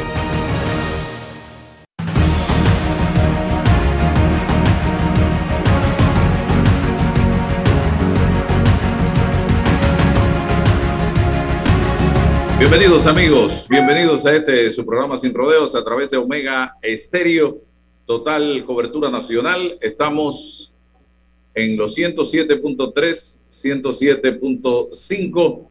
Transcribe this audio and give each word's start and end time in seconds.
Bienvenidos 12.59 13.07
amigos, 13.07 13.65
bienvenidos 13.69 14.25
a 14.25 14.35
este 14.35 14.69
su 14.69 14.85
programa 14.85 15.17
Sin 15.17 15.33
Rodeos 15.33 15.75
a 15.75 15.83
través 15.83 16.11
de 16.11 16.17
Omega 16.17 16.75
Estéreo, 16.81 17.61
total 18.05 18.65
cobertura 18.65 19.09
nacional. 19.09 19.77
Estamos 19.79 20.73
en 21.55 21.77
los 21.77 21.97
107.3, 21.97 23.43
107.5 23.49 25.67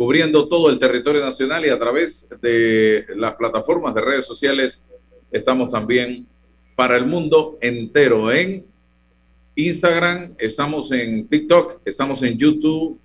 cubriendo 0.00 0.48
todo 0.48 0.70
el 0.70 0.78
territorio 0.78 1.20
nacional 1.20 1.66
y 1.66 1.68
a 1.68 1.78
través 1.78 2.26
de 2.40 3.04
las 3.16 3.34
plataformas 3.34 3.94
de 3.94 4.00
redes 4.00 4.24
sociales 4.24 4.86
estamos 5.30 5.70
también 5.70 6.26
para 6.74 6.96
el 6.96 7.04
mundo 7.04 7.58
entero 7.60 8.32
en 8.32 8.64
Instagram, 9.54 10.36
estamos 10.38 10.90
en 10.92 11.28
TikTok, 11.28 11.82
estamos 11.84 12.22
en 12.22 12.38
YouTube, 12.38 12.98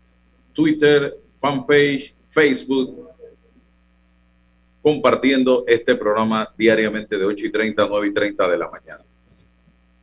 Twitter, 0.54 1.18
fanpage, 1.38 2.16
Facebook, 2.30 3.10
compartiendo 4.82 5.66
este 5.68 5.96
programa 5.96 6.48
diariamente 6.58 7.18
de 7.18 7.26
8 7.26 7.48
y 7.48 7.52
30 7.52 7.84
a 7.84 7.88
9 7.90 8.08
y 8.08 8.14
30 8.14 8.48
de 8.48 8.58
la 8.58 8.70
mañana. 8.70 9.04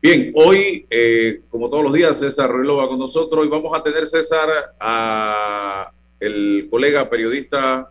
Bien, 0.03 0.31
hoy, 0.35 0.85
eh, 0.91 1.41
como 1.49 1.71
todos 1.71 1.85
los 1.85 1.95
días, 1.95 2.19
César 2.19 2.53
Reloj 2.53 2.81
va 2.81 2.89
con 2.89 2.99
nosotros 2.99 3.47
y 3.47 3.49
vamos 3.49 3.75
a 3.75 3.83
tener, 3.83 4.07
César, 4.07 4.51
a 4.79 5.91
el 6.23 6.69
colega 6.71 7.11
periodista 7.11 7.91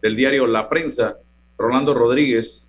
del 0.00 0.16
diario 0.16 0.48
La 0.48 0.68
Prensa, 0.68 1.18
Rolando 1.56 1.94
Rodríguez, 1.94 2.68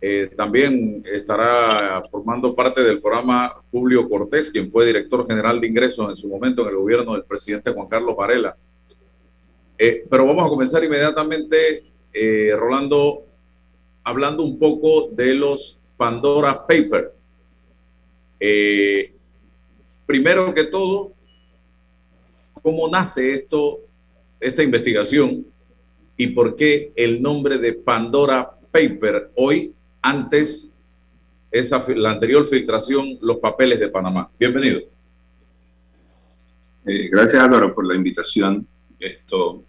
eh, 0.00 0.32
también 0.36 1.04
estará 1.06 2.02
formando 2.10 2.52
parte 2.52 2.82
del 2.82 3.00
programa 3.00 3.62
Julio 3.70 4.08
Cortés, 4.08 4.50
quien 4.50 4.68
fue 4.72 4.86
director 4.86 5.24
general 5.28 5.60
de 5.60 5.68
ingresos 5.68 6.10
en 6.10 6.16
su 6.16 6.28
momento 6.28 6.62
en 6.62 6.70
el 6.70 6.76
gobierno 6.76 7.12
del 7.12 7.22
presidente 7.22 7.70
Juan 7.70 7.86
Carlos 7.86 8.16
Varela. 8.16 8.56
Eh, 9.78 10.04
pero 10.10 10.26
vamos 10.26 10.44
a 10.44 10.48
comenzar 10.48 10.82
inmediatamente, 10.82 11.84
eh, 12.12 12.52
Rolando, 12.56 13.22
hablando 14.02 14.42
un 14.42 14.58
poco 14.58 15.10
de 15.12 15.34
los 15.36 15.78
Pandora 15.96 16.66
Papers. 16.66 17.10
primero 20.04 20.52
que 20.52 20.64
todo, 20.64 21.12
¿cómo 22.60 22.88
nace 22.88 23.34
esto 23.34 23.78
esta 24.42 24.62
investigación 24.62 25.46
y 26.16 26.28
por 26.28 26.56
qué 26.56 26.92
el 26.96 27.22
nombre 27.22 27.58
de 27.58 27.72
Pandora 27.72 28.50
Paper 28.70 29.30
hoy, 29.36 29.72
antes 30.02 30.70
esa, 31.50 31.84
la 31.94 32.10
anterior 32.10 32.46
filtración, 32.46 33.18
los 33.20 33.38
papeles 33.38 33.78
de 33.78 33.88
Panamá. 33.88 34.30
Bienvenido. 34.38 34.80
Eh, 36.84 37.08
gracias 37.10 37.42
Álvaro 37.42 37.74
por 37.74 37.86
la 37.86 37.94
invitación. 37.94 38.66
Esto, 38.98 39.64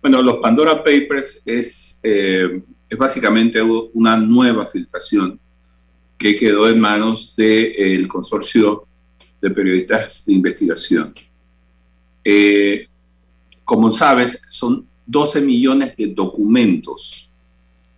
bueno, 0.00 0.22
los 0.22 0.38
Pandora 0.38 0.84
Papers 0.84 1.42
es, 1.46 2.00
eh, 2.02 2.60
es 2.88 2.98
básicamente 2.98 3.60
una 3.62 4.16
nueva 4.16 4.66
filtración 4.66 5.40
que 6.16 6.34
quedó 6.34 6.68
en 6.68 6.80
manos 6.80 7.34
del 7.36 8.06
consorcio 8.08 8.86
de 9.40 9.50
periodistas 9.50 10.26
de 10.26 10.32
investigación. 10.32 11.14
Eh, 12.24 12.88
como 13.68 13.92
sabes, 13.92 14.40
son 14.48 14.88
12 15.04 15.42
millones 15.42 15.94
de 15.94 16.06
documentos. 16.06 17.30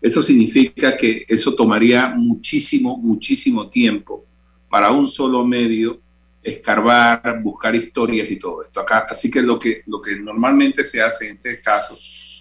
Eso 0.03 0.21
significa 0.21 0.97
que 0.97 1.25
eso 1.29 1.55
tomaría 1.55 2.09
muchísimo, 2.09 2.97
muchísimo 2.97 3.71
tiempo 3.71 4.25
para 4.69 4.91
un 4.91 5.07
solo 5.07 5.45
medio 5.45 6.01
escarbar, 6.43 7.41
buscar 7.41 7.73
historias 7.77 8.29
y 8.33 8.37
todo 8.37 8.65
esto. 8.65 8.81
Acá, 8.81 9.07
así 9.09 9.31
que 9.31 9.43
lo, 9.43 9.61
que 9.61 9.85
lo 9.87 10.01
que 10.01 10.19
normalmente 10.19 10.83
se 10.83 11.01
hace 11.01 11.29
en 11.29 11.37
este 11.37 11.61
caso 11.61 11.97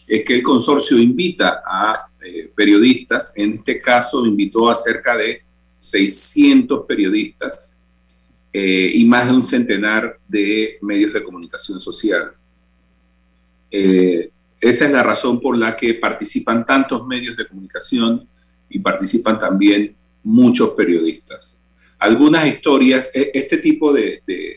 es 0.08 0.26
que 0.26 0.34
el 0.38 0.42
consorcio 0.42 0.98
invita 0.98 1.62
a 1.64 2.08
eh, 2.26 2.52
periodistas, 2.56 3.34
en 3.36 3.54
este 3.54 3.80
caso 3.80 4.26
invitó 4.26 4.68
a 4.72 4.76
cerca 4.76 5.16
de 5.16 5.44
600 5.78 6.84
periodistas 6.88 7.78
eh, 8.52 8.92
y 8.92 9.06
más 9.06 9.28
de 9.28 9.34
un 9.34 9.44
centenar 9.44 10.18
de 10.28 10.80
medios 10.82 11.14
de 11.14 11.24
comunicación 11.24 11.80
social. 11.80 12.39
Eh, 13.72 14.32
esa 14.60 14.86
es 14.86 14.92
la 14.92 15.04
razón 15.04 15.40
por 15.40 15.58
la 15.58 15.76
que 15.76 15.94
participan 15.96 16.66
tantos 16.66 17.06
medios 17.08 17.36
de 17.38 17.48
comunicación 17.48 18.28
y 18.70 18.80
participan 18.80 19.40
también 19.40 19.96
muchos 20.24 20.72
periodistas 20.72 21.60
algunas 22.00 22.48
historias, 22.48 23.12
e, 23.14 23.32
este 23.34 23.58
tipo 23.58 23.94
de, 23.94 24.24
de, 24.26 24.56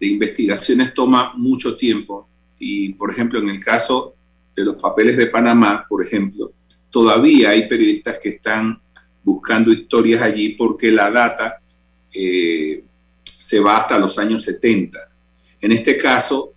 investigaciones 0.00 0.94
toma 0.94 1.34
mucho 1.36 1.76
tiempo 1.76 2.26
y, 2.58 2.94
por 2.94 3.10
ejemplo, 3.10 3.38
en 3.38 3.50
el 3.50 3.62
caso 3.62 4.14
de 4.56 4.64
los 4.64 4.76
papeles 4.76 5.14
de 5.18 5.26
Panamá, 5.26 5.84
por 5.86 6.02
ejemplo, 6.02 6.52
todavía 6.90 7.50
hay 7.50 7.68
periodistas 7.68 8.18
que 8.18 8.30
están 8.30 8.80
buscando 9.22 9.70
historias 9.70 10.22
allí 10.22 10.54
porque 10.54 10.90
la 10.90 11.10
data 11.10 11.60
eh, 12.14 12.82
se 13.24 13.60
va 13.60 13.76
hasta 13.76 13.98
los 13.98 14.18
años 14.18 14.42
70. 14.42 14.98
En 15.60 15.72
este 15.72 15.98
caso, 15.98 16.54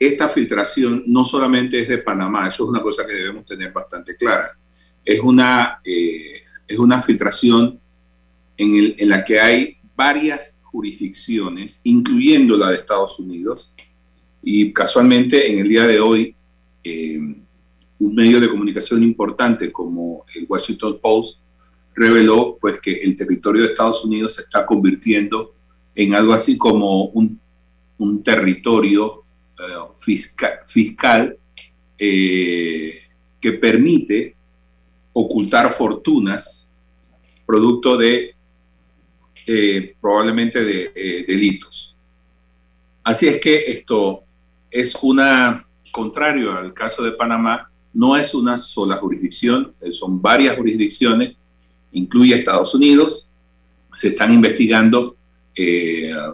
esta 0.00 0.28
filtración 0.28 1.04
no 1.06 1.24
solamente 1.24 1.78
es 1.78 1.88
de 1.88 1.98
Panamá, 1.98 2.48
eso 2.48 2.64
es 2.64 2.70
una 2.70 2.82
cosa 2.82 3.06
que 3.06 3.14
debemos 3.14 3.46
tener 3.46 3.70
bastante 3.70 4.16
clara. 4.16 4.56
Es 5.04 5.20
una 5.20 5.80
eh, 5.84 6.42
es 6.70 6.78
una 6.78 7.02
filtración 7.02 7.80
en, 8.56 9.08
la 9.08 9.24
que 9.24 9.40
hay 9.40 9.76
varias 9.96 10.60
jurisdicciones, 10.62 11.80
incluyendo 11.82 12.56
la 12.56 12.70
de 12.70 12.76
Estados 12.76 13.18
Unidos, 13.18 13.72
y 14.42 14.72
casualmente 14.72 15.52
en 15.52 15.58
el 15.58 15.68
día 15.68 15.86
de 15.86 15.98
hoy, 15.98 16.36
eh, 16.84 17.18
un 17.18 18.14
medio 18.14 18.40
de 18.40 18.48
comunicación 18.48 19.02
importante 19.02 19.72
como 19.72 20.24
el 20.34 20.46
Washington 20.48 20.98
Post 21.02 21.40
reveló 21.94 22.56
pues, 22.60 22.80
que 22.80 22.92
el 22.92 23.16
territorio 23.16 23.62
de 23.62 23.68
Estados 23.68 24.04
Unidos 24.04 24.36
se 24.36 24.42
está 24.42 24.64
convirtiendo 24.64 25.54
en 25.94 26.14
algo 26.14 26.32
así 26.32 26.56
como 26.56 27.06
un, 27.06 27.38
territorio 28.24 29.19
fiscal 30.64 31.36
eh, 31.98 33.02
que 33.40 33.52
permite 33.52 34.34
ocultar 35.12 35.72
fortunas 35.74 36.68
producto 37.44 37.96
de 37.96 38.34
eh, 39.46 39.96
probablemente 40.00 40.62
de 40.62 40.92
eh, 40.94 41.24
delitos. 41.26 41.96
Así 43.02 43.26
es 43.26 43.40
que 43.40 43.64
esto 43.66 44.22
es 44.70 44.94
una, 45.02 45.66
contrario 45.90 46.56
al 46.56 46.72
caso 46.72 47.02
de 47.02 47.12
Panamá, 47.12 47.70
no 47.92 48.16
es 48.16 48.34
una 48.34 48.56
sola 48.56 48.96
jurisdicción, 48.96 49.74
son 49.92 50.22
varias 50.22 50.56
jurisdicciones, 50.56 51.40
incluye 51.92 52.34
Estados 52.34 52.74
Unidos, 52.74 53.30
se 53.94 54.08
están 54.08 54.32
investigando 54.32 55.16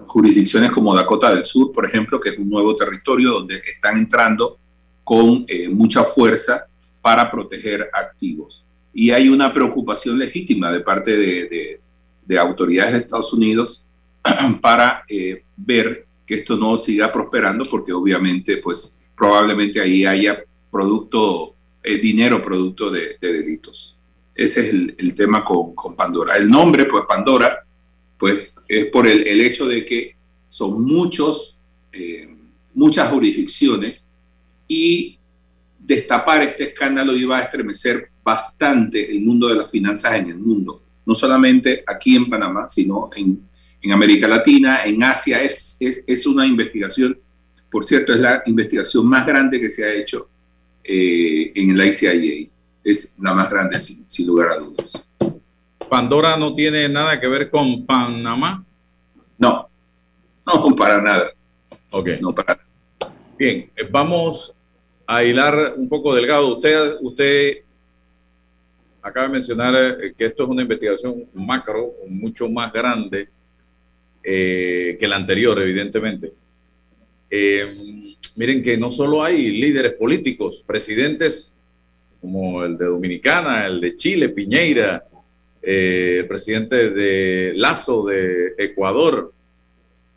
jurisdicciones 0.06 0.70
como 0.70 0.94
Dakota 0.94 1.34
del 1.34 1.44
Sur, 1.44 1.72
por 1.72 1.86
ejemplo, 1.86 2.20
que 2.20 2.30
es 2.30 2.38
un 2.38 2.50
nuevo 2.50 2.74
territorio 2.76 3.30
donde 3.30 3.62
están 3.66 3.96
entrando 3.96 4.58
con 5.04 5.46
mucha 5.70 6.04
fuerza 6.04 6.66
para 7.00 7.30
proteger 7.30 7.88
activos 7.92 8.66
y 8.98 9.10
hay 9.10 9.28
una 9.28 9.52
preocupación 9.52 10.18
legítima 10.18 10.72
de 10.72 10.80
parte 10.80 11.14
de, 11.14 12.38
autoridades 12.38 12.92
de 12.92 12.98
Estados 13.00 13.30
Unidos 13.30 13.84
para 14.62 15.04
eh, 15.06 15.44
ver 15.54 16.06
que 16.26 16.36
esto 16.36 16.56
no 16.56 16.78
siga 16.78 17.12
prosperando 17.12 17.68
porque 17.68 17.92
obviamente 17.92 18.56
pues 18.56 18.96
probablemente 19.14 19.82
ahí 19.82 20.06
haya 20.06 20.42
producto, 20.70 21.54
eh, 21.82 21.98
dinero 21.98 22.42
producto 22.42 22.90
de, 22.90 23.18
delitos. 23.20 23.98
Ese 24.34 24.60
es 24.60 24.72
el, 24.72 25.14
tema 25.14 25.44
con, 25.44 25.74
Pandora. 25.94 26.36
El 26.38 26.48
nombre, 26.48 26.86
pues 26.86 27.04
Pandora, 27.06 27.66
pues 28.18 28.50
es 28.68 28.86
por 28.86 29.06
el, 29.06 29.40
hecho 29.40 29.66
de 29.66 29.84
que 29.84 30.16
son 30.48 30.82
muchos, 30.84 31.58
eh, 31.92 32.28
muchas 32.74 33.08
jurisdicciones 33.10 34.08
y 34.68 35.18
destapar 35.78 36.42
este 36.42 36.64
escándalo 36.64 37.16
iba 37.16 37.38
a 37.38 37.42
estremecer 37.42 38.10
bastante 38.24 39.10
el 39.10 39.20
mundo 39.20 39.48
de 39.48 39.54
las 39.54 39.70
finanzas 39.70 40.14
en 40.14 40.30
el 40.30 40.38
mundo, 40.38 40.82
no 41.04 41.14
solamente 41.14 41.84
aquí 41.86 42.16
en 42.16 42.28
Panamá, 42.28 42.66
sino 42.66 43.08
en, 43.14 43.40
en 43.80 43.92
América 43.92 44.26
Latina, 44.26 44.84
en 44.84 45.02
Asia. 45.02 45.40
Es, 45.42 45.76
es, 45.78 46.02
es, 46.06 46.26
una 46.26 46.44
investigación, 46.44 47.16
por 47.70 47.84
cierto, 47.84 48.12
es 48.12 48.18
la 48.18 48.42
investigación 48.46 49.06
más 49.06 49.24
grande 49.24 49.60
que 49.60 49.68
se 49.68 49.84
ha 49.84 49.94
hecho 49.94 50.28
eh, 50.82 51.52
en 51.54 51.70
el 51.70 51.88
ICIA. 51.88 52.48
Es 52.82 53.16
la 53.20 53.34
más 53.34 53.48
grande, 53.48 53.78
sin, 53.78 54.04
sin 54.08 54.26
lugar 54.26 54.48
a 54.50 54.58
dudas. 54.58 55.02
¿Pandora 55.88 56.36
no 56.36 56.54
tiene 56.54 56.88
nada 56.88 57.20
que 57.20 57.28
ver 57.28 57.50
con 57.50 57.86
Panamá? 57.86 58.64
No, 59.38 59.68
no, 60.46 60.76
para 60.76 61.00
nada. 61.00 61.30
Ok. 61.90 62.08
No 62.20 62.34
para 62.34 62.58
Bien, 63.38 63.70
eh, 63.76 63.88
vamos 63.90 64.54
a 65.06 65.22
hilar 65.22 65.74
un 65.76 65.88
poco 65.88 66.14
delgado. 66.14 66.54
Usted, 66.54 66.96
usted 67.00 67.58
acaba 69.02 69.26
de 69.26 69.32
mencionar 69.32 69.74
eh, 69.76 70.14
que 70.16 70.26
esto 70.26 70.44
es 70.44 70.48
una 70.48 70.62
investigación 70.62 71.26
macro, 71.34 71.92
mucho 72.08 72.48
más 72.48 72.72
grande 72.72 73.28
eh, 74.22 74.96
que 74.98 75.06
la 75.06 75.16
anterior, 75.16 75.60
evidentemente. 75.60 76.32
Eh, 77.30 78.14
miren 78.34 78.62
que 78.62 78.76
no 78.76 78.90
solo 78.90 79.22
hay 79.22 79.50
líderes 79.52 79.92
políticos, 79.92 80.64
presidentes 80.66 81.56
como 82.20 82.64
el 82.64 82.76
de 82.76 82.86
Dominicana, 82.86 83.66
el 83.66 83.80
de 83.80 83.94
Chile, 83.94 84.30
Piñeira, 84.30 85.04
el 85.66 86.26
presidente 86.28 86.90
de 86.90 87.52
Lazo 87.56 88.04
de 88.04 88.54
Ecuador, 88.56 89.32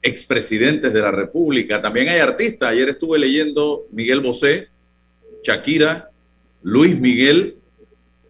expresidentes 0.02 0.94
de 0.94 1.02
la 1.02 1.12
República, 1.12 1.82
también 1.82 2.10
hay 2.10 2.20
artistas. 2.20 2.70
Ayer 2.70 2.90
estuve 2.90 3.18
leyendo 3.18 3.88
Miguel 3.92 4.22
Bosé, 4.22 4.68
Shakira, 5.44 6.12
Luis 6.62 7.00
Miguel, 7.00 7.56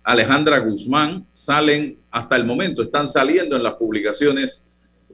Alejandra 0.03 0.59
Guzmán 0.59 1.25
salen 1.33 1.97
hasta 2.09 2.37
el 2.37 2.45
momento, 2.45 2.81
están 2.81 3.07
saliendo 3.07 3.55
en 3.57 3.63
las 3.63 3.73
publicaciones 3.73 4.63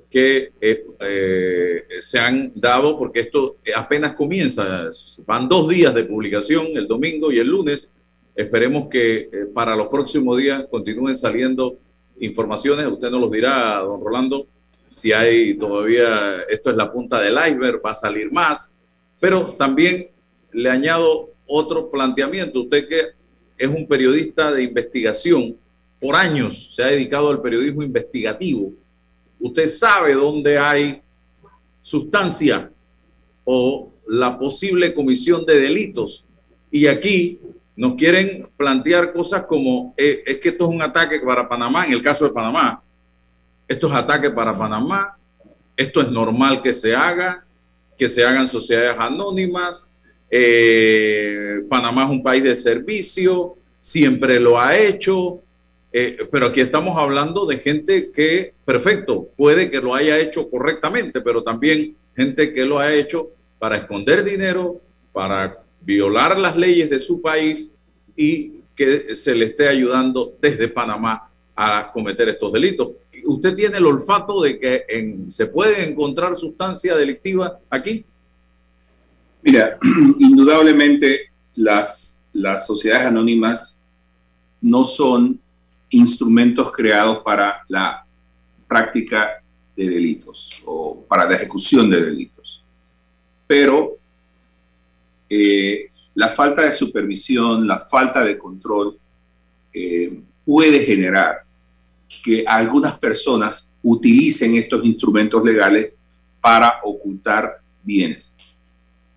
que 0.09 0.51
eh, 0.61 0.85
eh, 0.99 1.83
se 2.00 2.19
han 2.19 2.51
dado, 2.55 2.97
porque 2.97 3.21
esto 3.21 3.57
apenas 3.75 4.13
comienza, 4.13 4.89
van 5.25 5.50
dos 5.50 5.67
días 5.67 5.93
de 5.93 6.03
publicación, 6.03 6.67
el 6.75 6.88
domingo 6.88 7.31
y 7.31 7.39
el 7.39 7.47
lunes. 7.47 7.91
Esperemos 8.35 8.88
que 8.89 9.17
eh, 9.17 9.29
para 9.53 9.75
los 9.75 9.88
próximos 9.88 10.38
días 10.38 10.65
continúen 10.69 11.15
saliendo 11.15 11.77
informaciones, 12.19 12.88
usted 12.88 13.10
nos 13.10 13.22
los 13.22 13.31
dirá, 13.31 13.79
don 13.79 14.01
Rolando, 14.01 14.48
si 14.88 15.12
hay 15.12 15.57
todavía, 15.57 16.43
esto 16.50 16.69
es 16.69 16.75
la 16.75 16.91
punta 16.91 17.19
del 17.22 17.36
iceberg, 17.36 17.81
va 17.86 17.91
a 17.91 17.95
salir 17.95 18.31
más, 18.31 18.75
pero 19.19 19.43
también 19.57 20.10
le 20.51 20.69
añado 20.69 21.29
otro 21.48 21.89
planteamiento, 21.89 22.62
usted 22.62 22.88
que 22.88 23.01
es 23.57 23.67
un 23.67 23.88
periodista 23.88 24.51
de 24.51 24.63
investigación, 24.63 25.57
por 26.00 26.15
años 26.15 26.74
se 26.75 26.84
ha 26.84 26.88
dedicado 26.88 27.29
al 27.29 27.41
periodismo 27.41 27.81
investigativo. 27.81 28.74
Usted 29.39 29.67
sabe 29.67 30.13
dónde 30.13 30.57
hay 30.57 31.01
sustancia 31.81 32.72
o 33.43 33.91
la 34.07 34.38
posible 34.38 34.93
comisión 34.93 35.45
de 35.45 35.60
delitos. 35.60 36.25
Y 36.72 36.88
aquí 36.88 37.39
nos 37.75 37.96
quieren 37.96 38.48
plantear 38.55 39.12
cosas 39.12 39.44
como, 39.44 39.94
eh, 39.98 40.24
es 40.25 40.38
que 40.38 40.50
esto 40.50 40.65
es 40.65 40.72
un 40.72 40.82
ataque 40.82 41.20
para 41.20 41.48
Panamá, 41.48 41.86
en 41.86 41.94
el 41.94 42.01
caso 42.01 42.25
de 42.25 42.32
Panamá, 42.32 42.82
esto 43.67 43.88
es 43.88 43.94
ataque 43.94 44.29
para 44.29 44.58
Panamá, 44.58 45.17
esto 45.75 46.01
es 46.01 46.10
normal 46.10 46.62
que 46.62 46.74
se 46.74 46.96
haga, 46.96 47.44
que 47.98 48.08
se 48.08 48.24
hagan 48.24 48.48
sociedades 48.48 48.96
anónimas, 48.98 49.89
eh, 50.29 51.63
Panamá 51.70 52.05
es 52.05 52.10
un 52.12 52.24
país 52.24 52.44
de 52.44 52.55
servicio, 52.55 53.58
siempre 53.79 54.39
lo 54.39 54.60
ha 54.60 54.75
hecho, 54.77 55.41
eh, 55.91 56.27
pero 56.32 56.48
aquí 56.48 56.62
estamos 56.62 56.98
hablando 56.98 57.46
de 57.46 57.58
gente 57.58 58.05
que, 58.13 58.53
perfecto, 58.63 59.29
puede 59.36 59.70
que 59.70 59.82
lo 59.82 59.94
haya 59.94 60.17
hecho 60.17 60.50
correctamente, 60.50 61.22
pero 61.22 61.44
también 61.44 61.96
gente 62.15 62.53
que 62.53 62.65
lo 62.65 62.79
ha 62.79 62.94
hecho 62.94 63.29
para 63.60 63.77
esconder 63.77 64.24
dinero, 64.24 64.82
para 65.12 65.64
violar 65.86 66.38
las 66.39 66.56
leyes 66.56 66.89
de 66.89 67.00
su 67.00 67.22
país 67.22 67.72
y 68.15 68.56
que 68.75 69.15
se 69.15 69.34
le 69.34 69.46
esté 69.46 69.68
ayudando 69.68 70.34
desde 70.42 70.68
Panamá 70.68 71.30
a 71.56 71.92
cometer 71.92 72.27
estos 72.27 72.51
delitos. 72.51 72.89
¿Usted 73.24 73.56
tiene 73.56 73.77
el 73.77 73.86
olfato 73.86 74.42
de 74.42 74.60
que 74.60 74.86
se 75.30 75.46
puede 75.46 75.88
encontrar 75.88 76.36
sustancia 76.36 76.96
delictiva 76.96 77.60
aquí? 77.70 78.04
Mira, 79.42 79.77
indudablemente 80.20 81.32
las, 81.54 82.24
las 82.34 82.68
sociedades 82.68 83.08
anónimas 83.08 83.80
no 84.62 84.84
son 84.84 85.39
instrumentos 85.92 86.72
creados 86.72 87.20
para 87.20 87.63
la 87.70 88.06
práctica 88.68 89.42
de 89.75 89.89
delitos 89.89 90.62
o 90.65 91.06
para 91.08 91.30
la 91.30 91.36
ejecución 91.36 91.89
de 91.89 92.01
delitos. 92.01 92.63
Pero 93.48 93.98
eh, 95.29 95.89
la 96.13 96.29
falta 96.29 96.63
de 96.63 96.72
supervisión, 96.72 97.67
la 97.67 97.79
falta 97.79 98.24
de 98.24 98.38
control 98.38 98.98
eh, 99.74 100.20
puede 100.46 100.79
generar 100.79 101.44
que 102.24 102.44
algunas 102.48 102.98
personas 102.98 103.70
utilicen 103.82 104.55
estos 104.55 104.84
instrumentos 104.86 105.44
legales 105.44 105.91
para 106.39 106.79
ocultar 106.84 107.60
bienes. 107.84 108.34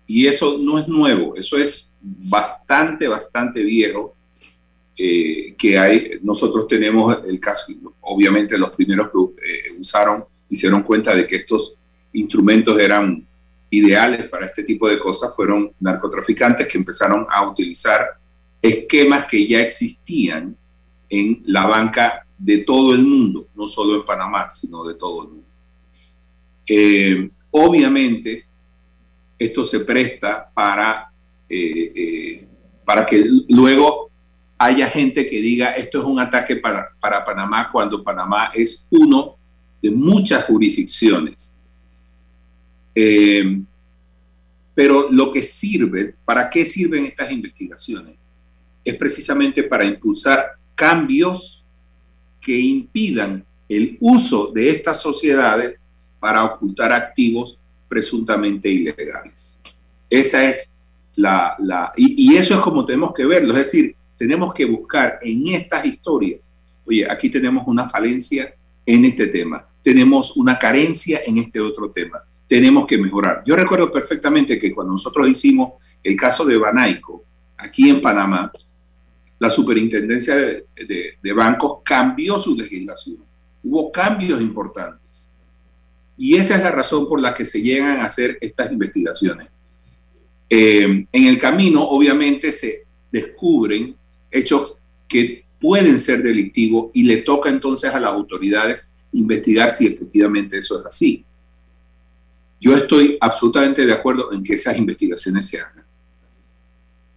Y 0.05 0.25
eso 0.25 0.57
no 0.57 0.79
es 0.79 0.87
nuevo, 0.87 1.35
eso 1.35 1.57
es 1.57 1.91
bastante, 2.01 3.07
bastante 3.07 3.63
viejo. 3.63 4.15
Eh, 5.01 5.55
que 5.57 5.79
hay, 5.79 6.19
nosotros 6.23 6.67
tenemos 6.67 7.19
el 7.25 7.39
caso, 7.39 7.71
obviamente 8.01 8.57
los 8.57 8.71
primeros 8.71 9.09
que 9.09 9.79
usaron 9.79 10.25
hicieron 10.49 10.81
cuenta 10.81 11.15
de 11.15 11.25
que 11.25 11.37
estos 11.37 11.75
instrumentos 12.11 12.77
eran 12.79 13.25
ideales 13.69 14.27
para 14.27 14.47
este 14.47 14.63
tipo 14.63 14.89
de 14.89 14.99
cosas 14.99 15.35
fueron 15.35 15.71
narcotraficantes 15.79 16.67
que 16.67 16.77
empezaron 16.77 17.25
a 17.29 17.47
utilizar 17.47 18.17
esquemas 18.61 19.25
que 19.25 19.47
ya 19.47 19.61
existían 19.61 20.55
en 21.09 21.41
la 21.45 21.65
banca 21.65 22.25
de 22.37 22.59
todo 22.59 22.93
el 22.93 23.03
mundo, 23.03 23.47
no 23.55 23.67
solo 23.67 23.95
en 23.97 24.05
Panamá, 24.05 24.49
sino 24.49 24.83
de 24.83 24.95
todo 24.95 25.23
el 25.23 25.29
mundo. 25.29 25.47
Eh, 26.67 27.29
obviamente, 27.51 28.45
esto 29.37 29.63
se 29.63 29.81
presta 29.81 30.49
para, 30.53 31.11
eh, 31.49 31.91
eh, 31.95 32.47
para 32.85 33.05
que 33.05 33.25
luego 33.49 34.09
haya 34.57 34.87
gente 34.87 35.29
que 35.29 35.41
diga 35.41 35.71
esto 35.71 35.99
es 35.99 36.05
un 36.05 36.19
ataque 36.19 36.57
para, 36.57 36.89
para 36.99 37.23
Panamá 37.23 37.69
cuando 37.71 38.03
Panamá 38.03 38.51
es 38.53 38.87
uno 38.91 39.37
de 39.81 39.91
muchas 39.91 40.45
jurisdicciones. 40.45 41.58
Eh, 42.95 43.61
pero 44.73 45.09
lo 45.11 45.31
que 45.31 45.43
sirve, 45.43 46.15
¿para 46.25 46.49
qué 46.49 46.65
sirven 46.65 47.05
estas 47.05 47.31
investigaciones? 47.31 48.15
Es 48.83 48.95
precisamente 48.95 49.63
para 49.63 49.85
impulsar 49.85 50.53
cambios 50.75 51.65
que 52.39 52.57
impidan 52.57 53.45
el 53.67 53.97
uso 53.99 54.51
de 54.53 54.69
estas 54.69 55.01
sociedades 55.01 55.83
para 56.19 56.43
ocultar 56.45 56.93
activos 56.93 57.59
presuntamente 57.87 58.69
ilegales. 58.69 59.59
Esa 60.09 60.49
es 60.49 60.71
la... 61.15 61.55
la 61.59 61.93
y, 61.97 62.31
y 62.31 62.37
eso 62.37 62.55
es 62.55 62.61
como 62.61 62.85
tenemos 62.85 63.13
que 63.13 63.25
verlo, 63.25 63.51
es 63.51 63.71
decir, 63.71 63.95
tenemos 64.17 64.53
que 64.53 64.65
buscar 64.65 65.19
en 65.21 65.47
estas 65.47 65.85
historias, 65.85 66.51
oye, 66.85 67.09
aquí 67.09 67.29
tenemos 67.29 67.67
una 67.67 67.87
falencia 67.87 68.53
en 68.85 69.05
este 69.05 69.27
tema 69.27 69.69
tenemos 69.81 70.35
una 70.37 70.57
carencia 70.57 71.21
en 71.25 71.37
este 71.37 71.59
otro 71.59 71.89
tema. 71.91 72.23
Tenemos 72.49 72.87
que 72.87 72.97
mejorar. 72.97 73.43
Yo 73.45 73.55
recuerdo 73.55 73.91
perfectamente 73.91 74.59
que 74.59 74.73
cuando 74.73 74.93
nosotros 74.93 75.29
hicimos 75.29 75.73
el 76.03 76.15
caso 76.15 76.43
de 76.43 76.57
Banaico, 76.57 77.23
aquí 77.55 77.91
en 77.91 78.01
Panamá, 78.01 78.51
la 79.37 79.51
superintendencia 79.51 80.35
de, 80.35 81.33
bancos 81.35 81.81
cambió 81.85 82.39
su 82.39 82.57
legislación. 82.57 83.19
Hubo 83.63 83.91
cambios 83.91 84.41
importantes. 84.41 85.31
Y 86.17 86.37
esa 86.37 86.55
es 86.55 86.63
la 86.63 86.71
razón 86.71 87.07
por 87.07 87.21
la 87.21 87.35
que 87.35 87.45
se 87.45 87.61
llegan 87.61 87.97
a 87.97 88.05
hacer 88.05 88.39
estas 88.41 88.71
investigaciones. 88.71 89.47
Eh, 90.49 91.05
en 91.11 91.25
el 91.27 91.37
camino, 91.37 91.83
obviamente, 91.83 92.51
se 92.51 92.87
descubren 93.11 93.95
hechos 94.31 94.75
que 95.07 95.45
pueden 95.61 95.99
ser 95.99 96.23
delictivos 96.23 96.89
y 96.95 97.03
le 97.03 97.17
toca 97.17 97.49
entonces 97.49 97.93
a 97.93 97.99
las 97.99 98.11
autoridades 98.11 98.97
investigar 99.13 99.75
si 99.75 99.85
efectivamente 99.85 100.57
eso 100.57 100.79
es 100.79 100.85
así. 100.87 101.25
Yo 102.59 102.75
estoy 102.75 103.17
absolutamente 103.19 103.85
de 103.85 103.93
acuerdo 103.93 104.31
en 104.33 104.43
que 104.43 104.53
esas 104.53 104.77
investigaciones 104.77 105.47
se 105.47 105.59
hagan. 105.59 105.85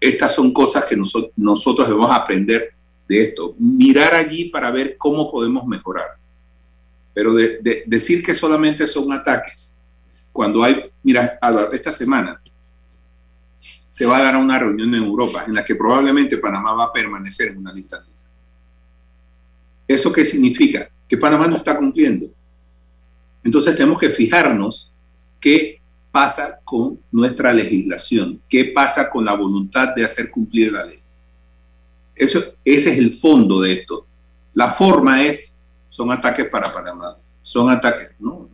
Estas 0.00 0.34
son 0.34 0.52
cosas 0.52 0.84
que 0.84 0.96
nosotros, 0.96 1.32
nosotros 1.36 1.88
debemos 1.88 2.10
aprender 2.10 2.74
de 3.08 3.22
esto, 3.24 3.54
mirar 3.58 4.14
allí 4.14 4.50
para 4.50 4.70
ver 4.70 4.96
cómo 4.96 5.30
podemos 5.30 5.66
mejorar. 5.66 6.16
Pero 7.14 7.34
de, 7.34 7.84
decir 7.86 8.22
que 8.22 8.34
solamente 8.34 8.86
son 8.88 9.12
ataques, 9.12 9.78
cuando 10.32 10.62
hay, 10.64 10.90
mira, 11.02 11.38
esta 11.72 11.92
semana 11.92 12.40
se 13.90 14.06
va 14.06 14.16
a 14.16 14.22
dar 14.22 14.36
una 14.36 14.58
reunión 14.58 14.94
en 14.94 15.02
Europa 15.02 15.44
en 15.46 15.54
la 15.54 15.64
que 15.64 15.74
probablemente 15.74 16.38
Panamá 16.38 16.72
va 16.72 16.84
a 16.84 16.92
permanecer 16.92 17.48
en 17.48 17.58
una 17.58 17.72
lista 17.72 18.00
negra. 18.00 18.22
¿Eso 19.86 20.10
qué 20.12 20.24
significa? 20.24 20.88
que 21.12 21.18
Panamá 21.18 21.46
no 21.46 21.56
está 21.56 21.76
cumpliendo. 21.76 22.26
Entonces 23.44 23.76
tenemos 23.76 24.00
que 24.00 24.08
fijarnos 24.08 24.91
qué 25.42 25.82
pasa 26.10 26.60
con 26.64 27.00
nuestra 27.10 27.52
legislación, 27.52 28.40
qué 28.48 28.66
pasa 28.66 29.10
con 29.10 29.24
la 29.24 29.34
voluntad 29.34 29.94
de 29.94 30.04
hacer 30.04 30.30
cumplir 30.30 30.72
la 30.72 30.86
ley. 30.86 31.00
Eso, 32.14 32.38
ese 32.64 32.92
es 32.92 32.98
el 32.98 33.12
fondo 33.12 33.60
de 33.60 33.72
esto. 33.72 34.06
La 34.54 34.70
forma 34.70 35.24
es, 35.24 35.56
son 35.88 36.12
ataques 36.12 36.48
para 36.48 36.72
Panamá, 36.72 37.16
son 37.42 37.68
ataques, 37.68 38.14
¿no? 38.20 38.48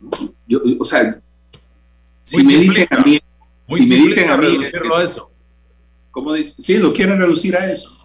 o 0.79 0.85
sea, 0.85 1.21
si 2.23 2.43
me 2.43 2.55
dicen 2.55 2.87
a 2.89 3.01
mí, 3.01 3.19
si 3.77 3.85
me 3.85 3.95
dicen 3.95 4.29
a 4.29 4.37
mí, 4.37 4.57
a 4.95 5.03
eso. 5.03 5.31
¿cómo 6.11 6.33
dice? 6.33 6.61
Sí, 6.61 6.77
lo 6.77 6.93
quieren 6.93 7.19
reducir 7.19 7.55
a 7.55 7.71
eso. 7.71 7.95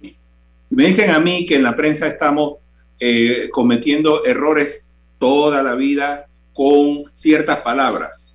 Si 0.00 0.76
me 0.76 0.86
dicen 0.86 1.10
a 1.10 1.18
mí 1.18 1.44
que 1.46 1.56
en 1.56 1.62
la 1.62 1.74
prensa 1.74 2.06
estamos 2.06 2.58
eh, 3.00 3.48
cometiendo 3.50 4.24
errores 4.24 4.88
toda 5.18 5.62
la 5.62 5.74
vida 5.74 6.28
con 6.52 7.04
ciertas 7.12 7.60
palabras. 7.60 8.27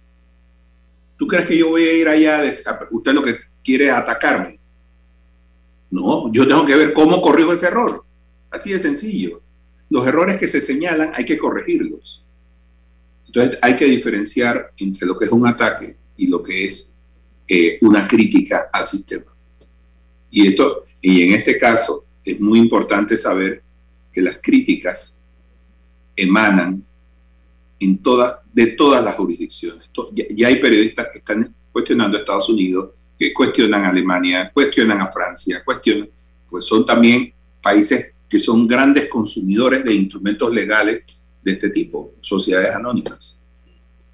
¿Tú 1.23 1.27
crees 1.27 1.47
que 1.47 1.57
yo 1.57 1.69
voy 1.69 1.83
a 1.83 1.93
ir 1.93 2.09
allá? 2.09 2.43
usted 2.91 3.13
lo 3.13 3.23
que 3.23 3.37
quiere 3.63 3.87
es 3.87 3.93
atacarme. 3.93 4.59
No, 5.89 6.29
yo 6.33 6.45
tengo 6.45 6.65
que 6.65 6.75
ver 6.75 6.91
cómo 6.91 7.21
corrijo 7.21 7.53
ese 7.53 7.67
error. 7.67 8.03
Así 8.51 8.73
de 8.73 8.79
sencillo. 8.79 9.41
Los 9.89 10.05
errores 10.05 10.35
que 10.35 10.49
se 10.49 10.59
señalan 10.59 11.11
hay 11.13 11.23
que 11.23 11.37
corregirlos. 11.37 12.25
Entonces 13.25 13.57
hay 13.61 13.77
que 13.77 13.85
diferenciar 13.85 14.73
entre 14.75 15.07
lo 15.07 15.17
que 15.17 15.23
es 15.23 15.31
un 15.31 15.47
ataque 15.47 15.95
y 16.17 16.27
lo 16.27 16.43
que 16.43 16.65
es 16.65 16.93
eh, 17.47 17.77
una 17.79 18.05
crítica 18.05 18.69
al 18.73 18.85
sistema. 18.85 19.33
Y 20.29 20.45
esto, 20.45 20.83
y 21.01 21.23
en 21.23 21.35
este 21.35 21.57
caso, 21.57 22.03
es 22.25 22.37
muy 22.37 22.59
importante 22.59 23.17
saber 23.17 23.63
que 24.11 24.21
las 24.21 24.39
críticas 24.39 25.17
emanan 26.17 26.83
en 27.83 27.97
todas, 27.99 28.37
de 28.51 28.67
todas 28.67 29.03
las 29.03 29.15
jurisdicciones. 29.15 29.89
Ya, 30.35 30.47
hay 30.47 30.59
periodistas 30.59 31.07
que 31.11 31.19
están 31.19 31.53
cuestionando 31.71 32.17
a 32.17 32.21
Estados 32.21 32.49
Unidos, 32.49 32.91
que 33.17 33.33
cuestionan 33.33 33.85
a 33.85 33.89
Alemania, 33.89 34.51
cuestionan 34.53 35.01
a 35.01 35.07
Francia, 35.07 35.61
cuestionan, 35.63 36.09
pues 36.49 36.65
son 36.65 36.85
también 36.85 37.33
países 37.61 38.13
que 38.29 38.39
son 38.39 38.67
grandes 38.67 39.07
consumidores 39.09 39.83
de 39.83 39.93
instrumentos 39.93 40.53
legales 40.53 41.07
de 41.43 41.51
este 41.51 41.69
tipo, 41.69 42.13
sociedades 42.21 42.73
anónimas. 42.73 43.39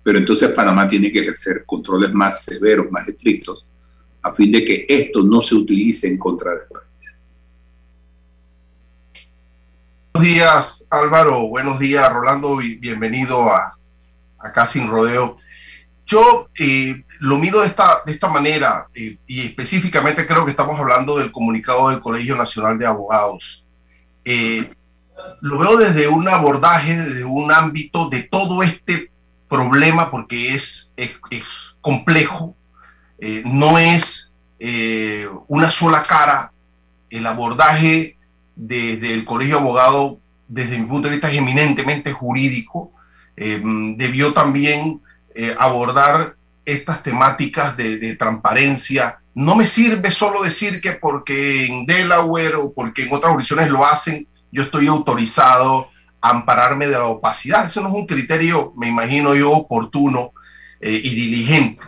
Pero 0.04 0.18
entonces 0.18 0.50
Panamá 0.50 0.90
tiene 0.90 1.12
que 1.12 1.20
ejercer 1.20 1.64
controles 1.66 2.14
más 2.14 2.44
severos, 2.44 2.92
más 2.92 3.08
estrictos, 3.08 3.66
a 4.22 4.34
fin 4.34 4.52
de 4.52 4.66
que 4.66 4.86
esto 4.90 5.24
no 5.24 5.42
se 5.42 5.56
utilice 5.56 6.08
en 6.08 6.18
contra 6.18 6.52
de 6.52 6.58
España. 6.64 6.89
Buenos 10.20 10.36
días, 10.36 10.88
Álvaro. 10.90 11.48
Buenos 11.48 11.80
días, 11.80 12.12
Rolando. 12.12 12.58
Bienvenido 12.58 13.50
a 13.50 13.78
Acá 14.38 14.68
Sin 14.68 14.90
Rodeo. 14.90 15.38
Yo 16.06 16.50
eh, 16.60 17.06
lo 17.22 17.38
miro 17.38 17.62
de 17.62 17.68
esta, 17.68 18.00
de 18.06 18.12
esta 18.12 18.28
manera 18.28 18.90
eh, 18.94 19.18
y 19.26 19.46
específicamente 19.48 20.28
creo 20.28 20.44
que 20.44 20.52
estamos 20.52 20.78
hablando 20.78 21.18
del 21.18 21.32
comunicado 21.32 21.88
del 21.88 22.02
Colegio 22.02 22.36
Nacional 22.36 22.78
de 22.78 22.86
Abogados. 22.86 23.64
Eh, 24.26 24.74
lo 25.40 25.58
veo 25.58 25.78
desde 25.78 26.10
un 26.10 26.28
abordaje, 26.28 26.98
desde 26.98 27.24
un 27.24 27.50
ámbito 27.54 28.10
de 28.10 28.24
todo 28.24 28.62
este 28.62 29.14
problema 29.48 30.12
porque 30.12 30.54
es, 30.54 30.92
es, 30.98 31.18
es 31.32 31.46
complejo, 31.80 32.58
no 33.46 33.80
es 33.80 34.34
una 35.48 35.72
sola 35.72 36.04
cara. 36.04 36.52
El 37.10 37.26
abordaje 37.26 38.19
desde 38.60 39.14
el 39.14 39.24
Colegio 39.24 39.60
Abogado, 39.60 40.20
desde 40.50 40.78
mi 40.78 40.86
punto 40.86 41.08
de 41.08 41.16
vista, 41.16 41.32
es 41.32 41.38
eminentemente 41.38 42.12
jurídico. 42.12 42.92
Eh, 43.38 43.62
debió 43.96 44.34
también 44.34 45.02
eh, 45.34 45.56
abordar 45.58 46.36
estas 46.66 47.02
temáticas 47.02 47.78
de, 47.78 48.16
transparencia. 48.16 49.22
No 49.34 49.56
me 49.56 49.66
sirve 49.66 50.12
solo 50.12 50.44
decir 50.44 50.82
que 50.82 50.94
porque 50.94 51.68
en 51.68 51.86
Delaware 51.86 52.56
o 52.56 52.74
porque 52.74 53.04
en 53.04 53.14
otras 53.14 53.32
jurisdicciones 53.32 53.72
lo 53.72 53.86
hacen, 53.86 54.28
yo 54.52 54.64
estoy 54.64 54.88
autorizado 54.88 55.90
a 56.20 56.30
ampararme 56.32 56.88
de 56.88 56.98
la 56.98 57.06
opacidad. 57.06 57.66
Eso 57.66 57.80
no 57.80 57.88
es 57.88 57.96
un 57.96 58.06
criterio, 58.06 58.74
me 58.76 58.90
imagino 58.90 59.36
yo, 59.36 59.52
oportuno 59.52 60.34
eh, 60.82 61.00
y 61.02 61.16
diligente. 61.16 61.82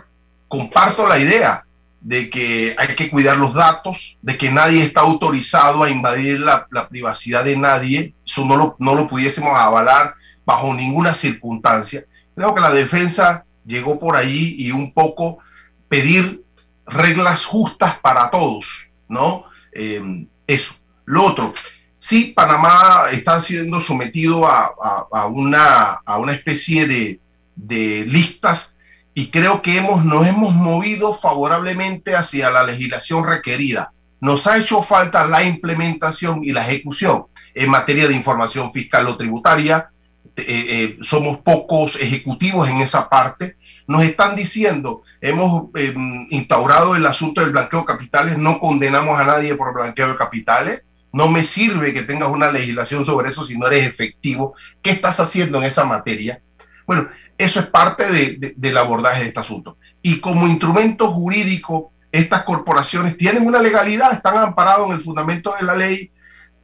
Comparto 0.47 1.05
la 1.05 1.19
idea 1.19 1.65
de 2.01 2.29
que 2.29 2.75
hay 2.77 2.95
que 2.95 3.09
cuidar 3.09 3.37
los 3.37 3.53
datos, 3.53 4.17
de 4.21 4.37
que 4.37 4.51
nadie 4.51 4.83
está 4.83 5.01
autorizado 5.01 5.83
a 5.83 5.89
invadir 5.89 6.39
la, 6.39 6.67
privacidad 6.89 7.45
de 7.45 7.55
nadie, 7.55 8.15
eso 8.25 8.43
no 8.43 8.57
lo, 8.57 8.75
no 8.79 8.95
lo 8.95 9.07
pudiésemos 9.07 9.53
avalar 9.53 10.15
bajo 10.43 10.73
ninguna 10.73 11.13
circunstancia. 11.13 12.03
Creo 12.35 12.55
que 12.55 12.61
la 12.61 12.71
defensa 12.71 13.45
llegó 13.65 13.99
por 13.99 14.15
ahí 14.15 14.55
y 14.57 14.71
un 14.71 14.93
poco 14.93 15.39
pedir 15.87 16.43
reglas 16.85 17.45
justas 17.45 17.99
para 17.99 18.31
todos, 18.31 18.89
¿no? 19.07 19.45
Eh, 19.71 20.25
eso. 20.47 20.73
Lo 21.05 21.25
otro, 21.25 21.53
sí, 21.97 22.33
Panamá 22.35 23.05
está 23.11 23.41
siendo 23.41 23.79
sometido 23.79 24.47
a, 24.47 25.27
una, 25.27 26.01
a 26.05 26.17
una 26.17 26.33
especie 26.33 26.87
de, 26.87 27.19
de, 27.55 28.05
listas 28.07 28.77
y 29.13 29.27
creo 29.27 29.61
que 29.61 29.77
hemos, 29.77 30.05
nos 30.05 30.25
hemos 30.25 30.53
movido 30.53 31.13
favorablemente 31.13 32.15
hacia 32.15 32.49
la 32.49 32.63
legislación 32.63 33.25
requerida. 33.25 33.91
Nos 34.21 34.47
ha 34.47 34.57
hecho 34.57 34.81
falta 34.81 35.27
la 35.27 35.43
implementación 35.43 36.43
y 36.43 36.51
la 36.51 36.67
ejecución 36.67 37.25
en 37.53 37.69
materia 37.69 38.07
de 38.07 38.13
información 38.13 38.71
fiscal 38.71 39.07
o 39.07 39.17
tributaria. 39.17 39.89
Eh, 40.37 40.45
eh, 40.47 40.97
somos 41.01 41.39
pocos 41.39 41.97
ejecutivos 41.99 42.69
en 42.69 42.77
esa 42.77 43.09
parte. 43.09 43.57
Nos 43.87 44.03
están 44.03 44.35
diciendo, 44.35 45.01
hemos 45.19 45.65
em, 45.75 46.27
instaurado 46.29 46.95
el 46.95 47.05
asunto 47.05 47.41
del 47.41 47.51
blanqueo 47.51 47.81
de 47.81 47.87
capitales, 47.87 48.37
no 48.37 48.59
condenamos 48.59 49.19
a 49.19 49.25
nadie 49.25 49.55
por 49.55 49.73
blanqueo 49.73 50.09
de 50.09 50.17
capitales. 50.17 50.83
No 51.11 51.27
me 51.27 51.43
sirve 51.43 51.93
que 51.93 52.03
tengas 52.03 52.29
una 52.29 52.49
legislación 52.49 53.03
sobre 53.03 53.29
eso 53.29 53.43
si 53.43 53.57
no 53.57 53.67
eres 53.67 53.85
efectivo. 53.85 54.53
¿Qué 54.81 54.91
estás 54.91 55.19
haciendo 55.19 55.57
en 55.57 55.65
esa 55.65 55.83
materia? 55.83 56.41
Bueno, 56.87 57.09
eso 57.43 57.59
es 57.59 57.67
parte 57.67 58.11
de, 58.11 58.53
del 58.55 58.77
abordaje 58.77 59.21
de 59.21 59.27
este 59.29 59.39
asunto. 59.39 59.77
Y 60.01 60.19
como 60.19 60.47
instrumento 60.47 61.11
jurídico, 61.11 61.91
estas 62.11 62.43
corporaciones 62.43 63.17
tienen 63.17 63.45
una 63.45 63.61
legalidad, 63.61 64.13
están 64.13 64.37
amparados 64.37 64.87
en 64.87 64.93
el 64.93 65.01
fundamento 65.01 65.53
de 65.57 65.65
la 65.65 65.75
ley, 65.75 66.11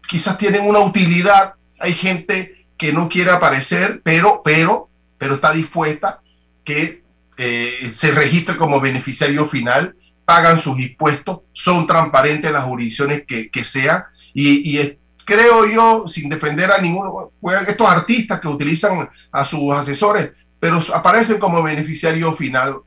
quizás 0.07 0.38
tienen 0.38 0.67
una 0.67 0.79
utilidad. 0.79 1.53
Hay 1.79 1.93
gente 1.93 2.65
que 2.77 2.93
no 2.93 3.10
quiere 3.10 3.31
aparecer, 3.31 4.01
pero, 4.03 4.41
pero, 4.43 4.89
pero 5.17 5.36
está 5.36 5.51
dispuesta 5.51 6.22
que 6.63 7.03
eh, 7.38 7.91
se 7.93 8.12
registre 8.12 8.57
como 8.57 8.79
beneficiario 8.79 9.46
final, 9.46 9.96
pagan 10.25 10.60
sus 10.60 10.79
impuestos, 10.79 11.41
son 11.53 11.88
transparentes 11.88 12.48
en 12.48 12.53
las 12.53 12.65
jurisdicciones 12.65 13.24
que, 13.25 13.50
que 13.50 13.63
sean 13.63 14.03
y, 14.39 14.98
creo 15.25 15.65
yo, 15.65 16.07
sin 16.07 16.29
defender 16.29 16.72
a 16.72 16.79
ninguno, 16.79 17.31
estos 17.67 17.88
artistas 17.88 18.39
que 18.39 18.48
utilizan 18.48 19.10
a 19.31 19.46
sus 19.46 19.74
asesores, 19.74 20.34
pero 20.59 20.81
aparecen 20.93 21.39
como 21.39 21.61
beneficiario 21.63 22.33
final, 22.33 22.77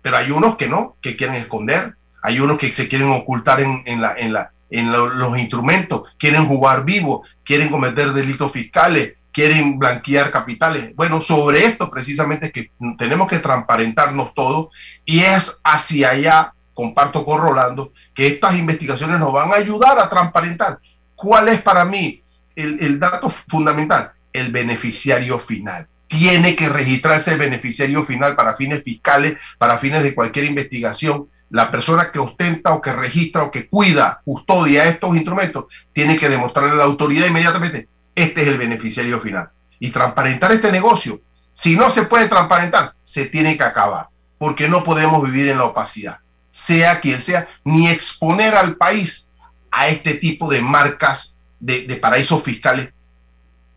pero 0.00 0.16
hay 0.16 0.30
unos 0.30 0.56
que 0.56 0.68
no, 0.68 0.96
que 1.00 1.16
quieren 1.16 1.36
esconder, 1.36 1.96
hay 2.22 2.40
unos 2.40 2.58
que 2.58 2.72
se 2.72 2.88
quieren 2.88 3.10
ocultar 3.10 3.60
en, 3.60 3.82
en, 3.86 4.00
la, 4.00 4.14
en, 4.16 4.32
la, 4.32 4.52
en 4.70 4.92
los 4.92 5.38
instrumentos, 5.38 6.04
quieren 6.18 6.46
jugar 6.46 6.84
vivo, 6.84 7.24
quieren 7.44 7.68
cometer 7.68 8.12
delitos 8.12 8.50
fiscales, 8.50 9.14
quieren 9.32 9.78
blanquear 9.78 10.30
capitales. 10.30 10.94
Bueno, 10.94 11.20
sobre 11.20 11.64
esto 11.64 11.90
precisamente 11.90 12.46
es 12.46 12.52
que 12.52 12.70
tenemos 12.98 13.28
que 13.28 13.38
transparentarnos 13.38 14.34
todo 14.34 14.70
y 15.04 15.20
es 15.20 15.60
hacia 15.64 16.10
allá, 16.10 16.54
comparto 16.74 17.24
con 17.24 17.40
Rolando, 17.40 17.92
que 18.14 18.26
estas 18.26 18.54
investigaciones 18.54 19.18
nos 19.18 19.32
van 19.32 19.50
a 19.52 19.56
ayudar 19.56 19.98
a 19.98 20.08
transparentar. 20.08 20.78
¿Cuál 21.14 21.48
es 21.48 21.62
para 21.62 21.84
mí 21.84 22.22
el, 22.54 23.00
dato 23.00 23.28
fundamental? 23.28 24.12
El 24.32 24.52
beneficiario 24.52 25.38
final. 25.38 25.86
Tiene 26.12 26.54
que 26.54 26.68
registrarse 26.68 27.32
el 27.32 27.38
beneficiario 27.38 28.02
final 28.02 28.36
para 28.36 28.54
fines 28.54 28.84
fiscales, 28.84 29.38
para 29.56 29.78
fines 29.78 30.02
de 30.02 30.14
cualquier 30.14 30.44
investigación. 30.44 31.28
La 31.48 31.70
persona 31.70 32.12
que 32.12 32.18
ostenta 32.18 32.74
o 32.74 32.82
que 32.82 32.92
registra 32.92 33.44
o 33.44 33.50
que 33.50 33.66
cuida, 33.66 34.20
custodia 34.22 34.84
estos 34.84 35.16
instrumentos, 35.16 35.64
tiene 35.94 36.16
que 36.16 36.28
demostrarle 36.28 36.72
a 36.72 36.74
la 36.74 36.84
autoridad 36.84 37.26
inmediatamente, 37.26 37.88
este 38.14 38.42
es 38.42 38.48
el 38.48 38.58
beneficiario 38.58 39.18
final. 39.18 39.48
Y 39.78 39.88
transparentar 39.88 40.52
este 40.52 40.70
negocio. 40.70 41.22
Si 41.52 41.76
no 41.76 41.90
se 41.90 42.02
puede 42.02 42.28
transparentar, 42.28 42.94
se 43.02 43.26
tiene 43.26 43.56
que 43.56 43.64
acabar, 43.64 44.08
porque 44.38 44.68
no 44.68 44.84
podemos 44.84 45.22
vivir 45.22 45.48
en 45.48 45.58
la 45.58 45.64
opacidad, 45.64 46.18
sea 46.50 47.00
quien 47.00 47.20
sea, 47.20 47.48
ni 47.64 47.88
exponer 47.88 48.54
al 48.54 48.76
país 48.76 49.30
a 49.70 49.88
este 49.88 50.14
tipo 50.14 50.50
de 50.50 50.60
marcas 50.60 51.40
de, 51.58 51.96
paraísos 51.96 52.42
fiscales. 52.42 52.92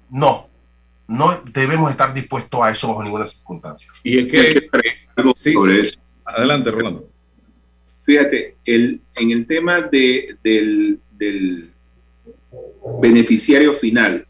No, 0.10 0.45
no 1.08 1.42
debemos 1.54 1.92
estar 1.92 2.14
dispuestos 2.14 2.60
a 2.62 2.72
eso 2.72 2.88
bajo 2.88 3.04
ninguna 3.04 3.26
circunstancia. 3.26 3.92
Y 4.04 4.20
es 4.20 4.32
que, 4.32 4.70
algo 5.16 5.34
sobre 5.36 5.82
eso. 5.82 6.00
Adelante, 6.26 6.72
Rolando. 6.72 7.10
Fíjate, 8.04 8.58
el, 8.66 9.02
en 9.16 9.32
el 9.32 9.46
tema 9.46 9.82
de, 9.82 10.38
del, 10.44 11.00
del 11.18 11.72
beneficiario 13.02 13.74
final, 13.74 14.28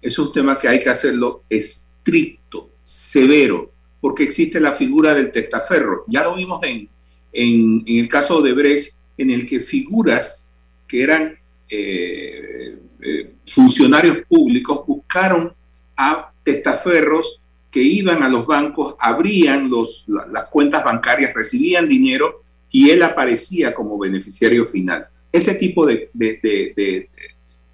es 0.00 0.18
un 0.18 0.32
tema 0.32 0.58
que 0.58 0.68
hay 0.68 0.82
que 0.82 0.90
hacerlo 0.90 1.44
estricto, 1.48 2.70
severo, 2.82 3.72
porque 4.00 4.24
existe 4.24 4.60
la 4.60 4.72
figura 4.72 5.14
del 5.14 5.32
testaferro. 5.32 6.04
Ya 6.08 6.24
lo 6.24 6.34
vimos 6.34 6.62
en, 6.62 6.88
en, 7.32 7.82
en 7.86 7.98
el 8.00 8.08
caso 8.08 8.42
de 8.42 8.52
Brecht, 8.52 8.98
en 9.16 9.30
el 9.30 9.46
que 9.46 9.60
figuras 9.60 10.50
que 10.86 11.02
eran 11.02 11.38
eh, 11.70 12.76
eh, 13.00 13.32
funcionarios 13.46 14.18
públicos, 14.28 14.86
buscaron 14.86 15.54
a 15.96 16.32
testaferros 16.42 17.40
que 17.70 17.82
iban 17.82 18.22
a 18.22 18.28
los 18.28 18.46
bancos, 18.46 18.94
abrían 18.98 19.68
los, 19.68 20.06
las 20.08 20.48
cuentas 20.48 20.84
bancarias, 20.84 21.34
recibían 21.34 21.88
dinero 21.88 22.42
y 22.70 22.90
él 22.90 23.02
aparecía 23.02 23.74
como 23.74 23.98
beneficiario 23.98 24.66
final. 24.66 25.08
Ese 25.32 25.54
tipo 25.54 25.84
de, 25.84 26.10
de, 26.12 27.08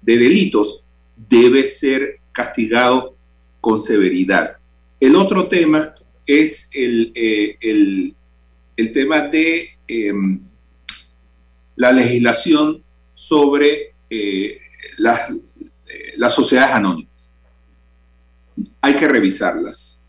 delitos 0.01 0.85
debe 1.15 1.67
ser 1.67 2.19
castigado 2.31 3.15
con 3.59 3.79
severidad. 3.79 4.57
El 4.99 5.15
otro 5.15 5.47
tema 5.47 5.93
es 6.25 6.69
el, 6.73 7.11
eh, 7.13 7.57
el, 7.61 8.15
el 8.77 8.91
tema 8.91 9.21
de 9.21 9.77
em, 9.87 10.39
la 11.75 11.91
legislación 11.91 12.83
sobre 13.13 13.93
eh, 14.09 14.59
las, 14.97 15.29
eh, 15.29 16.13
las, 16.17 16.33
sociedades 16.33 16.75
anónimas. 16.75 17.30
Hay 18.81 18.95
que 18.95 19.07
revisarlas. 19.07 20.01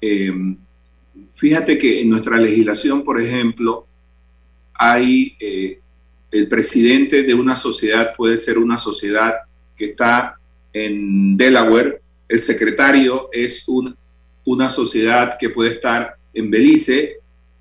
Em, 0.00 0.56
fíjate 1.30 1.78
que 1.78 2.00
en 2.00 2.10
nuestra 2.10 2.38
legislación, 2.38 3.04
por 3.04 3.20
ejemplo, 3.20 3.86
hay 4.74 5.36
eh, 5.38 5.78
el 6.30 6.48
presidente 6.48 7.22
de 7.22 7.34
una 7.34 7.54
sociedad, 7.54 8.14
puede 8.16 8.38
ser 8.38 8.58
una 8.58 8.78
sociedad 8.78 9.34
que 9.76 9.86
está 9.86 10.38
en 10.72 11.36
Delaware, 11.36 12.00
el 12.28 12.40
secretario 12.42 13.28
es 13.30 13.66
una 14.44 14.70
sociedad 14.70 15.36
que 15.38 15.50
puede 15.50 15.72
estar 15.72 16.16
en 16.32 16.50
Belice 16.50 17.18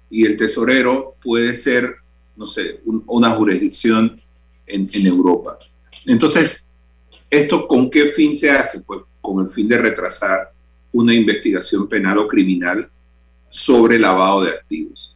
y 0.10 0.26
el 0.26 0.38
tesorero 0.38 1.16
puede 1.22 1.56
ser, 1.56 1.96
no 2.38 2.48
sé, 2.48 2.80
una 2.86 3.32
jurisdicción 3.32 4.22
en, 4.66 5.06
Europa. 5.06 5.60
Entonces, 6.06 6.70
¿esto 7.30 7.68
con 7.68 7.90
qué 7.90 8.06
fin 8.06 8.36
se 8.36 8.50
hace? 8.50 8.82
Pues 8.82 9.02
con 9.22 9.46
el 9.46 9.52
fin 9.52 9.68
de 9.68 9.78
retrasar 9.78 10.52
una 10.92 11.14
investigación 11.14 11.88
penal 11.88 12.18
o 12.18 12.28
criminal 12.28 12.90
sobre 13.50 14.00
lavado 14.00 14.44
de 14.44 14.52
activos. 14.52 15.16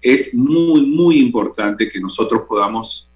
Es 0.00 0.34
muy, 0.34 0.86
muy 0.86 1.18
importante 1.18 1.88
que 1.88 2.00
nosotros 2.00 2.42
podamos 2.48 3.10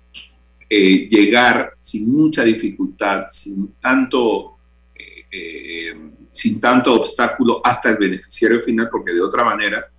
eh, 0.68 1.08
llegar 1.08 1.74
sin 1.78 2.10
mucha 2.10 2.42
dificultad, 2.42 3.26
sin 3.30 3.74
tanto, 3.80 4.56
eh, 4.94 5.24
eh, 5.30 5.94
sin 6.30 6.60
tanto 6.60 6.94
obstáculo 6.94 7.60
hasta 7.62 7.90
el 7.90 7.96
beneficiario 7.96 8.62
final, 8.62 8.88
porque 8.90 9.12
de 9.12 9.20
otra 9.20 9.44
manera 9.44 9.90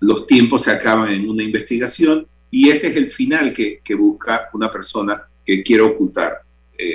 los 0.00 0.26
tiempos 0.26 0.62
se 0.62 0.70
acaban 0.70 1.12
en 1.12 1.28
una 1.28 1.42
investigación 1.42 2.26
y 2.50 2.68
ese 2.68 2.88
es 2.88 2.96
el 2.96 3.08
final 3.08 3.52
que, 3.52 3.80
busca 3.96 4.48
una 4.52 4.70
persona 4.70 5.26
que 5.44 5.62
quiere 5.62 5.82
ocultar 5.82 6.42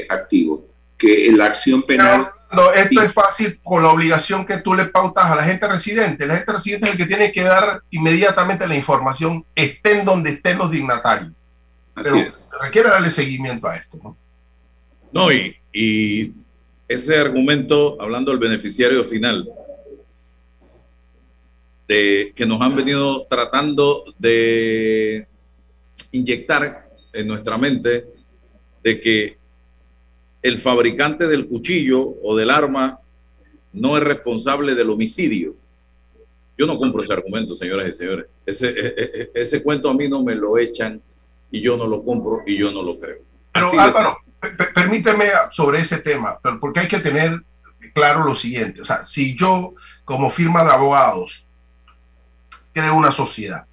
activos. 0.10 0.62
Que 1.04 1.32
la 1.34 1.46
acción 1.46 1.84
penal... 1.84 2.32
No, 2.52 2.72
esto 2.72 3.02
es 3.02 3.12
fácil 3.12 3.60
con 3.64 3.82
la 3.82 3.90
obligación 3.90 4.46
que 4.46 4.60
tú 4.60 4.76
le 4.76 4.86
pautas 4.86 5.26
a 5.26 5.36
la 5.36 5.44
gente 5.44 5.68
residente. 5.68 6.28
La 6.28 6.36
gente 6.36 6.52
residente 6.52 6.86
es 6.86 6.92
el 6.92 6.98
que 6.98 7.08
tiene 7.08 7.32
que 7.32 7.42
dar 7.42 7.82
inmediatamente 7.90 8.68
la 8.68 8.76
información, 8.76 9.44
estén 9.56 10.06
donde 10.06 10.30
estén 10.30 10.60
los 10.60 10.70
dignatarios. 10.70 11.32
Así 11.96 12.10
Pero 12.12 12.30
es. 12.30 12.52
requiere 12.62 12.90
darle 12.90 13.10
seguimiento 13.10 13.68
a 13.68 13.76
esto. 13.76 14.00
No, 14.04 14.16
no 15.12 15.32
y, 15.32 15.58
y 15.74 16.32
ese 16.88 17.18
argumento, 17.18 18.00
hablando 18.00 18.32
del 18.32 18.40
beneficiario 18.40 19.04
final, 19.04 19.50
de, 21.88 22.34
que 22.36 22.46
nos 22.46 22.62
han 22.62 22.76
venido 22.76 23.26
tratando 23.26 24.06
de 24.18 25.28
inyectar 26.12 26.88
en 27.12 27.28
nuestra 27.28 27.58
mente 27.58 28.06
de 28.84 29.02
que 29.02 29.38
el 30.44 30.60
fabricante 30.60 31.28
del 31.28 31.48
cuchillo 31.48 32.16
o 32.22 32.36
del 32.36 32.50
arma 32.50 33.00
no 33.72 33.98
es 33.98 34.04
responsable 34.04 34.76
del 34.76 34.90
homicidio. 34.90 35.56
Yo 36.58 36.68
no 36.68 36.78
compro 36.78 37.02
ese 37.02 37.14
argumento, 37.14 37.56
señoras 37.56 37.90
y 37.90 37.94
señores. 37.94 38.28
Ese, 38.46 38.70
e, 38.70 38.88
e, 38.88 38.94
e, 38.98 39.32
ese, 39.34 39.64
cuento 39.64 39.90
a 39.90 39.94
mí 39.94 40.08
no 40.08 40.22
me 40.22 40.36
lo 40.36 40.58
echan 40.58 41.02
y 41.50 41.62
yo 41.62 41.78
no 41.78 41.88
lo 41.88 42.04
compro 42.04 42.42
y 42.46 42.58
yo 42.58 42.72
no 42.72 42.84
lo 42.84 43.00
creo. 43.00 43.22
Pero 43.52 43.72
Álvaro, 43.80 44.18
permíteme 44.76 45.26
sobre 45.52 45.80
ese 45.80 46.00
tema, 46.00 46.40
porque 46.60 46.82
hay 46.82 46.88
que 46.88 47.00
tener 47.00 47.42
claro 47.94 48.24
lo 48.24 48.36
siguiente, 48.36 48.82
o 48.82 48.86
sea, 48.86 49.06
si 49.06 49.38
yo 49.38 49.76
como 50.04 50.32
firma 50.32 50.64
de 50.64 50.72
abogados 50.72 51.46
creo 52.74 52.96
una 52.96 53.12
sociedad, 53.12 53.66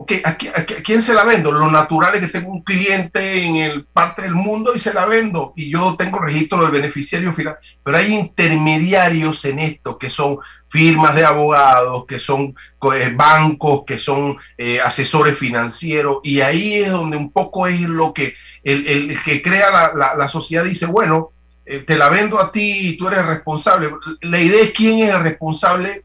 ok, 0.00 0.12
¿a, 0.24 0.34
quién 0.82 1.02
se 1.02 1.12
la 1.12 1.24
vendo? 1.24 1.52
Lo 1.52 1.70
natural 1.70 2.14
es 2.14 2.22
que 2.22 2.28
tengo 2.28 2.50
un 2.50 2.62
cliente 2.62 3.44
en 3.44 3.56
el 3.56 3.84
parte 3.84 4.22
del 4.22 4.34
mundo 4.34 4.72
y 4.74 4.78
se 4.78 4.94
la 4.94 5.04
vendo 5.04 5.52
y 5.56 5.70
yo 5.70 5.94
tengo 5.98 6.18
registro 6.18 6.62
del 6.62 6.70
beneficiario 6.70 7.34
final, 7.34 7.58
pero 7.84 7.98
hay 7.98 8.14
intermediarios 8.14 9.44
en 9.44 9.58
esto 9.58 9.98
que 9.98 10.08
son 10.08 10.38
firmas 10.64 11.14
de 11.14 11.26
abogados, 11.26 12.06
que 12.06 12.18
son 12.18 12.54
eh, 12.94 13.12
bancos, 13.14 13.84
que 13.86 13.98
son 13.98 14.38
eh, 14.56 14.80
asesores 14.80 15.36
financieros 15.36 16.20
y 16.22 16.40
ahí 16.40 16.76
es 16.76 16.90
donde 16.90 17.18
un 17.18 17.30
poco 17.30 17.66
es 17.66 17.80
lo 17.82 18.14
que 18.14 18.32
el, 18.64 19.18
que 19.22 19.42
crea 19.42 19.92
la, 19.94 20.14
la, 20.16 20.28
sociedad 20.30 20.64
dice, 20.64 20.86
bueno, 20.86 21.32
eh, 21.66 21.80
te 21.80 21.98
la 21.98 22.08
vendo 22.08 22.40
a 22.40 22.50
ti 22.50 22.88
y 22.88 22.96
tú 22.96 23.08
eres 23.08 23.26
responsable. 23.26 23.90
La 24.22 24.40
idea 24.40 24.62
es 24.62 24.70
quién 24.70 25.00
es 25.00 25.10
el 25.10 25.22
responsable 25.22 26.04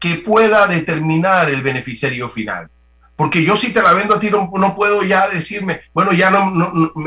que 0.00 0.16
pueda 0.16 0.66
determinar 0.66 1.48
el 1.48 1.62
beneficiario 1.62 2.28
final. 2.28 2.70
Porque 3.16 3.42
yo 3.42 3.56
si 3.56 3.72
te 3.72 3.82
la 3.82 3.94
vendo 3.94 4.14
a 4.14 4.20
ti 4.20 4.28
no, 4.30 4.74
puedo 4.76 5.02
ya 5.02 5.28
decirme, 5.28 5.80
bueno, 5.94 6.12
ya 6.12 6.30
no, 6.30 6.52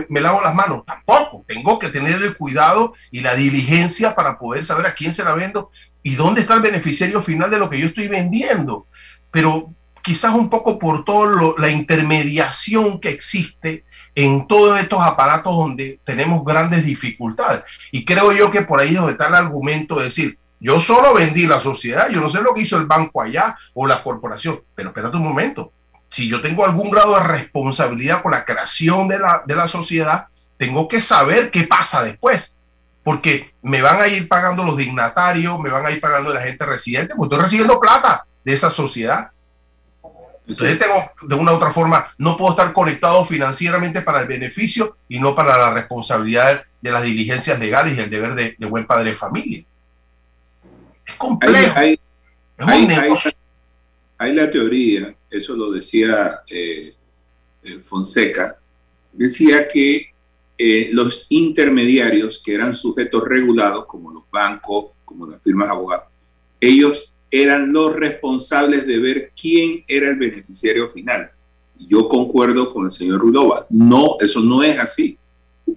me, 0.09 0.19
lavo 0.19 0.41
las 0.41 0.55
manos. 0.55 0.83
Tampoco. 0.85 1.45
Tengo 1.47 1.77
que 1.77 1.89
tener 1.89 2.21
el 2.21 2.35
cuidado 2.35 2.95
y 3.11 3.21
la 3.21 3.35
diligencia 3.35 4.15
para 4.15 4.39
poder 4.39 4.65
saber 4.65 4.87
a 4.87 4.93
quién 4.93 5.13
se 5.13 5.23
la 5.23 5.35
vendo 5.35 5.69
y 6.01 6.15
dónde 6.15 6.41
está 6.41 6.55
el 6.55 6.61
beneficiario 6.61 7.21
final 7.21 7.51
de 7.51 7.59
lo 7.59 7.69
que 7.69 7.79
yo 7.79 7.87
estoy 7.87 8.07
vendiendo. 8.07 8.87
Pero 9.29 9.71
quizás 10.01 10.33
un 10.33 10.49
poco 10.49 10.79
por 10.79 11.05
toda 11.05 11.53
la 11.57 11.69
intermediación 11.69 12.99
que 12.99 13.09
existe 13.09 13.85
en 14.15 14.47
todos 14.47 14.79
estos 14.79 15.01
aparatos 15.01 15.55
donde 15.55 15.99
tenemos 16.03 16.43
grandes 16.43 16.83
dificultades. 16.83 17.63
Y 17.91 18.03
creo 18.03 18.31
yo 18.31 18.49
que 18.49 18.63
por 18.63 18.79
ahí 18.79 18.89
es 18.89 18.95
donde 18.95 19.11
está 19.11 19.27
el 19.27 19.35
argumento 19.35 19.97
de 19.99 20.05
decir, 20.05 20.39
yo 20.59 20.81
solo 20.81 21.13
vendí 21.13 21.47
la 21.47 21.61
sociedad, 21.61 22.09
yo 22.09 22.19
no 22.19 22.29
sé 22.29 22.41
lo 22.41 22.53
que 22.53 22.61
hizo 22.61 22.77
el 22.77 22.85
banco 22.85 23.21
allá 23.21 23.57
o 23.73 23.87
la 23.87 24.03
corporación, 24.03 24.61
pero 24.75 24.89
espérate 24.89 25.15
un 25.15 25.23
momento, 25.23 25.71
si 26.09 26.27
yo 26.27 26.41
tengo 26.41 26.65
algún 26.65 26.89
grado 26.89 27.15
de 27.17 27.23
responsabilidad 27.23 28.21
con 28.21 28.31
la 28.31 28.43
creación 28.43 29.07
de 29.07 29.19
la, 29.19 29.43
de 29.45 29.55
la 29.55 29.67
sociedad, 29.67 30.27
tengo 30.57 30.87
que 30.87 31.01
saber 31.01 31.51
qué 31.51 31.65
pasa 31.65 32.03
después. 32.03 32.57
Porque 33.03 33.53
me 33.61 33.81
van 33.81 34.01
a 34.01 34.07
ir 34.07 34.27
pagando 34.27 34.63
los 34.63 34.75
dignatarios, 34.75 35.59
me 35.59 35.69
van 35.69 35.85
a 35.85 35.91
ir 35.91 36.01
pagando 36.01 36.33
la 36.33 36.41
gente 36.41 36.65
residente, 36.65 37.13
porque 37.15 37.35
estoy 37.35 37.45
recibiendo 37.45 37.79
plata 37.79 38.25
de 38.43 38.53
esa 38.53 38.69
sociedad. 38.69 39.31
Entonces 40.47 40.79
tengo, 40.79 41.11
de 41.21 41.35
una 41.35 41.53
u 41.53 41.55
otra 41.55 41.71
forma, 41.71 42.11
no 42.17 42.35
puedo 42.35 42.51
estar 42.51 42.73
conectado 42.73 43.23
financieramente 43.23 44.01
para 44.01 44.19
el 44.19 44.27
beneficio 44.27 44.97
y 45.07 45.19
no 45.19 45.35
para 45.35 45.57
la 45.57 45.71
responsabilidad 45.71 46.63
de 46.81 46.91
las 46.91 47.03
diligencias 47.03 47.59
legales 47.59 47.97
y 47.97 48.01
el 48.01 48.09
deber 48.09 48.33
de, 48.33 48.55
buen 48.65 48.85
padre 48.85 49.11
de 49.11 49.15
familia. 49.15 49.63
Es 51.05 51.13
complejo. 51.15 51.73
Hay, 51.77 51.99
hay 54.17 54.33
la 54.33 54.49
teoría 54.49 55.15
eso 55.29 55.55
lo 55.55 55.71
decía 55.71 56.41
eh, 56.49 56.93
eh, 57.63 57.79
Fonseca, 57.83 58.57
decía 59.13 59.67
que 59.67 60.07
eh, 60.57 60.89
los 60.91 61.27
intermediarios, 61.29 62.41
que 62.43 62.53
eran 62.53 62.73
sujetos 62.73 63.23
regulados, 63.25 63.85
como 63.85 64.11
los 64.11 64.23
bancos, 64.31 64.87
como 65.05 65.27
las 65.27 65.41
firmas 65.41 65.67
de 65.67 65.73
abogados, 65.73 66.05
ellos 66.59 67.15
eran 67.31 67.71
los 67.71 67.95
responsables 67.95 68.85
de 68.85 68.99
ver 68.99 69.31
quién 69.39 69.83
era 69.87 70.09
el 70.09 70.17
beneficiario 70.17 70.89
final. 70.89 71.31
Yo 71.77 72.09
concuerdo 72.09 72.73
con 72.73 72.85
el 72.85 72.91
señor 72.91 73.21
Rulova. 73.21 73.65
No, 73.69 74.17
eso 74.19 74.41
no 74.41 74.63
es 74.63 74.77
así. 74.77 75.17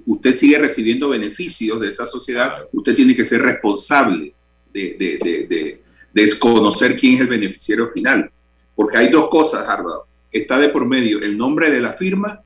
Usted 0.06 0.32
sigue 0.32 0.58
recibiendo 0.58 1.10
beneficios 1.10 1.78
de 1.78 1.88
esa 1.88 2.06
sociedad. 2.06 2.56
Usted 2.72 2.96
tiene 2.96 3.14
que 3.14 3.24
ser 3.24 3.42
responsable 3.42 4.34
de 4.72 5.80
desconocer 6.12 6.98
quién 6.98 7.14
es 7.14 7.20
el 7.20 7.28
beneficiario 7.28 7.88
final. 7.88 8.30
Porque 8.74 8.98
hay 8.98 9.08
dos 9.08 9.28
cosas, 9.28 9.68
Harvard. 9.68 10.02
Está 10.30 10.58
de 10.58 10.70
por 10.70 10.86
medio 10.86 11.20
el 11.20 11.36
nombre 11.36 11.70
de 11.70 11.80
la 11.80 11.92
firma 11.92 12.42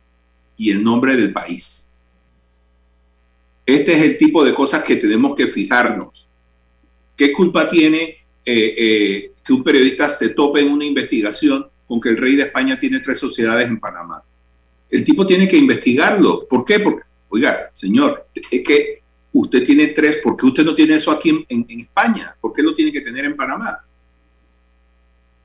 y 0.57 0.71
el 0.71 0.83
nombre 0.83 1.17
del 1.17 1.33
país. 1.33 1.93
Este 3.65 3.95
es 3.95 4.03
el 4.03 4.19
tipo 4.19 4.45
de 4.45 4.55
cosas 4.55 4.85
que 4.85 4.97
tenemos 4.97 5.35
que 5.35 5.49
fijarnos. 5.49 6.29
¿Qué 7.17 7.33
culpa 7.33 7.69
tiene 7.69 7.99
eh, 8.45 8.75
eh, 8.77 9.33
que 9.45 9.53
un 9.53 9.63
periodista 9.63 10.09
se 10.09 10.31
tope 10.31 10.61
en 10.61 10.71
una 10.71 10.85
investigación 10.85 11.69
con 11.87 12.01
que 12.01 12.11
el 12.11 12.17
rey 12.17 12.37
de 12.37 12.45
España 12.45 12.79
tiene 12.79 13.01
tres 13.01 13.19
sociedades 13.19 13.69
en 13.69 13.81
Panamá? 13.81 14.23
El 14.89 15.05
tipo 15.05 15.27
tiene 15.27 15.49
que 15.49 15.57
investigarlo. 15.57 16.47
¿Por 16.49 16.65
qué? 16.65 16.79
Porque, 16.79 17.03
oiga, 17.29 17.71
señor, 17.73 18.29
es 18.35 18.63
que 18.63 19.03
usted 19.33 19.65
tiene 19.65 19.89
tres, 19.89 20.21
¿por 20.23 20.37
qué 20.37 20.47
usted 20.47 20.65
no 20.65 20.75
tiene 20.75 20.95
eso 20.95 21.11
aquí 21.11 21.45
en, 21.49 21.67
en 21.69 21.81
España? 21.81 22.37
¿Por 22.41 22.53
qué 22.53 22.63
lo 22.63 22.75
tiene 22.75 22.93
que 22.93 23.01
tener 23.01 23.25
en 23.25 23.37
Panamá? 23.37 23.86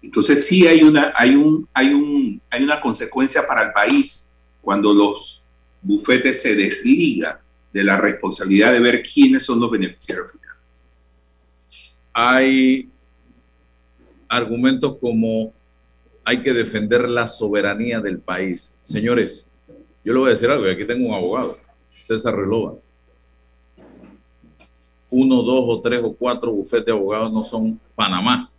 Entonces 0.02 0.48
sí 0.48 0.66
hay 0.66 0.84
una, 0.84 1.14
hay, 1.16 1.36
un, 1.36 1.68
hay, 1.74 1.94
un, 1.94 2.42
hay 2.50 2.64
una 2.64 2.82
consecuencia 2.82 3.46
para 3.46 3.64
el 3.64 3.72
país 3.72 4.30
cuando 4.62 4.94
los 4.94 5.44
bufetes 5.82 6.42
se 6.42 6.56
desligan 6.56 7.38
de 7.72 7.84
la 7.84 7.98
responsabilidad 7.98 8.74
de 8.74 8.80
ver 8.80 9.04
quiénes 9.04 9.46
son 9.46 9.60
los 9.60 9.70
beneficiarios 9.70 10.32
finales. 10.32 10.86
Hay 12.14 12.90
argumentos 14.28 14.98
como 15.00 15.54
hay 16.24 16.42
que 16.42 16.54
defender 16.54 17.08
la 17.08 17.28
soberanía 17.28 18.00
del 18.00 18.20
país. 18.20 18.76
Señores, 18.82 19.50
yo 20.04 20.14
le 20.14 20.20
voy 20.20 20.28
a 20.28 20.32
decir 20.32 20.50
algo, 20.50 20.66
aquí 20.66 20.86
tengo 20.86 21.10
un 21.10 21.16
abogado, 21.16 21.60
César 22.04 22.36
Relova. 22.36 22.76
Uno, 25.10 25.42
dos 25.44 25.66
o 25.68 25.82
tres 25.82 26.02
o 26.04 26.14
cuatro 26.14 26.52
bufetes 26.52 26.86
de 26.86 26.92
abogados 26.92 27.32
no 27.32 27.44
son 27.44 27.80
Panamá 27.96 28.52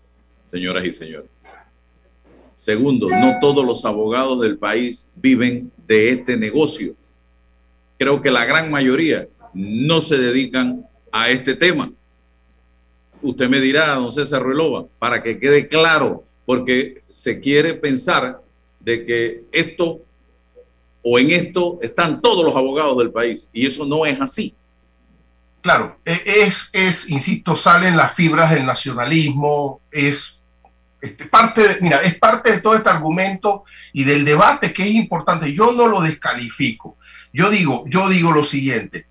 señoras 0.52 0.85
y 0.85 0.92
señores. 0.92 1.31
Segundo, 2.55 3.09
no 3.09 3.38
todos 3.41 3.65
los 3.65 3.85
abogados 3.85 4.41
del 4.41 4.59
país 4.59 5.09
viven 5.17 5.71
de 5.87 6.11
este 6.11 6.37
negocio. 6.37 6.95
Creo 7.99 8.21
que 8.21 8.31
la 8.31 8.45
gran 8.45 8.71
mayoría 8.71 9.29
no 9.55 10.01
se 10.01 10.19
dedican 10.19 10.87
a 11.11 11.31
este 11.31 11.55
tema. 11.55 11.93
Usted 13.21 13.49
me 13.49 13.61
dirá, 13.61 13.95
don 13.95 14.11
César 14.11 14.43
Ruelova, 14.43 14.87
para 14.99 15.23
que 15.23 15.38
quede 15.38 15.69
claro, 15.69 16.25
porque 16.45 17.03
se 17.09 17.41
quiere 17.41 17.75
pensar 17.75 18.41
de 18.81 19.07
que 19.07 19.45
esto 19.53 20.01
o 21.03 21.19
en 21.19 21.31
esto 21.31 21.79
están 21.83 22.21
todos 22.21 22.45
los 22.45 22.57
abogados 22.57 22.99
del 22.99 23.11
país 23.11 23.49
y 23.53 23.67
eso 23.67 23.87
no 23.87 24.07
es 24.07 24.21
así. 24.21 24.55
Claro, 25.61 25.97
e, 26.05 26.21
es, 26.25 26.71
es, 26.73 27.09
insisto, 27.09 27.55
salen 27.55 27.97
las 27.97 28.15
fibras 28.15 28.51
del 28.51 28.67
nacionalismo, 28.67 29.81
es 29.91 30.41
este, 31.03 31.27
parte 31.27 31.62
mira, 31.81 32.01
es 32.01 32.17
parte 32.17 32.53
de 32.53 32.61
todo 32.61 32.77
este 32.77 32.88
argumento 32.88 33.65
y 33.93 34.05
del 34.05 34.25
debate 34.25 34.73
que 34.73 34.85
es 34.85 34.95
importante. 34.95 35.53
Yo 35.53 35.73
no 35.73 35.88
lo 35.88 36.01
descalifico. 36.01 36.97
Yo 37.33 37.51
digo, 37.51 37.85
yo 37.88 38.09
digo 38.09 38.31
lo 38.31 38.45
siguiente. 38.45 39.07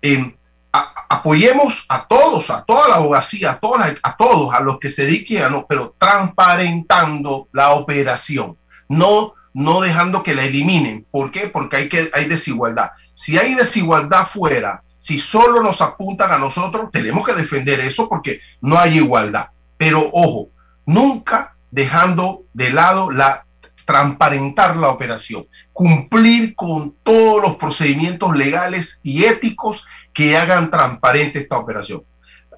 Em, 0.00 0.36
apoyemos 0.72 1.84
a 1.88 2.06
todos, 2.06 2.48
a 2.50 2.64
toda 2.64 2.88
la 2.88 2.94
abogacía, 2.96 3.52
a, 3.52 3.60
todas, 3.60 3.94
a 4.02 4.16
todos, 4.16 4.54
a 4.54 4.60
los 4.60 4.78
que 4.78 4.90
se 4.90 5.04
dediquen 5.04 5.42
a 5.42 5.50
no, 5.50 5.66
pero 5.68 5.94
transparentando 5.98 7.48
la 7.52 7.72
operación, 7.72 8.56
no, 8.88 9.34
no 9.52 9.80
dejando 9.80 10.22
que 10.22 10.34
la 10.34 10.44
eliminen. 10.44 11.06
¿Por 11.10 11.30
qué? 11.30 11.48
Porque 11.48 11.76
hay, 11.76 11.88
que, 11.88 12.08
hay 12.14 12.26
desigualdad. 12.26 12.92
Si 13.14 13.36
hay 13.36 13.54
desigualdad 13.54 14.26
fuera, 14.26 14.82
si 14.98 15.18
solo 15.18 15.60
nos 15.60 15.82
apuntan 15.82 16.30
a 16.30 16.38
nosotros, 16.38 16.90
tenemos 16.92 17.26
que 17.26 17.34
defender 17.34 17.80
eso 17.80 18.08
porque 18.08 18.40
no 18.60 18.78
hay 18.78 18.98
igualdad. 18.98 19.48
Pero 19.76 20.08
ojo, 20.12 20.48
nunca 20.92 21.56
dejando 21.70 22.44
de 22.52 22.70
lado 22.70 23.10
la 23.10 23.46
transparentar 23.84 24.76
la 24.76 24.88
operación, 24.88 25.46
cumplir 25.72 26.54
con 26.54 26.94
todos 27.02 27.42
los 27.42 27.56
procedimientos 27.56 28.36
legales 28.36 29.00
y 29.02 29.24
éticos 29.24 29.86
que 30.12 30.36
hagan 30.36 30.70
transparente 30.70 31.40
esta 31.40 31.58
operación. 31.58 32.02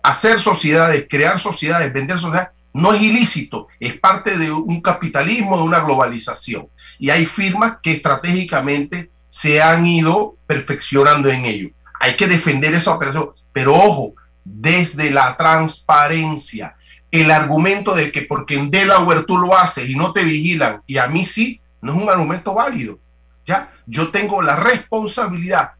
Hacer 0.03 0.40
sociedades, 0.40 1.07
crear 1.09 1.40
sociedades, 1.40 1.92
vender 1.92 2.18
sociedades, 2.18 2.51
no 2.73 2.92
es 2.92 3.03
ilícito, 3.03 3.68
es 3.81 3.99
parte 3.99 4.37
de 4.37 4.51
un 4.53 4.81
capitalismo, 4.81 5.57
de 5.57 5.62
una 5.62 5.81
globalización. 5.81 6.68
Y 6.99 7.11
hay 7.11 7.25
firmas 7.25 7.79
que 7.83 7.92
estratégicamente 7.92 9.11
se 9.29 9.62
han 9.62 9.87
ido 9.87 10.37
perfeccionando 10.47 11.31
en 11.31 11.44
ello. 11.44 11.70
Hay 12.01 12.16
que 12.16 12.27
defender 12.27 12.75
esa 12.75 12.94
operación, 12.94 13.31
pero 13.53 13.75
ojo, 13.75 14.14
desde 14.44 15.11
la 15.11 15.37
transparencia, 15.37 16.77
el 17.14 17.31
argumento 17.31 17.94
de 17.94 18.11
que 18.11 18.22
porque 18.22 18.57
en 18.57 18.72
Delaware 18.72 19.22
tú 19.22 19.38
lo 19.38 19.57
haces 19.57 19.88
y 19.88 19.94
no 19.94 20.12
te 20.12 20.24
vigilan 20.24 20.83
y 20.85 20.98
a 20.98 21.07
mí 21.07 21.24
sí, 21.24 21.61
no 21.81 21.94
es 21.94 22.03
un 22.03 22.11
argumento 22.11 22.55
válido. 22.55 22.98
¿ya? 23.46 23.72
Yo 23.87 24.09
tengo 24.09 24.42
la 24.42 24.57
responsabilidad 24.57 25.74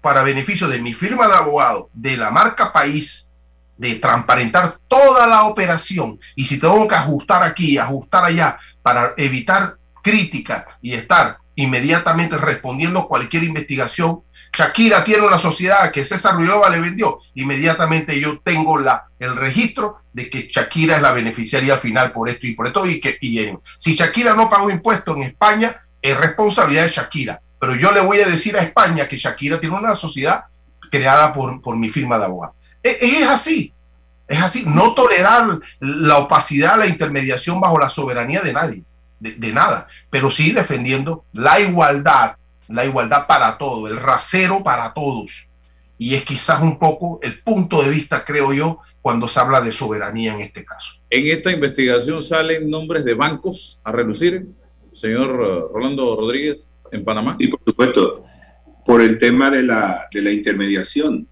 para 0.00 0.22
beneficio 0.22 0.68
de 0.68 0.80
mi 0.80 0.94
firma 0.94 1.26
de 1.26 1.34
abogado, 1.34 1.90
de 1.92 2.16
la 2.16 2.30
marca 2.30 2.72
país, 2.72 3.32
de 3.78 3.96
transparentar 3.96 4.78
toda 4.86 5.26
la 5.26 5.42
operación. 5.42 6.20
Y 6.36 6.44
si 6.46 6.60
tengo 6.60 6.86
que 6.86 6.94
ajustar 6.94 7.42
aquí, 7.42 7.76
ajustar 7.76 8.24
allá, 8.24 8.56
para 8.80 9.14
evitar 9.16 9.76
crítica 10.04 10.68
y 10.80 10.94
estar 10.94 11.38
inmediatamente 11.56 12.36
respondiendo 12.36 13.08
cualquier 13.08 13.42
investigación, 13.42 14.22
Shakira 14.52 15.04
tiene 15.04 15.26
una 15.26 15.38
sociedad 15.38 15.92
que 15.92 16.04
César 16.04 16.34
Ruilova 16.34 16.68
le 16.70 16.80
vendió, 16.80 17.20
inmediatamente 17.34 18.18
yo 18.18 18.40
tengo 18.40 18.78
la, 18.78 19.06
el 19.18 19.36
registro 19.36 20.02
de 20.12 20.28
que 20.28 20.48
Shakira 20.50 20.96
es 20.96 21.02
la 21.02 21.12
beneficiaria 21.12 21.78
final 21.78 22.12
por 22.12 22.28
esto 22.28 22.46
y 22.46 22.54
por 22.54 22.66
esto 22.66 22.86
y 22.86 23.00
que 23.00 23.18
si 23.78 23.94
Shakira 23.94 24.34
no 24.34 24.50
pagó 24.50 24.70
impuestos 24.70 25.16
en 25.16 25.22
España, 25.22 25.80
es 26.02 26.16
responsabilidad 26.16 26.84
de 26.84 26.90
Shakira. 26.90 27.40
Pero 27.60 27.74
yo 27.74 27.92
le 27.92 28.00
voy 28.00 28.20
a 28.20 28.26
decir 28.26 28.56
a 28.56 28.62
España 28.62 29.06
que 29.06 29.18
Shakira 29.18 29.60
tiene 29.60 29.76
una 29.76 29.94
sociedad 29.94 30.44
creada 30.90 31.32
por, 31.32 31.60
por 31.60 31.76
mi 31.76 31.90
firma 31.90 32.18
de 32.18 32.24
abogado. 32.24 32.54
E, 32.82 32.98
es 33.00 33.26
así, 33.28 33.72
es 34.26 34.40
así, 34.40 34.64
no 34.66 34.94
tolerar 34.94 35.58
la 35.80 36.18
opacidad, 36.18 36.78
la 36.78 36.86
intermediación 36.86 37.60
bajo 37.60 37.78
la 37.78 37.90
soberanía 37.90 38.40
de 38.40 38.52
nadie, 38.52 38.82
de, 39.18 39.52
nada, 39.52 39.88
pero 40.08 40.30
sí 40.30 40.52
defendiendo 40.52 41.24
la 41.32 41.60
igualdad, 41.60 42.36
la 42.70 42.84
igualdad 42.84 43.26
para 43.26 43.58
todos, 43.58 43.90
el 43.90 43.98
rasero 43.98 44.62
para 44.62 44.92
todos. 44.94 45.48
Y 45.98 46.14
es 46.14 46.24
quizás 46.24 46.62
un 46.62 46.78
poco 46.78 47.18
el 47.22 47.42
punto 47.42 47.82
de 47.82 47.90
vista, 47.90 48.24
creo 48.24 48.52
yo, 48.52 48.78
cuando 49.02 49.28
se 49.28 49.40
habla 49.40 49.60
de 49.60 49.72
soberanía 49.72 50.34
en 50.34 50.40
este 50.40 50.64
caso. 50.64 50.94
En 51.08 51.26
esta 51.26 51.50
investigación 51.50 52.22
salen 52.22 52.70
nombres 52.70 53.04
de 53.04 53.14
bancos 53.14 53.80
a 53.84 53.92
relucir, 53.92 54.46
señor 54.92 55.30
eh, 55.30 55.72
Rolando 55.72 56.16
Rodríguez, 56.16 56.58
en 56.92 57.04
Panamá. 57.04 57.36
Y 57.38 57.48
por 57.48 57.60
supuesto, 57.64 58.24
por 58.84 59.02
el 59.02 59.18
tema 59.18 59.50
de 59.50 59.62
la, 59.62 60.08
de 60.12 60.22
la 60.22 60.32
intermediación. 60.32 61.28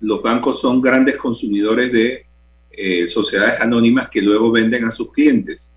Los 0.00 0.22
bancos 0.22 0.60
son 0.60 0.80
grandes 0.80 1.16
consumidores 1.16 1.92
de 1.92 2.26
eh, 2.70 3.08
sociedades 3.08 3.60
anónimas 3.60 4.08
que 4.08 4.22
luego 4.22 4.52
venden 4.52 4.84
a 4.84 4.90
sus 4.90 5.10
clientes. 5.10 5.72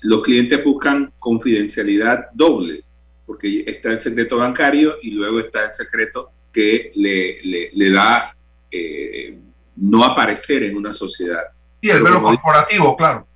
Los 0.00 0.22
clientes 0.22 0.62
buscan 0.62 1.12
confidencialidad 1.18 2.30
doble, 2.32 2.84
porque 3.26 3.64
está 3.66 3.92
el 3.92 4.00
secreto 4.00 4.38
bancario 4.38 4.96
y 5.02 5.12
luego 5.12 5.40
está 5.40 5.66
el 5.66 5.72
secreto 5.72 6.30
que 6.52 6.92
le, 6.94 7.70
le, 7.72 7.90
da 7.90 8.36
eh, 8.70 9.38
no 9.76 10.04
aparecer 10.04 10.64
en 10.64 10.76
una 10.76 10.92
sociedad. 10.92 11.44
Y 11.80 11.90
el 11.90 12.02
velo 12.02 12.22
corporativo, 12.22 12.96
claro. 12.96 13.26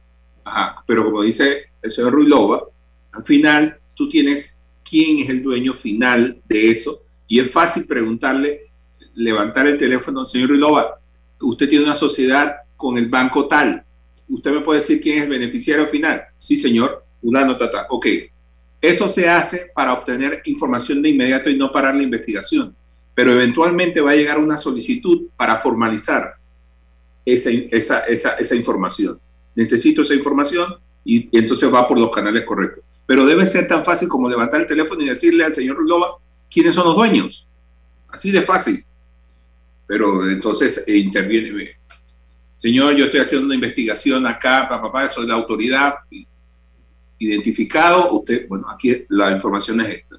Ajá, 0.45 0.85
pero 0.87 1.05
como 1.05 1.23
dice 1.23 1.71
el 1.83 1.91
señor 1.91 2.13
Ruilova, 2.13 2.63
al 3.13 3.25
final 3.25 3.81
tú 3.95 4.09
tienes 4.09 4.63
quién 4.89 5.19
es 5.19 5.29
el 5.29 5.43
dueño 5.43 5.75
final 5.75 6.41
de 6.47 6.71
eso 6.71 7.03
y 7.27 7.41
es 7.41 7.51
fácil 7.51 7.87
preguntarle, 7.87 8.71
levantar 9.15 9.67
el 9.67 9.79
teléfono, 9.79 10.25
señor 10.25 10.51
Ruilova, 10.51 11.01
usted 11.41 11.69
tiene 11.69 11.85
una 11.85 11.97
sociedad 11.97 12.57
con 12.77 12.99
el 12.99 13.09
banco 13.09 13.49
tal. 13.49 13.85
¿Usted 14.29 14.53
me 14.53 14.61
puede 14.61 14.81
decir 14.81 15.01
quién 15.01 15.19
es 15.19 15.25
el 15.25 15.31
beneficiario 15.31 15.87
final? 15.87 16.27
Sí, 16.39 16.57
señor, 16.57 17.05
fulano, 17.21 17.57
tata. 17.57 17.87
Ok. 17.91 18.07
Eso 18.81 19.09
se 19.09 19.29
hace 19.29 19.71
para 19.75 19.93
obtener 19.93 20.43
información 20.45 21.03
de 21.03 21.11
inmediato 21.11 21.51
y 21.51 21.57
no 21.57 21.73
parar 21.73 21.95
la 21.95 22.03
investigación. 22.03 22.77
Pero 23.15 23.33
eventualmente 23.33 24.01
va 24.01 24.11
a 24.11 24.17
llegar 24.17 24.39
una 24.39 24.59
solicitud 24.59 25.29
para 25.37 25.57
formalizar 25.57 26.35
esa, 27.25 27.51
esa, 27.51 28.01
esa, 28.01 28.35
esa 28.35 28.55
información. 28.55 29.19
Necesito 29.55 30.03
esa 30.03 30.15
información 30.15 30.75
y, 31.05 31.29
entonces 31.37 31.73
va 31.73 31.89
por 31.89 31.99
los 31.99 32.11
canales 32.11 32.45
correctos. 32.45 32.85
Pero 33.07 33.25
debe 33.25 33.47
ser 33.47 33.67
tan 33.67 33.85
fácil 33.85 34.09
como 34.09 34.29
levantar 34.29 34.61
el 34.61 34.67
teléfono 34.67 35.03
y 35.03 35.09
decirle 35.09 35.45
al 35.45 35.55
señor 35.55 35.79
Loba 35.87 36.17
quiénes 36.51 36.75
son 36.75 36.85
los 36.85 36.97
dueños. 36.97 37.49
Así 38.09 38.31
de 38.31 38.43
fácil. 38.43 38.85
Pero 39.87 40.29
entonces 40.29 40.85
eh, 40.87 40.97
interviene 40.97 41.77
señor, 42.57 42.97
yo 42.97 43.05
estoy 43.05 43.21
haciendo 43.21 43.47
una 43.47 43.55
investigación 43.55 44.27
acá, 44.27 44.67
papá, 44.69 45.09
soy 45.09 45.27
la 45.27 45.35
autoridad, 45.35 45.95
identificado, 47.19 48.13
usted, 48.13 48.47
bueno, 48.49 48.67
aquí 48.71 49.05
la 49.09 49.33
información 49.33 49.81
es 49.81 49.89
esta. 49.89 50.17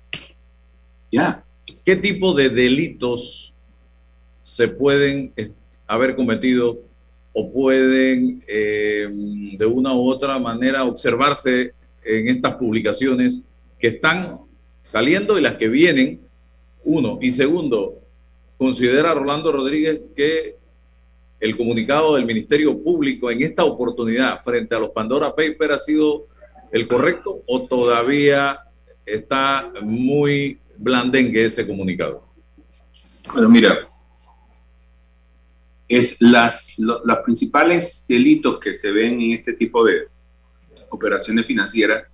Ya. 1.11 1.43
¿Qué 1.85 1.95
tipo 1.95 2.33
de 2.33 2.49
delitos 2.49 3.53
se 4.43 4.67
pueden 4.67 5.33
haber 5.85 6.15
cometido 6.15 6.79
o 7.33 7.51
pueden 7.51 8.43
eh, 8.47 9.07
de 9.57 9.65
una 9.65 9.93
u 9.93 10.09
otra 10.09 10.39
manera 10.39 10.83
observarse 10.83 11.73
en 12.03 12.29
estas 12.29 12.55
publicaciones 12.55 13.45
que 13.79 13.87
están 13.87 14.39
saliendo 14.81 15.37
y 15.37 15.41
las 15.41 15.55
que 15.55 15.67
vienen? 15.67 16.21
Uno. 16.83 17.19
Y 17.21 17.31
segundo, 17.31 18.01
considera 18.57 19.13
Rolando 19.13 19.51
Rodríguez 19.51 20.01
que 20.15 20.55
el 21.39 21.55
comunicado 21.55 22.15
del 22.15 22.25
Ministerio 22.25 22.81
Público 22.81 23.29
en 23.29 23.43
esta 23.43 23.63
oportunidad 23.63 24.41
frente 24.41 24.75
a 24.75 24.79
los 24.79 24.89
Pandora 24.89 25.35
Papers 25.35 25.73
ha 25.73 25.79
sido 25.79 26.27
el 26.71 26.87
correcto 26.87 27.43
o 27.45 27.63
todavía 27.67 28.59
está 29.05 29.71
muy 29.81 30.59
blandengue 30.77 31.45
ese 31.45 31.65
comunicado? 31.65 32.25
Bueno, 33.33 33.49
mira, 33.49 33.87
es 35.87 36.21
las, 36.21 36.73
los 36.77 37.17
principales 37.23 38.05
delitos 38.07 38.59
que 38.59 38.73
se 38.73 38.91
ven 38.91 39.21
en 39.21 39.31
este 39.33 39.53
tipo 39.53 39.83
de 39.85 40.07
operaciones 40.89 41.45
financieras 41.45 42.05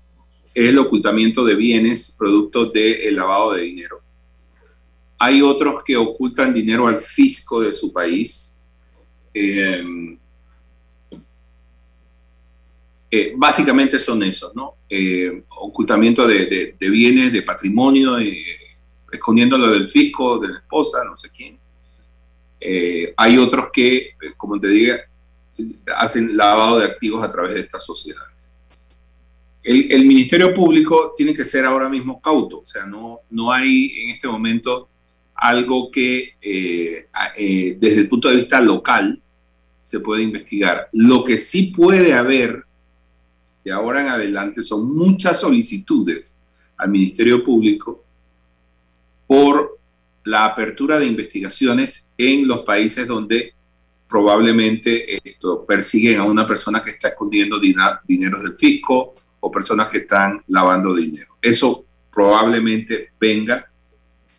es 0.54 0.70
el 0.70 0.78
ocultamiento 0.78 1.44
de 1.44 1.56
bienes 1.56 2.16
producto 2.18 2.68
del 2.68 3.16
lavado 3.16 3.54
de 3.54 3.64
dinero. 3.64 4.02
Hay 5.18 5.42
otros 5.42 5.84
que 5.84 5.98
ocultan 5.98 6.54
dinero 6.54 6.88
al 6.88 7.00
fisco 7.00 7.62
de 7.62 7.74
su 7.74 7.92
país, 7.92 8.56
eh, 9.34 9.84
eh, 13.16 13.32
básicamente 13.38 14.00
son 14.00 14.24
esos, 14.24 14.56
¿no? 14.56 14.78
Eh, 14.90 15.44
ocultamiento 15.60 16.26
de, 16.26 16.76
bienes, 16.80 17.32
de 17.32 17.44
patrimonio, 17.44 18.18
escondiéndolo 19.12 19.72
del 19.72 19.88
fisco, 19.88 20.40
de 20.40 20.48
la 20.48 20.58
esposa, 20.58 21.04
no 21.06 21.16
sé 21.16 21.30
quién. 21.30 21.60
hay 23.16 23.38
otros 23.38 23.68
que, 23.72 24.16
como 24.36 24.60
te 24.60 24.68
diga, 24.70 25.00
hacen 25.96 26.36
lavado 26.36 26.80
de 26.80 26.86
activos 26.86 27.24
a 27.24 27.32
través 27.32 27.54
de 27.54 27.60
estas 27.60 27.86
sociedades. 27.86 28.52
El, 29.62 30.06
Ministerio 30.06 30.52
Público 30.52 31.14
tiene 31.16 31.36
que 31.36 31.46
ser 31.46 31.66
ahora 31.66 31.90
mismo 31.90 32.20
cauto, 32.20 32.62
o 32.62 32.66
sea, 32.66 32.88
no, 32.88 33.20
no 33.30 33.52
hay 33.52 33.92
en 34.06 34.10
este 34.10 34.28
momento 34.28 34.90
algo 35.36 35.92
que 35.92 36.34
desde 37.80 38.00
el 38.00 38.10
punto 38.10 38.30
de 38.30 38.38
vista 38.38 38.60
local 38.60 39.22
se 39.82 40.00
puede 40.00 40.24
investigar. 40.24 40.90
Lo 40.94 41.24
que 41.24 41.38
sí 41.38 41.74
puede 41.78 42.16
haber 42.16 42.66
de 43.64 43.72
ahora 43.72 44.02
en 44.02 44.08
adelante 44.08 44.62
son 44.62 44.94
muchas 44.94 45.40
solicitudes 45.40 46.40
al 46.78 46.90
Ministerio 46.90 47.44
Público 47.44 48.04
por 49.28 49.80
la 50.26 50.46
apertura 50.46 51.00
de 51.00 51.06
investigaciones 51.06 52.10
en 52.18 52.48
los 52.48 52.60
países 52.60 53.08
donde 53.08 53.54
probablemente 54.08 55.28
esto, 55.28 55.66
persiguen 55.66 56.20
a 56.20 56.24
una 56.24 56.48
persona 56.48 56.84
que 56.84 56.92
está 56.92 57.10
escondiendo 57.10 57.60
dinero 57.60 58.42
del 58.42 58.56
fisco 58.56 59.16
o 59.40 59.52
personas 59.52 59.88
que 59.88 60.00
están 60.00 60.42
lavando 60.48 60.94
dinero. 60.94 61.36
Eso 61.42 61.84
probablemente 62.14 63.10
venga 63.20 63.68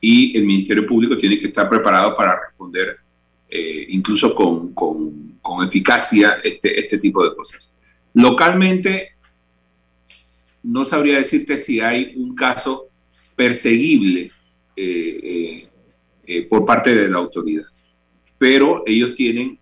y 0.01 0.37
el 0.37 0.45
Ministerio 0.45 0.87
Público 0.87 1.19
tiene 1.19 1.39
que 1.39 1.49
estar 1.49 1.69
preparado 1.69 2.17
para 2.17 2.39
responder 2.41 2.99
eh, 3.49 3.87
incluso 3.89 4.35
con, 4.35 4.73
con, 4.73 5.33
eficacia 5.67 6.41
este, 6.43 6.79
este 6.79 6.99
tipo 6.99 7.25
de 7.25 7.35
cosas. 7.35 7.75
Localmente, 8.15 9.14
no 10.65 10.85
sabría 10.85 11.19
decirte 11.19 11.59
si 11.59 11.81
hay 11.81 12.15
un 12.17 12.35
caso 12.35 12.89
perseguible 13.37 14.33
eh, 14.75 15.69
eh, 16.27 16.43
por 16.49 16.65
parte 16.65 16.95
de 16.95 17.09
la 17.11 17.19
autoridad, 17.19 17.65
pero 18.39 18.83
ellos 18.87 19.15
tienen 19.15 19.59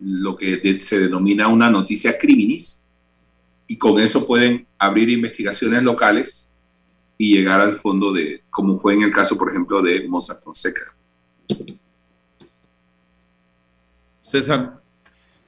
lo 0.00 0.36
que 0.36 0.78
se 0.80 0.98
denomina 0.98 1.48
una 1.48 1.70
noticia 1.70 2.18
criminis 2.18 2.82
y 3.66 3.78
con 3.78 4.00
eso 4.00 4.26
pueden 4.26 4.66
abrir 4.76 5.08
investigaciones 5.08 5.82
locales 5.82 6.50
y 7.16 7.36
llegar 7.36 7.60
al 7.60 7.76
fondo 7.76 8.12
de, 8.12 8.42
como 8.50 8.78
fue 8.78 8.94
en 8.94 9.02
el 9.02 9.12
caso, 9.12 9.38
por 9.38 9.48
ejemplo, 9.50 9.80
de 9.80 10.06
Mozart 10.08 10.42
Fonseca. 10.42 10.94
César. 14.20 14.83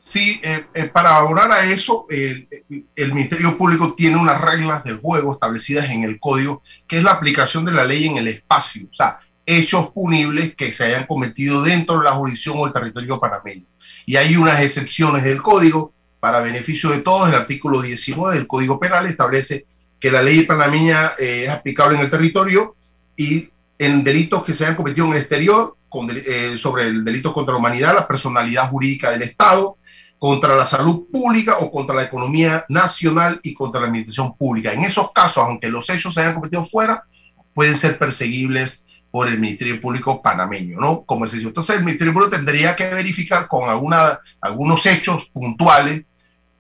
Sí, 0.07 0.41
eh, 0.45 0.67
eh, 0.73 0.85
para 0.85 1.17
abonar 1.17 1.51
a 1.51 1.65
eso, 1.65 2.07
el 2.09 3.13
Ministerio 3.13 3.59
Público 3.59 3.95
tiene 3.97 4.17
unas 4.17 4.41
reglas 4.41 4.85
del 4.85 4.99
juego 4.99 5.33
establecidas 5.33 5.91
en 5.91 6.05
el 6.05 6.21
código, 6.21 6.63
que 6.87 6.99
es 6.99 7.03
la 7.03 7.11
aplicación 7.11 7.65
de 7.65 7.73
la 7.73 7.85
ley 7.85 8.07
en 8.07 8.17
el 8.17 8.29
espacio, 8.29 8.87
o 8.89 8.95
sea, 8.95 9.19
hechos 9.45 9.91
punibles 9.91 10.55
que 10.55 10.73
se 10.73 10.85
hayan 10.85 11.07
cometido 11.09 11.61
dentro 11.65 11.99
de 11.99 12.05
la 12.05 12.13
jurisdicción 12.13 12.55
o 12.57 12.69
el 12.69 12.73
territorio 12.73 13.19
panameño. 13.19 13.65
Y 14.07 14.15
hay 14.15 14.37
unas 14.37 14.61
excepciones 14.61 15.25
del 15.25 15.43
código 15.43 15.93
para 16.21 16.39
beneficio 16.39 16.91
de 16.91 17.01
todos. 17.01 17.29
El 17.29 17.35
artículo 17.35 17.83
19 17.83 18.37
del 18.37 18.47
Código 18.47 18.79
Penal 18.79 19.07
establece 19.07 19.67
que 19.99 20.13
la 20.13 20.23
ley 20.23 20.45
panameña 20.45 21.15
eh, 21.19 21.47
es 21.47 21.51
aplicable 21.51 21.97
en 21.97 22.05
el 22.05 22.09
territorio 22.09 22.77
y 23.17 23.51
en 23.77 24.05
delitos 24.05 24.45
que 24.45 24.55
se 24.55 24.67
hayan 24.67 24.77
cometido 24.77 25.09
en 25.09 25.15
el 25.15 25.19
exterior 25.19 25.77
eh, 26.11 26.57
sobre 26.59 26.85
el 26.85 27.05
delito 27.05 27.33
contra 27.33 27.55
la 27.55 27.59
humanidad, 27.59 27.93
la 27.93 28.07
personalidad 28.07 28.71
jurídica 28.71 29.11
del 29.11 29.23
Estado, 29.23 29.79
contra 30.19 30.57
la 30.57 30.67
salud 30.67 31.07
pública 31.11 31.59
o 31.61 31.71
contra 31.71 31.95
la 31.95 32.05
economía 32.05 32.65
nacional 32.69 33.39
y 33.43 33.55
contra 33.55 33.81
la 33.81 33.89
administración 33.89 34.37
pública. 34.37 34.73
En 34.73 34.83
esos 34.83 35.13
casos, 35.13 35.45
aunque 35.45 35.69
los 35.69 35.89
hechos 35.91 36.15
se 36.15 36.21
hayan 36.21 36.35
cometido 36.35 36.65
fuera, 36.65 37.05
pueden 37.53 37.77
ser 37.77 37.99
perseguibles 37.99 38.87
por 39.11 39.29
el 39.29 39.39
Ministerio 39.39 39.81
Público 39.81 40.21
panameño, 40.21 40.79
¿no? 40.79 41.05
Como 41.05 41.25
es 41.25 41.35
eso. 41.35 41.49
Entonces 41.49 41.79
el 41.79 41.85
Ministerio 41.85 42.13
Público 42.13 42.37
tendría 42.37 42.77
que 42.77 42.89
verificar 42.89 43.49
con 43.49 43.69
alguna, 43.69 44.21
algunos 44.41 44.85
hechos 44.87 45.27
puntuales 45.33 46.05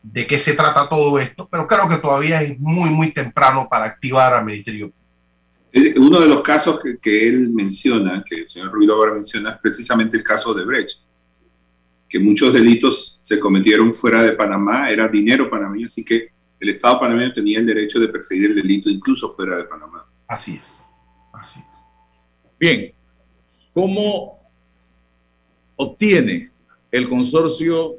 de 0.02 0.26
qué 0.26 0.38
se 0.38 0.54
trata 0.54 0.88
todo 0.88 1.18
esto, 1.18 1.48
pero 1.50 1.66
creo 1.66 1.88
que 1.88 1.98
todavía 1.98 2.40
es 2.40 2.58
muy, 2.58 2.90
muy 2.90 3.12
temprano 3.12 3.66
para 3.68 3.86
activar 3.86 4.32
al 4.34 4.44
Ministerio 4.44 4.90
Público. 4.90 6.00
Uno 6.00 6.20
de 6.20 6.28
los 6.28 6.40
casos 6.40 6.80
que, 6.80 6.96
que 6.98 7.28
él 7.28 7.50
menciona, 7.52 8.24
que 8.26 8.42
el 8.42 8.50
señor 8.50 8.72
Ruido 8.72 8.94
ahora 8.94 9.12
menciona, 9.12 9.50
es 9.50 9.58
precisamente 9.58 10.16
el 10.16 10.22
caso 10.22 10.54
de 10.54 10.64
Brecht, 10.64 11.00
que 12.08 12.18
muchos 12.20 12.52
delitos 12.52 13.18
se 13.22 13.40
cometieron 13.40 13.94
fuera 13.94 14.22
de 14.22 14.32
Panamá, 14.32 14.90
era 14.90 15.08
dinero 15.08 15.50
panameño, 15.50 15.86
así 15.86 16.04
que 16.04 16.28
el 16.60 16.70
Estado 16.70 17.00
panameño 17.00 17.32
tenía 17.32 17.58
el 17.58 17.66
derecho 17.66 17.98
de 17.98 18.08
perseguir 18.08 18.50
el 18.50 18.56
delito 18.56 18.88
incluso 18.88 19.32
fuera 19.32 19.56
de 19.56 19.64
Panamá. 19.64 20.06
Así 20.26 20.58
es, 20.60 20.78
así 21.32 21.60
es. 21.60 21.66
Bien, 22.58 22.92
¿cómo 23.74 24.40
obtiene 25.76 26.50
el 26.90 27.08
consorcio 27.08 27.96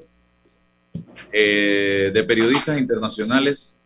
eh, 1.32 2.12
de 2.14 2.24
periodistas 2.24 2.78
internacionales 2.78 3.78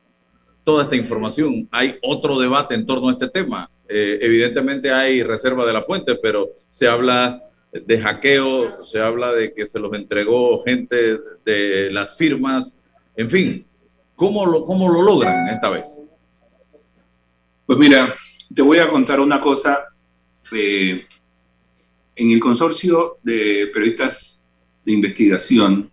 toda 0.64 0.84
esta 0.84 0.96
información? 0.96 1.68
Hay 1.72 1.98
otro 2.02 2.40
debate 2.40 2.76
en 2.76 2.86
torno 2.86 3.10
a 3.10 3.14
este 3.14 3.28
tema. 3.28 3.70
Eh, 3.90 4.20
evidentemente 4.22 4.92
hay 4.92 5.24
reserva 5.24 5.66
de 5.66 5.74
la 5.74 5.84
fuente, 5.84 6.16
pero 6.16 6.52
se 6.70 6.88
habla 6.88 7.51
de 7.72 8.02
hackeo, 8.02 8.82
se 8.82 9.00
habla 9.00 9.32
de 9.32 9.54
que 9.54 9.68
se 9.68 9.80
los 9.80 9.94
entregó 9.94 10.64
gente 10.64 11.20
de 11.46 11.90
las 11.92 12.18
firmas, 12.18 12.78
en 13.16 13.30
fin, 13.30 13.66
¿cómo 14.16 14.46
lo, 14.46 14.66
cómo 14.66 14.90
lo 14.90 15.02
logran 15.02 15.48
esta 15.48 15.70
vez? 15.70 16.02
Pues 17.66 17.80
mira, 17.80 18.14
te 18.54 18.62
voy 18.62 18.80
a 18.80 18.90
contar 18.90 19.20
una 19.20 19.40
cosa 19.40 19.86
en 20.52 21.02
el 22.32 22.40
consorcio 22.40 23.18
de 23.24 23.70
periodistas 23.74 24.44
de 24.84 24.92
investigación 24.92 25.92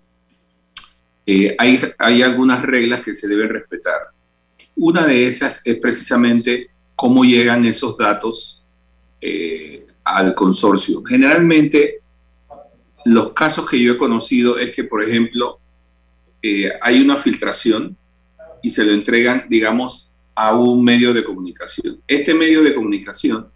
eh, 1.31 1.55
hay, 1.59 1.79
hay 1.99 2.23
algunas 2.23 2.63
reglas 2.63 3.03
que 3.03 3.13
se 3.13 3.29
deben 3.29 3.51
respetar. 3.51 4.01
Una 4.75 5.07
de 5.07 5.27
esas 5.27 5.61
es 5.67 5.77
precisamente 5.77 6.71
cómo 6.95 7.23
llegan 7.23 7.67
esos 7.67 7.99
datos 7.99 8.65
eh, 9.21 9.87
al 10.09 10.35
consorcio. 10.35 11.03
Generalmente, 11.05 12.01
los 13.05 13.33
casos 13.33 13.69
que 13.69 13.81
yo 13.81 13.93
he 13.93 13.99
conocido 13.99 14.59
es 14.59 14.75
que, 14.75 14.85
por 14.85 15.03
ejemplo, 15.03 15.61
eh, 16.43 16.71
hay 16.81 17.01
una 17.01 17.17
filtración 17.17 17.97
y 18.63 18.71
se 18.71 18.85
lo 18.85 18.93
entregan, 18.93 19.47
digamos, 19.49 20.11
a 20.35 20.57
un 20.57 20.83
medio 20.83 21.13
de 21.13 21.25
comunicación. 21.25 22.01
Este 22.07 22.33
medio 22.35 22.63
de 22.63 22.75
comunicación 22.75 23.49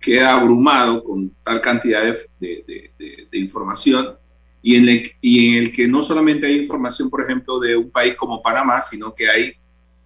queda 0.00 0.32
abrumado 0.32 1.04
con 1.04 1.30
tal 1.44 1.60
cantidad 1.60 2.02
de, 2.40 2.90
información 3.32 4.14
y 4.62 4.76
en, 4.76 4.88
el, 4.88 5.12
y 5.20 5.48
en 5.48 5.64
el 5.64 5.72
que 5.72 5.88
no 5.88 6.02
solamente 6.02 6.46
hay 6.46 6.58
información, 6.60 7.10
por 7.10 7.22
ejemplo, 7.22 7.58
de 7.60 7.76
un 7.76 7.90
país 7.90 8.14
como 8.14 8.42
Panamá, 8.42 8.80
sino 8.82 9.14
que 9.14 9.28
hay 9.28 9.52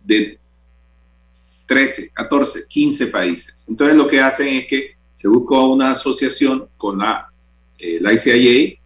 de 0.04 0.38
13, 1.66 2.10
14, 2.10 2.66
15 2.66 3.06
países. 3.08 3.66
Entonces 3.68 3.96
lo 3.96 4.08
que 4.08 4.20
hacen 4.20 4.48
es 4.48 4.66
que 4.66 4.95
se 5.16 5.28
busca 5.28 5.58
una 5.60 5.92
asociación 5.92 6.68
con 6.76 6.98
la, 6.98 7.32
eh, 7.78 7.98
la 8.02 8.12
ICIA 8.12 8.78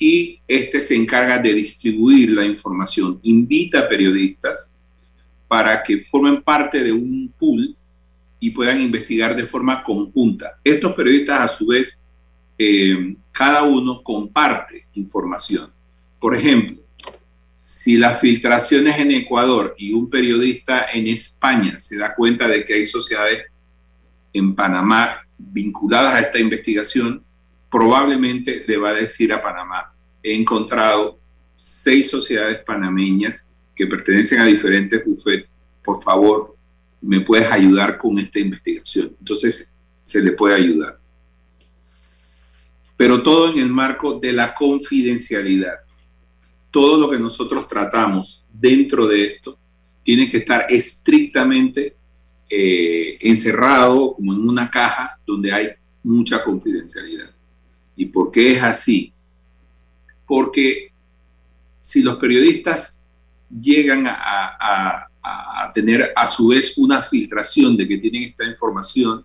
y 0.00 0.40
este 0.48 0.80
se 0.80 0.96
encarga 0.96 1.38
de 1.38 1.54
distribuir 1.54 2.30
la 2.30 2.44
información, 2.44 3.20
invita 3.22 3.78
a 3.78 3.88
periodistas 3.88 4.74
para 5.46 5.80
que 5.84 6.00
formen 6.00 6.42
parte 6.42 6.82
de 6.82 6.90
un 6.90 7.32
pool 7.38 7.76
y 8.40 8.50
puedan 8.50 8.80
investigar 8.80 9.36
de 9.36 9.46
forma 9.46 9.84
conjunta. 9.84 10.58
Estos 10.64 10.92
periodistas, 10.94 11.40
a 11.40 11.48
su 11.48 11.68
vez, 11.68 12.00
eh, 12.58 13.14
cada 13.30 13.62
uno 13.62 14.02
comparte 14.02 14.88
información. 14.94 15.70
Por 16.18 16.34
ejemplo, 16.34 16.82
si 17.60 17.96
las 17.96 18.18
filtraciones 18.18 18.98
en 18.98 19.12
Ecuador 19.12 19.76
y 19.78 19.92
un 19.92 20.10
periodista 20.10 20.86
en 20.92 21.06
España 21.06 21.78
se 21.78 21.96
da 21.96 22.12
cuenta 22.16 22.48
de 22.48 22.64
que 22.64 22.74
hay 22.74 22.86
sociedades 22.86 23.44
en 24.32 24.56
Panamá 24.56 25.28
vinculadas 25.52 26.14
a 26.14 26.20
esta 26.20 26.38
investigación, 26.38 27.24
probablemente 27.70 28.64
le 28.66 28.76
va 28.76 28.90
a 28.90 28.94
decir 28.94 29.32
a 29.32 29.42
Panamá, 29.42 29.92
he 30.22 30.34
encontrado 30.34 31.18
seis 31.54 32.10
sociedades 32.10 32.58
panameñas 32.58 33.44
que 33.74 33.86
pertenecen 33.86 34.40
a 34.40 34.46
diferentes 34.46 35.04
bufetes, 35.04 35.48
por 35.82 36.02
favor, 36.02 36.56
me 37.00 37.20
puedes 37.20 37.50
ayudar 37.50 37.96
con 37.96 38.18
esta 38.18 38.38
investigación. 38.38 39.16
Entonces, 39.18 39.74
se 40.02 40.20
le 40.22 40.32
puede 40.32 40.54
ayudar. 40.54 40.98
Pero 42.96 43.22
todo 43.22 43.52
en 43.52 43.60
el 43.60 43.70
marco 43.70 44.18
de 44.18 44.32
la 44.32 44.54
confidencialidad. 44.54 45.76
Todo 46.70 46.98
lo 46.98 47.10
que 47.10 47.18
nosotros 47.18 47.66
tratamos 47.66 48.44
dentro 48.52 49.06
de 49.06 49.24
esto 49.24 49.58
tiene 50.02 50.30
que 50.30 50.38
estar 50.38 50.66
estrictamente 50.68 51.96
eh, 52.50 53.16
encerrado 53.20 54.14
como 54.14 54.34
en 54.34 54.48
una 54.48 54.68
caja 54.68 55.18
donde 55.24 55.52
hay 55.52 55.68
mucha 56.02 56.42
confidencialidad. 56.42 57.30
¿Y 57.96 58.06
por 58.06 58.30
qué 58.30 58.52
es 58.52 58.62
así? 58.62 59.12
Porque 60.26 60.92
si 61.78 62.02
los 62.02 62.16
periodistas 62.16 63.04
llegan 63.48 64.06
a, 64.06 65.06
a 65.22 65.72
tener 65.72 66.12
a 66.16 66.26
su 66.28 66.48
vez 66.48 66.76
una 66.76 67.02
filtración 67.02 67.76
de 67.76 67.86
que 67.86 67.98
tienen 67.98 68.24
esta 68.24 68.44
información, 68.44 69.24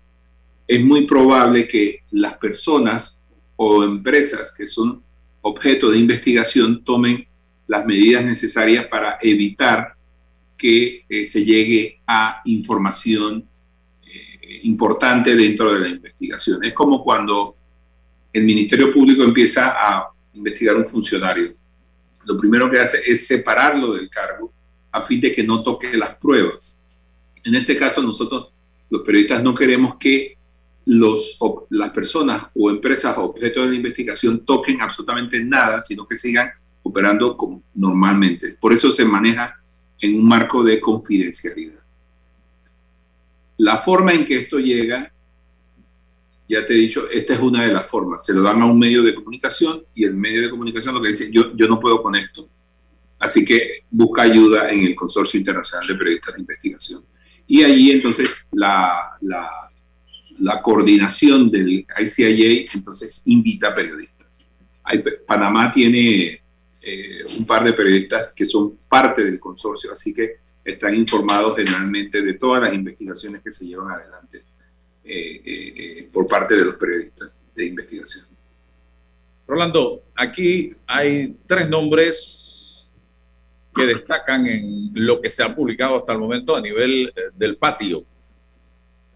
es 0.67 0.83
muy 0.83 1.05
probable 1.05 1.67
que 1.67 2.03
las 2.11 2.38
personas 2.38 3.21
o 3.55 3.83
empresas 3.83 4.53
que 4.55 4.67
son 4.67 5.01
objeto 5.41 5.91
de 5.91 5.99
investigación 5.99 6.83
tomen 6.83 7.27
las 7.67 7.85
medidas 7.85 8.23
necesarias 8.23 8.88
para 8.88 9.17
evitar 9.21 9.94
que 10.58 11.06
eh, 11.08 11.26
se 11.26 11.44
llegue 11.44 12.02
a 12.08 12.41
información 12.46 13.48
eh, 14.06 14.60
importante 14.63 15.36
dentro 15.36 15.74
de 15.74 15.80
la 15.80 15.89
investigación. 15.89 16.63
Es 16.63 16.74
como 16.74 17.04
cuando 17.04 17.56
el 18.32 18.44
Ministerio 18.44 18.91
Público 18.91 19.24
empieza 19.24 19.74
a 19.76 20.10
investigar 20.34 20.76
un 20.76 20.86
funcionario. 20.86 21.56
Lo 22.26 22.38
primero 22.38 22.70
que 22.70 22.80
hace 22.80 23.00
es 23.06 23.28
separarlo 23.28 23.94
del 23.94 24.10
cargo 24.10 24.52
a 24.91 25.02
fin 25.02 25.22
de 25.22 25.34
que 25.34 25.44
no 25.44 25.62
toque 25.63 25.96
las 25.98 26.15
pruebas. 26.15 26.82
En 27.44 27.56
este 27.56 27.78
caso, 27.78 28.02
nosotros, 28.02 28.50
los 28.89 29.02
periodistas, 29.02 29.44
no 29.44 29.54
queremos 29.54 29.96
que 29.98 30.38
los, 30.86 31.38
las 31.70 31.91
personas 31.91 32.48
o 32.56 32.70
empresas 32.70 33.18
objeto 33.18 33.68
de 33.68 33.76
investigación 33.76 34.46
toquen 34.46 34.82
absolutamente 34.82 35.44
nada, 35.44 35.82
sino 35.82 36.08
que 36.08 36.15
sigan 36.15 36.50
operando 36.84 37.36
como 37.36 37.63
normalmente. 37.74 38.56
Por 38.60 38.74
eso 38.74 38.91
se 38.91 39.06
maneja 39.06 39.60
en 39.99 40.15
un 40.15 40.27
marco 40.27 40.63
de 40.63 40.79
confidencialidad. 40.79 41.79
La 43.58 43.77
forma 43.77 44.13
en 44.13 44.25
que 44.25 44.38
esto 44.38 44.60
llega, 44.60 45.12
ya 46.47 46.65
te 46.65 46.73
he 46.73 46.77
dicho, 46.77 47.10
esta 47.10 47.34
es 47.34 47.39
una 47.39 47.63
de 47.65 47.73
las 47.73 47.86
formas. 47.86 48.25
Se 48.25 48.34
lo 48.34 48.41
dan 48.41 48.62
a 48.62 48.65
un 48.65 48.77
medio 48.77 49.01
de 49.01 49.15
comunicación 49.15 49.84
y 49.95 50.03
el 50.03 50.13
medio 50.13 50.41
de 50.43 50.49
comunicación 50.49 50.93
lo 50.93 51.01
que 51.01 51.10
dice, 51.10 51.29
yo, 51.31 51.55
yo 51.55 51.67
no 51.67 51.79
puedo 51.79 52.01
con 52.03 52.15
esto. 52.15 52.47
Así 53.17 53.45
que 53.45 53.86
busca 53.89 54.23
ayuda 54.23 54.69
en 54.69 54.86
el 54.86 54.95
Consorcio 54.95 55.39
Internacional 55.39 55.88
de 55.88 55.95
Periodistas 55.95 56.36
de 56.36 56.41
Investigación. 56.41 57.03
Y 57.47 57.63
allí 57.63 57.91
entonces 57.91 58.47
la, 58.51 59.17
la, 59.21 59.49
la 60.39 60.62
coordinación 60.62 61.49
del 61.49 61.86
ICIA 61.99 62.65
entonces 62.73 63.21
invita 63.25 63.69
a 63.69 63.73
periodistas. 63.73 64.47
Panamá 65.25 65.71
tiene 65.73 66.41
eh, 66.86 67.26
un 67.38 67.45
par 67.45 67.63
de 67.63 67.74
periodistas 67.74 68.34
que 68.34 68.45
son 68.45 68.78
parte 68.88 69.24
del 69.24 69.39
consorcio, 69.39 69.91
así 69.91 70.13
que 70.13 70.38
están 70.63 70.95
informados 70.95 71.58
generalmente 71.58 72.21
de 72.21 72.34
todas 72.36 72.62
las 72.63 72.74
investigaciones 72.74 73.41
que 73.41 73.52
se 73.52 73.67
llevan 73.67 73.91
adelante 73.91 74.43
eh, 75.04 75.41
eh, 75.45 76.10
por 76.12 76.26
parte 76.26 76.56
de 76.56 76.65
los 76.65 76.76
periodistas 76.76 77.45
de 77.55 77.66
investigación. 77.66 78.26
Rolando, 79.47 80.01
aquí 80.16 80.72
hay 80.88 81.38
tres 81.45 81.70
nombres 81.70 82.91
que 83.76 83.86
destacan 83.86 84.47
en 84.47 84.91
lo 84.95 85.22
que 85.22 85.30
se 85.30 85.43
ha 85.43 85.53
publicado 85.53 85.97
hasta 85.97 86.14
el 86.14 86.18
momento 86.18 86.55
a 86.55 86.62
nivel 86.62 87.14
eh, 87.16 87.22
del 87.36 87.57
patio. 87.57 88.03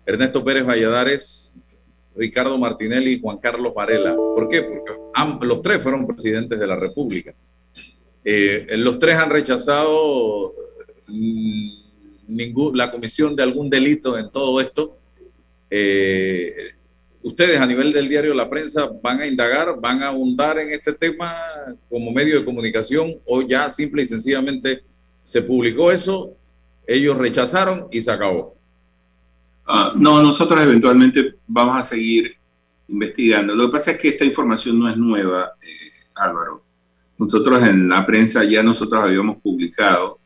Ernesto 0.06 0.44
Pérez 0.44 0.66
Valladares, 0.66 1.56
Ricardo 2.16 2.58
Martinelli 2.58 3.14
y 3.14 3.22
Juan 3.22 3.38
Carlos 3.38 3.74
Varela. 3.74 4.16
¿Por 4.16 4.48
qué? 4.50 4.62
Porque 4.62 4.92
los 5.48 5.62
tres 5.64 5.82
fueron 5.82 6.06
presidentes 6.06 6.60
de 6.60 6.68
la 6.68 6.76
República. 6.76 7.34
Eh, 8.32 8.78
los 8.78 9.00
tres 9.00 9.16
han 9.16 9.32
rechazado 9.32 10.54
mm, 11.08 12.76
la 12.76 12.92
comisión 12.92 13.36
de 13.36 13.42
algún 13.42 13.72
delito 13.72 14.20
en 14.20 14.30
todo 14.30 14.62
esto. 14.62 15.00
Eh, 15.68 16.76
ustedes 17.24 17.60
a 17.60 17.66
nivel 17.66 17.92
del 17.92 18.08
diario 18.08 18.36
La 18.36 18.48
Prensa 18.48 18.88
van 19.02 19.22
a 19.22 19.26
indagar, 19.26 19.80
van 19.82 20.04
a 20.04 20.10
ahondar 20.10 20.60
en 20.60 20.72
este 20.72 20.94
tema 20.94 21.34
como 21.90 22.12
medio 22.12 22.38
de 22.38 22.46
comunicación 22.46 23.16
o 23.26 23.42
ya 23.42 23.68
simple 23.68 24.04
y 24.04 24.06
sencillamente 24.06 24.84
se 25.24 25.42
publicó 25.42 25.92
eso, 25.92 26.36
ellos 26.86 27.18
rechazaron 27.18 27.88
y 27.90 28.00
se 28.00 28.12
acabó. 28.12 28.56
Ah, 29.66 29.94
no, 29.96 30.22
nosotros 30.22 30.62
eventualmente 30.62 31.34
vamos 31.48 31.78
a 31.78 31.82
seguir 31.82 32.38
investigando. 32.90 33.56
Lo 33.56 33.66
que 33.66 33.72
pasa 33.72 33.90
es 33.90 33.98
que 33.98 34.10
esta 34.10 34.24
información 34.24 34.78
no 34.78 34.88
es 34.88 34.98
nueva, 34.98 35.54
eh, 35.64 36.06
Álvaro. 36.14 36.69
Nosotros 37.20 37.62
en 37.64 37.90
la 37.90 38.06
prensa 38.06 38.46
ya 38.46 38.64
nosotros 38.64 39.04
habíamos 39.04 39.42
publicado 39.42 40.20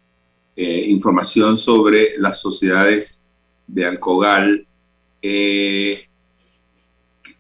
eh, 0.56 0.86
información 0.90 1.58
sobre 1.58 2.14
las 2.20 2.40
sociedades 2.40 3.24
de 3.66 3.86
Alcogal 3.86 4.68
eh, 5.20 6.08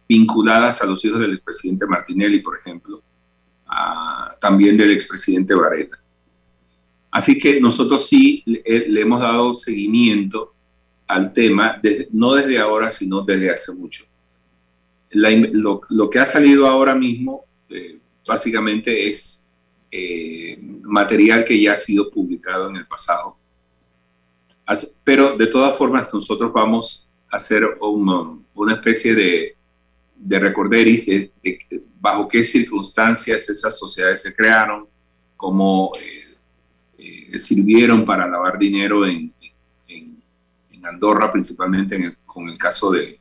vinculadas 0.09 0.81
a 0.81 0.87
los 0.87 1.05
hijos 1.05 1.19
del 1.19 1.33
expresidente 1.33 1.85
Martinelli, 1.85 2.39
por 2.39 2.57
ejemplo, 2.57 3.03
también 4.39 4.75
del 4.75 4.91
expresidente 4.91 5.53
Varela. 5.53 5.99
Así 7.11 7.37
que 7.37 7.61
nosotros 7.61 8.07
sí 8.07 8.43
le, 8.45 9.01
hemos 9.01 9.19
dado 9.19 9.53
seguimiento 9.53 10.53
al 11.07 11.31
tema, 11.31 11.79
no 12.11 12.33
desde 12.33 12.57
ahora, 12.57 12.89
sino 12.89 13.21
desde 13.21 13.51
hace 13.51 13.71
mucho. 13.73 14.05
lo, 15.11 16.09
que 16.09 16.19
ha 16.19 16.25
salido 16.25 16.65
ahora 16.67 16.95
mismo 16.95 17.45
eh, 17.69 17.99
básicamente 18.25 19.09
es 19.09 19.42
eh, 19.95 20.57
material 20.81 21.45
que 21.45 21.61
ya 21.61 21.73
ha 21.73 21.75
sido 21.75 22.09
publicado 22.09 22.67
en 22.67 22.77
el 22.77 22.87
pasado. 22.87 23.37
pero 25.03 25.37
de 25.37 25.45
todas 25.45 25.77
formas, 25.77 26.07
nosotros 26.11 26.51
vamos 26.51 27.07
a 27.29 27.37
hacer 27.37 27.63
una 27.79 28.73
especie 28.73 29.13
de, 29.13 29.55
de 30.15 30.39
recorderis 30.39 31.05
de, 31.05 31.31
bajo 32.01 32.27
qué 32.27 32.43
circunstancias 32.43 33.47
esas 33.47 33.77
sociedades 33.77 34.23
se 34.23 34.33
crearon, 34.33 34.87
cómo 35.37 35.91
eh, 36.01 36.37
eh, 36.97 37.37
sirvieron 37.37 38.03
para 38.03 38.27
lavar 38.27 38.57
dinero 38.57 39.05
en, 39.05 39.31
Andorra, 40.85 41.31
principalmente 41.31 42.17
con 42.25 42.49
el 42.49 42.57
caso 42.57 42.91
de, 42.91 43.17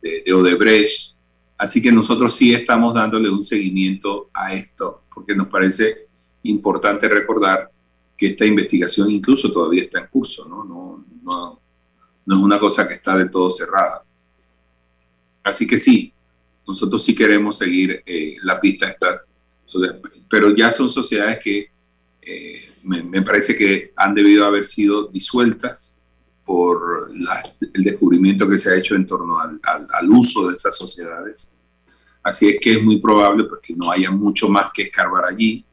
de, 0.00 0.32
Odebrecht. 0.32 1.14
Así 1.60 1.82
que 1.82 1.92
nosotros 1.92 2.34
sí 2.34 2.54
estamos 2.54 2.94
dándole 2.94 3.28
un 3.28 3.42
seguimiento 3.42 4.30
a 4.32 4.54
esto, 4.54 5.02
porque 5.14 5.34
nos 5.34 5.48
parece 5.48 6.06
importante 6.44 7.06
recordar 7.06 7.70
que 8.16 8.28
esta 8.28 8.46
investigación 8.46 9.10
incluso 9.10 9.52
todavía 9.52 9.82
está 9.82 9.98
en 9.98 10.06
curso, 10.06 10.48
¿no? 10.48 11.04
Es 12.26 12.34
una 12.34 12.58
cosa 12.58 12.88
que 12.88 12.94
está 12.94 13.14
del 13.18 13.30
todo 13.30 13.50
cerrada. 13.50 14.02
Así 15.42 15.66
que 15.66 15.76
sí, 15.76 16.14
nosotros 16.66 17.04
sí 17.04 17.14
queremos 17.14 17.58
seguir 17.58 18.02
eh, 18.06 18.36
la 18.42 18.58
pista 18.58 18.88
estas, 18.88 19.28
pero 20.30 20.56
ya 20.56 20.70
son 20.70 20.88
sociedades 20.88 21.40
que 21.40 21.70
eh, 22.22 22.72
me, 22.82 23.20
parece 23.20 23.54
que 23.54 23.92
han 23.96 24.14
debido 24.14 24.46
haber 24.46 24.64
sido 24.64 25.08
disueltas 25.08 25.94
por 26.50 27.12
el 27.74 27.84
descubrimiento 27.84 28.48
que 28.50 28.58
se 28.58 28.72
ha 28.72 28.76
hecho 28.76 28.96
en 28.96 29.06
torno 29.06 29.38
al, 29.38 30.10
uso 30.10 30.48
de 30.48 30.56
esas 30.56 30.76
sociedades. 30.76 31.52
Así 32.24 32.48
es 32.48 32.58
que 32.60 32.72
es 32.72 32.82
muy 32.82 32.98
probable 32.98 33.44
pues, 33.44 33.60
que 33.60 33.72
no 33.72 33.88
haya 33.88 34.10
mucho 34.10 34.48
más 34.48 34.72
que 34.74 34.82
escarbar 34.82 35.26
allí, 35.26 35.64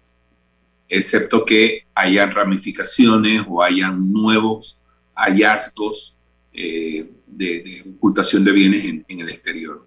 excepto 0.88 1.44
que 1.44 1.88
hayan 1.96 2.30
ramificaciones 2.30 3.44
o 3.48 3.64
hayan 3.64 4.14
nuevos 4.14 4.80
hallazgos 5.16 6.16
eh, 6.54 7.10
de, 7.26 7.84
ocultación 7.96 8.44
de 8.44 8.52
bienes 8.52 8.86
en 8.86 9.20
el 9.20 9.30
exterior. 9.30 9.84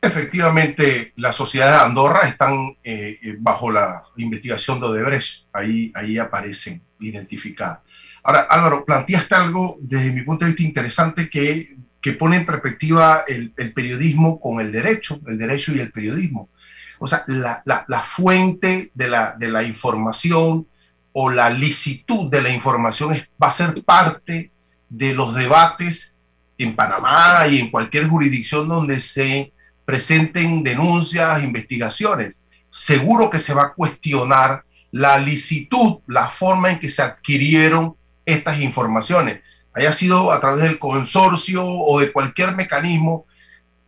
Efectivamente, 0.00 1.12
las 1.16 1.36
sociedades 1.36 1.78
de 1.78 1.84
Andorra 1.84 2.20
están 2.26 2.74
eh, 2.82 3.18
eh, 3.20 3.36
bajo 3.38 3.70
la 3.70 4.04
investigación 4.16 4.80
de 4.80 4.86
Odebrecht. 4.86 5.44
Ahí, 5.52 5.92
ahí 5.94 6.16
aparecen 6.16 6.80
identificadas. 7.00 7.80
Ahora, 8.26 8.40
Álvaro, 8.50 8.84
planteaste 8.84 9.36
algo 9.36 9.78
desde 9.80 10.10
mi 10.10 10.22
punto 10.22 10.44
de 10.44 10.50
vista 10.50 10.64
interesante 10.64 11.30
que, 11.30 11.76
que 12.00 12.12
pone 12.12 12.38
en 12.38 12.44
perspectiva 12.44 13.20
el, 13.28 13.52
periodismo 13.72 14.40
con 14.40 14.60
el 14.60 14.72
derecho, 14.72 15.20
el 15.28 15.38
derecho 15.38 15.72
y 15.72 15.78
el 15.78 15.92
periodismo. 15.92 16.48
O 16.98 17.06
sea, 17.06 17.22
la, 17.28 17.62
la, 17.64 18.00
fuente 18.00 18.90
de 18.94 19.08
la, 19.08 19.36
de 19.38 19.48
la 19.48 19.62
información 19.62 20.66
o 21.12 21.30
la 21.30 21.50
licitud 21.50 22.28
de 22.28 22.42
la 22.42 22.50
información 22.50 23.10
va 23.40 23.46
a 23.46 23.52
ser 23.52 23.80
parte 23.84 24.50
de 24.88 25.14
los 25.14 25.32
debates 25.36 26.18
en 26.58 26.74
Panamá 26.74 27.46
y 27.46 27.60
en 27.60 27.70
cualquier 27.70 28.08
jurisdicción 28.08 28.66
donde 28.66 28.98
se 28.98 29.52
presenten 29.84 30.64
denuncias, 30.64 31.44
investigaciones. 31.44 32.42
Seguro 32.70 33.30
que 33.30 33.38
se 33.38 33.54
va 33.54 33.66
a 33.66 33.72
cuestionar 33.72 34.64
la 34.90 35.16
licitud, 35.16 36.00
la 36.08 36.26
forma 36.26 36.72
en 36.72 36.80
que 36.80 36.90
se 36.90 37.02
adquirieron 37.02 37.94
estas 38.26 38.60
informaciones, 38.60 39.40
haya 39.74 39.92
sido 39.92 40.32
a 40.32 40.40
través 40.40 40.62
del 40.62 40.78
consorcio 40.78 41.64
o 41.64 42.00
de 42.00 42.12
cualquier 42.12 42.54
mecanismo, 42.54 43.24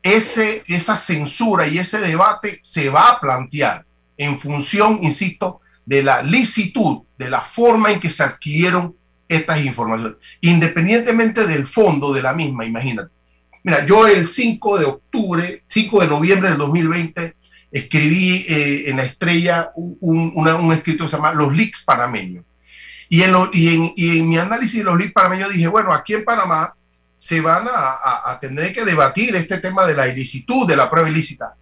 ese, 0.03 0.63
esa 0.69 0.97
censura 0.97 1.67
y 1.67 1.79
ese 1.79 1.99
debate 1.99 2.61
se 2.63 2.89
va 2.89 3.11
a 3.11 3.21
plantear 3.21 3.85
en 4.17 4.39
función, 4.39 5.01
insisto, 5.03 5.61
de 5.85 6.03
la 6.03 6.23
licitud, 6.23 7.03
de 7.19 7.31
la 7.31 7.41
forma 7.41 7.91
en 7.91 8.01
que 8.01 8.11
se 8.11 8.23
adquirieron 8.23 8.95
estas 9.29 9.65
informaciones, 9.65 10.17
independientemente 10.41 11.47
del 11.47 11.67
fondo 11.67 12.13
de 12.13 12.23
la 12.23 12.33
misma, 12.33 12.65
imagínate. 12.65 13.11
Mira, 13.63 13.85
yo 13.85 14.07
el 14.07 14.27
5 14.27 14.79
de 14.79 14.85
octubre, 14.87 15.63
5 15.67 16.01
de 16.01 16.07
noviembre 16.07 16.49
del 16.49 16.59
2020, 16.59 17.37
escribí 17.71 18.47
eh, 18.49 18.85
en 18.89 18.97
La 18.97 19.05
Estrella 19.05 19.71
un, 19.77 20.73
escrito 20.73 21.05
que 21.05 21.11
se 21.11 21.17
llama 21.17 21.33
Los 21.33 21.55
leaks 21.55 21.83
panameños. 21.85 22.45
Y 23.09 23.23
en, 23.23 23.35
y, 23.53 24.19
en, 24.19 24.29
mi 24.29 24.39
análisis 24.39 24.81
de 24.81 24.85
los 24.85 24.99
leaks 24.99 25.13
panameños 25.13 25.51
dije, 25.51 25.67
bueno, 25.69 25.93
aquí 25.93 26.15
en 26.15 26.25
Panamá 26.25 26.75
se 27.19 27.41
van 27.41 27.67
a, 27.69 28.39
tener 28.41 28.73
que 28.73 28.85
debatir 28.85 29.35
este 29.35 29.59
tema 29.59 29.85
de 29.85 29.95
la 29.95 30.07
ilicitud, 30.07 30.69
de 30.69 30.77
la 30.77 30.89
prueba 30.91 31.09
ilícita. 31.09 31.55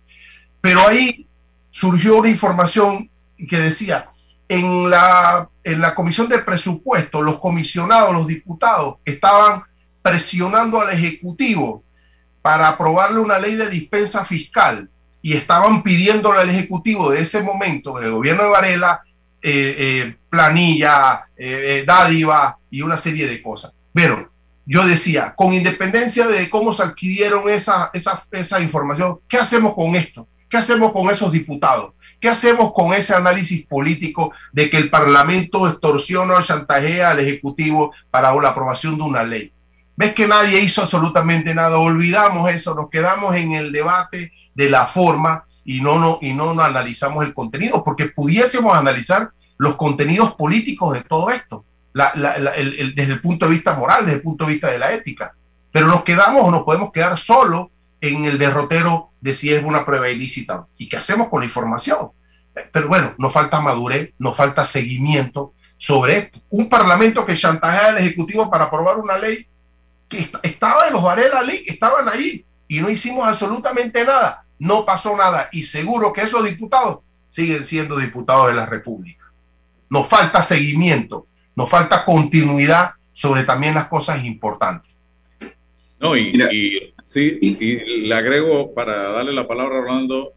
Pero 0.61 0.87
ahí 0.87 1.27
surgió 1.71 2.19
una 2.19 2.29
información 2.29 3.09
que 3.49 3.59
decía, 3.59 4.11
en 4.49 4.91
la, 4.91 5.49
en 5.65 5.81
la 5.81 5.95
comisión 5.95 6.29
de 6.29 6.39
presupuesto, 6.39 7.23
los 7.23 7.39
comisionados, 7.39 8.15
los 8.15 8.27
diputados, 8.27 8.97
estaban 9.05 9.63
presionando 10.03 10.81
al 10.81 10.91
Ejecutivo 10.91 11.83
para 12.43 12.69
aprobarle 12.69 13.19
una 13.19 13.39
ley 13.39 13.55
de 13.55 13.69
dispensa 13.69 14.25
fiscal 14.25 14.89
y 15.23 15.33
estaban 15.33 15.83
pidiéndole 15.83 16.41
al 16.41 16.51
Ejecutivo 16.51 17.11
de 17.11 17.21
ese 17.21 17.43
momento, 17.43 18.01
el 18.01 18.13
gobierno 18.13 18.45
de 18.45 18.51
Varela, 18.51 19.03
eh, 19.43 19.75
eh, 19.79 20.17
planilla, 20.37 21.29
eh, 21.37 21.85
dádiva 21.87 22.59
y 22.71 22.83
una 22.83 22.97
serie 22.97 23.27
de 23.27 23.43
cosas. 23.43 23.73
Pero 23.93 24.31
yo 24.67 24.87
decía, 24.87 25.35
con 25.35 25.55
independencia 25.55 26.27
de 26.27 26.51
cómo 26.51 26.73
se 26.73 26.83
adquirieron 26.83 27.49
esa, 27.49 27.91
esa, 27.95 28.23
esa 28.33 28.61
información, 28.61 29.21
¿qué 29.27 29.39
hacemos 29.39 29.75
con 29.75 29.97
esto? 29.97 30.29
¿Qué 30.49 30.59
hacemos 30.59 30.93
con 30.93 31.11
esos 31.11 31.33
diputados? 31.33 31.95
¿Qué 32.21 32.29
hacemos 32.29 32.73
con 32.73 32.93
ese 32.93 33.15
análisis 33.15 33.67
político 33.67 34.33
de 34.53 34.69
que 34.71 34.77
el 34.77 34.91
Parlamento 34.91 35.69
extorsiona 35.69 36.35
o 36.37 36.43
chantajea 36.43 37.11
al 37.11 37.21
Ejecutivo 37.21 37.93
para 38.11 38.35
la 38.35 38.51
aprobación 38.51 38.97
de 38.97 39.03
una 39.03 39.23
ley? 39.23 39.53
ves 39.97 40.15
que 40.15 40.27
nadie 40.27 40.61
hizo 40.61 40.83
absolutamente 40.83 41.55
nada, 41.55 41.79
olvidamos 41.79 42.51
eso, 42.51 42.75
nos 42.75 42.91
quedamos 42.91 43.35
en 43.35 43.53
el 43.53 43.73
debate 43.73 44.33
de 44.55 44.71
la 44.71 44.87
forma 44.87 45.45
y 45.65 45.81
no, 45.81 45.99
no, 45.99 46.19
y 46.21 46.33
no, 46.33 46.51
analizamos 46.61 47.25
el 47.25 47.35
contenido, 47.35 47.83
porque 47.83 48.07
pudiésemos 48.07 48.77
analizar 48.77 49.31
los 49.59 49.77
contenidos 49.77 50.35
políticos 50.35 50.95
de 50.95 51.03
todo 51.03 51.31
esto, 51.31 51.65
desde 51.93 53.13
el 53.13 53.21
punto 53.21 53.47
de 53.47 53.53
vista 53.53 53.75
moral, 53.75 54.05
desde 54.05 54.17
el 54.17 54.23
punto 54.23 54.45
de 54.45 54.53
vista 54.53 54.71
de 54.71 54.79
la 54.79 54.93
ética, 54.93 55.35
pero 55.73 55.87
nos 55.87 56.05
quedamos 56.05 56.47
o 56.47 56.51
nos 56.51 56.63
podemos 56.63 56.93
quedar 56.93 57.19
solo 57.19 57.71
en 58.01 58.25
el 58.25 58.39
derrotero 58.39 59.11
de 59.21 59.35
si 59.35 59.53
es 59.53 59.65
una 59.65 59.85
prueba 59.85 60.09
ilícita 60.09 60.67
y 60.79 60.89
qué 60.89 60.99
hacemos 60.99 61.29
con 61.29 61.41
la 61.41 61.47
información. 61.47 62.11
Pero 62.73 62.89
bueno, 62.89 63.15
nos 63.19 63.33
falta 63.33 63.61
madurez, 63.61 64.13
nos 64.19 64.37
falta 64.37 64.65
seguimiento 64.65 65.53
sobre 65.77 66.19
esto. 66.19 66.41
Un 66.51 66.69
parlamento 66.69 67.27
que 67.27 67.35
chantajea 67.35 67.89
al 67.89 67.99
Ejecutivo 67.99 68.51
para 68.51 68.65
aprobar 68.65 68.99
una 68.99 69.19
ley 69.19 69.47
que 70.09 70.31
estaba 70.43 70.87
en 70.87 70.95
los 70.95 71.03
Varela 71.03 71.43
estaban 71.67 72.09
ahí 72.09 72.45
y 72.69 72.81
no 72.81 72.89
hicimos 72.89 73.27
absolutamente 73.29 74.05
nada. 74.05 74.45
No 74.59 74.87
pasó 74.87 75.17
nada 75.17 75.49
y 75.53 75.65
seguro 75.65 76.13
que 76.13 76.23
esos 76.23 76.45
diputados 76.45 77.01
siguen 77.29 77.65
siendo 77.65 77.97
diputados 77.99 78.49
de 78.49 78.55
la 78.55 78.65
República. 78.65 79.26
Nos 79.89 80.09
falta 80.09 80.43
seguimiento, 80.43 81.27
nos 81.55 81.69
falta 81.69 82.05
continuidad 82.05 82.91
sobre 83.13 83.45
también 83.45 83.75
las 83.75 83.87
cosas 83.87 84.25
importantes. 84.25 84.97
No, 85.99 86.17
y, 86.17 86.37
y 86.53 86.95
sí, 87.03 87.39
y 87.41 88.07
le 88.07 88.15
agrego 88.15 88.75
para 88.75 89.13
darle 89.13 89.33
la 89.33 89.49
palabra 89.49 89.77
a 89.77 89.81
Orlando 89.81 90.37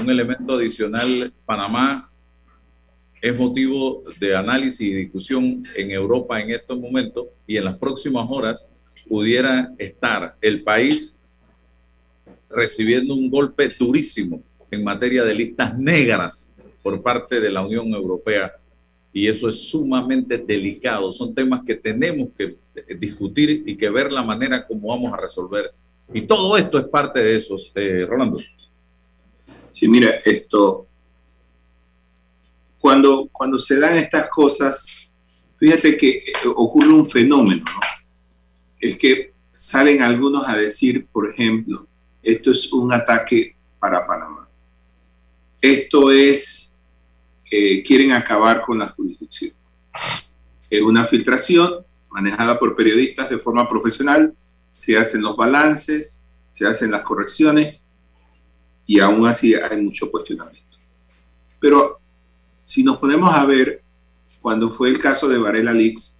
un 0.00 0.10
elemento 0.10 0.54
adicional. 0.54 1.32
Panamá 1.44 2.10
es 3.20 3.36
motivo 3.36 4.02
de 4.18 4.36
análisis 4.36 4.80
y 4.80 4.92
discusión 4.92 5.62
en 5.76 5.90
Europa 5.90 6.40
en 6.40 6.50
estos 6.50 6.78
momentos 6.78 7.26
y 7.46 7.56
en 7.56 7.64
las 7.64 7.78
próximas 7.78 8.26
horas 8.28 8.70
pudiera 9.08 9.72
estar 9.78 10.36
el 10.40 10.62
país 10.62 11.16
recibiendo 12.50 13.14
un 13.14 13.30
golpe 13.30 13.68
durísimo 13.68 14.42
en 14.70 14.84
materia 14.84 15.24
de 15.24 15.34
listas 15.34 15.76
negras 15.78 16.52
por 16.84 17.02
parte 17.02 17.40
de 17.40 17.50
la 17.50 17.62
Unión 17.62 17.92
Europea 17.94 18.52
y 19.10 19.26
eso 19.26 19.48
es 19.48 19.70
sumamente 19.70 20.36
delicado. 20.36 21.10
Son 21.10 21.34
temas 21.34 21.62
que 21.64 21.76
tenemos 21.76 22.28
que 22.36 22.58
discutir 22.98 23.62
y 23.64 23.74
que 23.74 23.88
ver 23.88 24.12
la 24.12 24.22
manera 24.22 24.66
como 24.66 24.88
vamos 24.88 25.12
a 25.14 25.16
resolver 25.16 25.72
Y 26.12 26.22
todo 26.22 26.58
esto 26.58 26.78
es 26.78 26.84
parte 26.88 27.22
de 27.24 27.36
eso, 27.36 27.56
eh, 27.76 28.04
Rolando. 28.06 28.38
Sí, 29.72 29.88
mira, 29.88 30.20
esto, 30.24 30.86
cuando, 32.78 33.28
cuando 33.32 33.58
se 33.58 33.80
dan 33.80 33.96
estas 33.96 34.28
cosas, 34.28 35.10
fíjate 35.56 35.96
que 35.96 36.10
eh, 36.10 36.32
ocurre 36.54 36.90
un 36.90 37.06
fenómeno, 37.06 37.64
¿no? 37.64 37.80
Es 38.78 38.98
que 38.98 39.32
salen 39.50 40.02
algunos 40.02 40.46
a 40.46 40.56
decir, 40.56 41.06
por 41.06 41.30
ejemplo, 41.30 41.86
esto 42.22 42.50
es 42.50 42.70
un 42.72 42.92
ataque 42.92 43.56
para 43.78 44.06
Panamá. 44.06 44.48
Esto 45.60 46.10
es, 46.10 46.73
quieren 47.84 48.12
acabar 48.12 48.60
con 48.60 48.78
la 48.78 48.88
jurisdicción. 48.88 49.52
Es 50.70 50.82
una 50.82 51.04
filtración 51.04 51.84
manejada 52.10 52.58
por 52.58 52.76
periodistas 52.76 53.28
de 53.28 53.38
forma 53.38 53.68
profesional, 53.68 54.34
se 54.72 54.96
hacen 54.96 55.22
los 55.22 55.36
balances, 55.36 56.22
se 56.50 56.66
hacen 56.66 56.90
las 56.90 57.02
correcciones 57.02 57.84
y 58.86 59.00
aún 59.00 59.26
así 59.26 59.54
hay 59.54 59.80
mucho 59.80 60.10
cuestionamiento. 60.10 60.78
Pero 61.60 61.98
si 62.62 62.82
nos 62.82 62.98
ponemos 62.98 63.34
a 63.34 63.44
ver, 63.44 63.82
cuando 64.40 64.70
fue 64.70 64.90
el 64.90 64.98
caso 64.98 65.28
de 65.28 65.38
Varela 65.38 65.72
Leaks, 65.72 66.18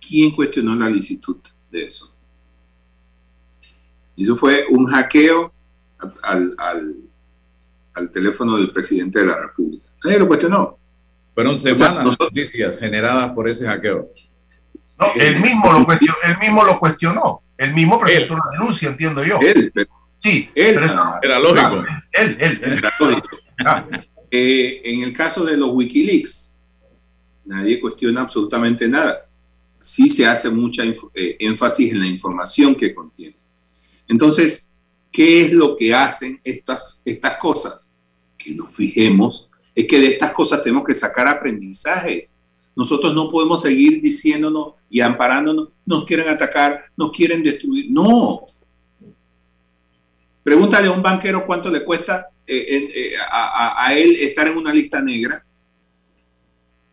¿quién 0.00 0.30
cuestionó 0.30 0.74
la 0.76 0.88
licitud 0.88 1.36
de 1.70 1.86
eso? 1.86 2.12
Eso 4.16 4.36
fue 4.36 4.64
un 4.70 4.86
hackeo 4.86 5.52
al, 6.22 6.54
al, 7.94 8.10
teléfono 8.10 8.56
del 8.56 8.70
presidente 8.70 9.20
de 9.20 9.26
la 9.26 9.40
República. 9.40 9.84
Nadie 10.04 10.18
lo 10.18 10.28
cuestionó. 10.28 10.78
Fueron 11.34 11.56
semanas 11.58 12.16
noticias 12.20 12.78
generadas 12.78 13.32
por 13.32 13.48
ese 13.48 13.66
hackeo. 13.66 14.10
No, 14.98 15.06
él 15.16 15.40
mismo 15.40 15.72
lo 15.72 15.84
cuestionó, 15.84 16.14
él 16.22 16.38
mismo 16.38 16.64
lo 16.64 16.78
cuestionó. 16.78 17.42
Él 17.56 17.72
mismo 17.72 18.00
presentó 18.00 18.36
la 18.36 18.44
denuncia, 18.52 18.88
entiendo 18.88 19.24
yo. 19.24 19.38
Él, 19.40 19.72
sí, 20.20 20.50
él, 20.54 20.78
era 21.22 21.38
lógico. 21.38 21.84
él, 22.12 22.36
él, 22.38 22.60
Era 22.62 22.92
lógico. 22.98 23.28
Ah. 23.64 23.84
Eh, 24.30 24.82
en 24.84 25.02
el 25.02 25.12
caso 25.12 25.44
de 25.44 25.56
los 25.56 25.70
Wikileaks, 25.70 26.54
nadie 27.44 27.80
cuestiona 27.80 28.22
absolutamente 28.22 28.88
nada. 28.88 29.28
Sí 29.80 30.08
se 30.08 30.26
hace 30.26 30.50
mucha 30.50 30.82
eh, 31.14 31.36
énfasis 31.38 31.92
en 31.92 32.00
la 32.00 32.06
información 32.06 32.74
que 32.74 32.94
contiene. 32.94 33.36
Entonces, 34.08 34.72
¿qué 35.12 35.44
es 35.44 35.52
lo 35.52 35.76
que 35.76 35.94
hacen 35.94 36.40
estas, 36.42 37.02
estas 37.04 37.36
cosas? 37.36 37.92
Que 38.36 38.54
nos 38.54 38.74
fijemos, 38.74 39.50
es 39.74 39.86
que 39.86 39.98
de 39.98 40.08
estas 40.08 40.32
cosas 40.32 40.62
tenemos 40.62 40.84
que 40.84 40.94
sacar 40.94 41.26
aprendizaje. 41.26 42.28
Nosotros 42.76 43.14
no 43.14 43.30
podemos 43.30 43.62
seguir 43.62 44.00
diciéndonos 44.00 44.74
y 44.88 45.00
amparándonos, 45.00 45.68
nos 45.84 46.04
quieren 46.04 46.28
atacar, 46.28 46.86
nos 46.96 47.10
quieren 47.12 47.42
destruir. 47.42 47.86
No. 47.90 48.46
Pregúntale 50.42 50.88
a 50.88 50.92
un 50.92 51.02
banquero 51.02 51.44
cuánto 51.46 51.70
le 51.70 51.84
cuesta 51.84 52.28
eh, 52.46 52.90
eh, 52.94 53.12
a, 53.30 53.94
él 53.94 54.16
estar 54.20 54.46
en 54.46 54.56
una 54.56 54.72
lista 54.72 55.00
negra. 55.00 55.44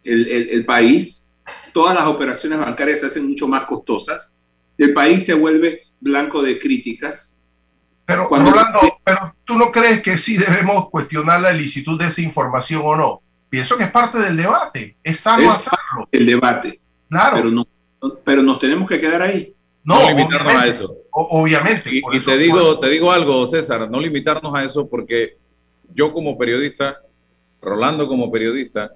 El, 0.03 0.27
el, 0.27 0.65
país, 0.65 1.27
todas 1.73 1.93
las 1.93 2.05
operaciones 2.05 2.57
bancarias 2.57 3.01
se 3.01 3.07
hacen 3.07 3.27
mucho 3.27 3.47
más 3.47 3.65
costosas. 3.65 4.33
El 4.77 4.93
país 4.93 5.25
se 5.25 5.33
vuelve 5.33 5.83
blanco 5.99 6.41
de 6.41 6.57
críticas. 6.57 7.37
Pero, 8.11 8.27
Rolando, 8.29 8.79
pero 9.03 9.35
tú 9.45 9.57
no 9.57 9.71
crees 9.71 10.01
que 10.01 10.17
sí 10.17 10.37
debemos 10.37 10.89
cuestionar 10.89 11.39
la 11.41 11.51
licitud 11.53 11.97
de 11.97 12.07
esa 12.07 12.21
información 12.21 12.81
o 12.83 12.95
no? 12.95 13.21
Pienso 13.49 13.77
que 13.77 13.85
es 13.85 13.91
parte 13.91 14.19
del 14.19 14.35
debate. 14.35 14.97
Es 15.03 15.19
sano 15.19 15.49
hacerlo. 15.49 16.09
El 16.11 16.25
debate. 16.25 16.81
Claro. 17.09 17.37
Pero, 17.37 17.51
no, 17.51 17.67
pero 18.23 18.41
nos 18.43 18.59
tenemos 18.59 18.87
que 18.89 18.99
quedar 18.99 19.21
ahí. 19.21 19.55
No, 19.83 20.09
limitarnos 20.09 20.53
a 20.53 20.67
eso. 20.67 20.95
Obviamente. 21.11 21.89
Y, 21.93 22.19
te, 22.19 22.37
digo, 22.37 22.79
te 22.79 22.89
digo 22.89 23.11
algo, 23.11 23.45
César, 23.47 23.89
no 23.89 23.99
limitarnos 23.99 24.53
a 24.53 24.63
eso 24.63 24.87
porque 24.87 25.37
yo 25.93 26.13
como 26.13 26.37
periodista, 26.37 26.97
Rolando 27.61 28.07
como 28.07 28.31
periodista, 28.31 28.91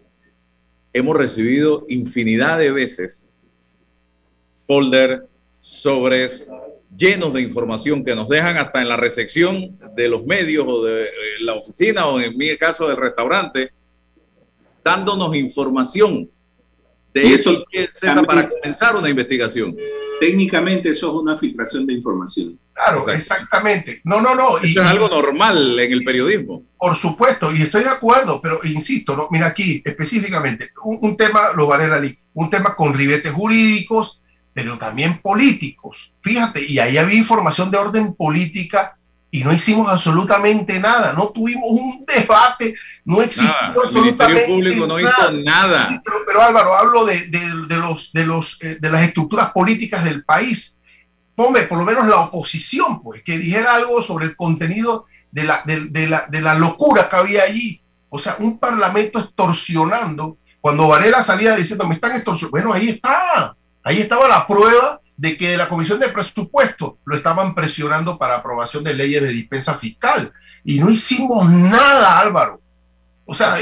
hemos 0.91 1.15
recibido 1.15 1.85
infinidad 1.87 2.57
de 2.57 2.71
veces 2.71 3.29
folder, 4.65 5.27
sobres, 5.61 6.47
llenos 6.97 7.33
de 7.33 7.41
información 7.41 8.03
que 8.03 8.15
nos 8.15 8.29
dejan 8.29 8.57
hasta 8.57 8.81
en 8.81 8.89
la 8.89 8.97
recepción 8.97 9.77
de 9.95 10.09
los 10.09 10.25
medios 10.25 10.65
o 10.67 10.83
de 10.83 11.05
eh, 11.05 11.09
la 11.41 11.53
oficina 11.53 12.07
o 12.07 12.19
en 12.19 12.37
mi 12.37 12.55
caso 12.57 12.87
del 12.87 12.97
restaurante, 12.97 13.71
dándonos 14.83 15.35
información 15.35 16.29
de 17.13 17.33
eso, 17.33 17.63
para 18.27 18.49
comenzar 18.49 18.95
una 18.95 19.09
investigación. 19.09 19.75
Técnicamente 20.19 20.89
eso 20.89 21.07
es 21.07 21.13
una 21.13 21.37
filtración 21.37 21.85
de 21.87 21.93
información. 21.93 22.59
Claro, 22.73 23.07
exactamente. 23.09 24.01
No, 24.03 24.19
no, 24.19 24.35
no. 24.35 24.57
Eso 24.57 24.81
es 24.81 24.87
algo 24.87 25.07
normal 25.07 25.79
en 25.79 25.93
el 25.93 26.03
periodismo. 26.03 26.63
Por 26.77 26.93
supuesto, 26.95 27.55
y 27.55 27.61
estoy 27.61 27.83
de 27.83 27.89
acuerdo, 27.89 28.41
pero 28.41 28.59
insisto, 28.65 29.15
¿no? 29.15 29.29
mira 29.31 29.47
aquí 29.47 29.81
específicamente, 29.85 30.71
un, 30.83 31.15
tema, 31.15 31.53
lo 31.55 31.67
vale 31.67 32.19
un 32.33 32.49
tema 32.49 32.75
con 32.75 32.93
ribetes 32.93 33.31
jurídicos, 33.31 34.21
pero 34.55 34.77
también 34.77 35.17
políticos. 35.17 36.13
Fíjate, 36.21 36.65
y 36.65 36.79
ahí 36.79 36.97
había 36.97 37.17
información 37.17 37.69
de 37.69 37.77
orden 37.77 38.13
política 38.13 38.97
y 39.29 39.43
no 39.43 39.51
hicimos 39.51 39.89
absolutamente 39.89 40.79
nada, 40.79 41.11
no 41.11 41.27
tuvimos 41.27 41.65
un 41.69 42.05
debate, 42.05 42.73
no 43.03 43.21
existió 43.21 43.53
absolutamente 43.83 44.45
el 44.45 44.51
Público 44.51 44.87
no 44.87 44.97
hizo 44.97 45.31
nada. 45.43 46.01
Pero, 46.25 46.41
Álvaro, 46.41 46.73
hablo 46.73 47.05
de, 47.05 47.27
los, 47.67 48.13
de, 48.13 48.25
los, 48.25 48.57
eh, 48.61 48.77
de 48.79 48.89
las 48.89 49.03
estructuras 49.03 49.51
políticas 49.51 50.05
del 50.05 50.23
país. 50.23 50.79
Ponme 51.35 51.63
por 51.63 51.77
lo 51.77 51.83
menos 51.83 52.07
la 52.07 52.21
oposición, 52.21 53.03
pues, 53.03 53.23
que 53.23 53.37
dijera 53.37 53.75
algo 53.75 54.01
sobre 54.01 54.25
el 54.25 54.37
contenido 54.37 55.05
de 55.31 55.43
la, 55.43 55.63
de, 55.65 56.07
la, 56.07 56.27
de 56.29 56.39
la 56.39 56.55
locura 56.55 57.09
que 57.09 57.15
había 57.17 57.43
allí. 57.43 57.81
O 58.07 58.17
sea, 58.17 58.37
un 58.39 58.57
parlamento 58.57 59.19
extorsionando. 59.19 60.37
Cuando 60.61 60.87
Varela 60.87 61.21
salía 61.23 61.57
diciendo, 61.57 61.85
me 61.85 61.95
están 61.95 62.15
extorsionando. 62.15 62.51
Bueno, 62.51 62.71
ahí 62.71 62.87
está 62.87 63.53
Ahí 63.85 63.99
estaba 63.99 64.27
la 64.27 64.47
prueba 64.47 64.99
de 65.15 65.37
que 65.37 65.55
la 65.55 65.69
Comisión 65.69 65.99
de 65.99 66.09
Presupuesto 66.09 66.97
lo 67.05 67.15
estaban 67.15 67.53
presionando 67.53 68.17
para 68.17 68.37
aprobación 68.37 68.83
de 68.83 68.95
leyes 68.95 69.21
de 69.21 69.29
dispensa 69.29 69.75
fiscal. 69.75 70.33
Y 70.63 70.79
no 70.79 70.89
hicimos 70.89 71.47
nada, 71.47 72.19
Álvaro. 72.19 72.59
O 73.25 73.35
sea, 73.35 73.53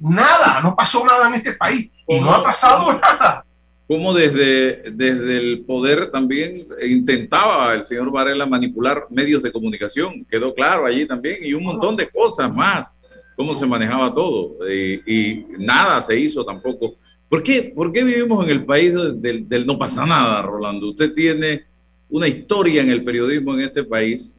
nada, 0.00 0.60
no 0.62 0.74
pasó 0.74 1.04
nada 1.04 1.28
en 1.28 1.34
este 1.34 1.52
país. 1.52 1.90
Y 2.08 2.20
no 2.20 2.34
ha 2.34 2.42
pasado 2.42 2.98
nada. 2.98 3.44
Como 3.86 4.14
desde, 4.14 4.90
desde 4.92 5.36
el 5.36 5.64
poder 5.66 6.10
también 6.10 6.66
intentaba 6.82 7.74
el 7.74 7.84
señor 7.84 8.10
Varela 8.10 8.46
manipular 8.46 9.04
medios 9.10 9.42
de 9.42 9.52
comunicación, 9.52 10.24
quedó 10.30 10.54
claro 10.54 10.86
allí 10.86 11.04
también, 11.04 11.36
y 11.42 11.52
un 11.52 11.64
montón 11.64 11.94
de 11.94 12.08
cosas 12.08 12.56
más, 12.56 12.98
cómo 13.36 13.54
se 13.54 13.66
manejaba 13.66 14.14
todo, 14.14 14.56
y 14.70 15.44
nada 15.58 16.00
se 16.00 16.18
hizo 16.18 16.46
tampoco 16.46 16.94
¿Por 17.34 17.42
qué, 17.42 17.72
¿Por 17.74 17.90
qué 17.90 18.04
vivimos 18.04 18.44
en 18.44 18.50
el 18.52 18.64
país 18.64 18.94
del, 18.94 19.66
no 19.66 19.76
pasa 19.76 20.06
nada, 20.06 20.40
Rolando? 20.40 20.90
Usted 20.90 21.12
tiene 21.14 21.64
una 22.08 22.28
historia 22.28 22.80
en 22.80 22.90
el 22.90 23.02
periodismo 23.02 23.54
en 23.54 23.62
este 23.62 23.82
país, 23.82 24.36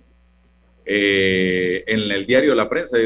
eh, 0.86 1.84
en 1.88 2.10
el 2.10 2.26
diario 2.26 2.52
de 2.52 2.56
la 2.56 2.70
prensa. 2.70 2.98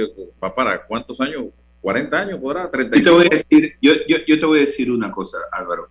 ¿Para 0.55 0.85
cuántos 0.85 1.19
años? 1.19 1.45
¿40 1.81 2.13
años 2.13 2.39
podrá? 2.39 2.69
¿35? 2.69 2.97
Yo 2.97 3.03
te, 3.03 3.09
voy 3.09 3.25
a 3.25 3.29
decir, 3.29 3.77
yo, 3.81 3.93
yo 4.27 4.39
te 4.39 4.45
voy 4.45 4.57
a 4.59 4.61
decir 4.61 4.91
una 4.91 5.09
cosa, 5.09 5.39
Álvaro. 5.51 5.89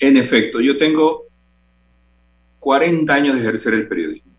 En 0.00 0.16
efecto, 0.16 0.60
yo 0.60 0.76
tengo 0.76 1.26
40 2.58 3.14
años 3.14 3.36
de 3.36 3.40
ejercer 3.40 3.74
el 3.74 3.86
periodismo. 3.86 4.32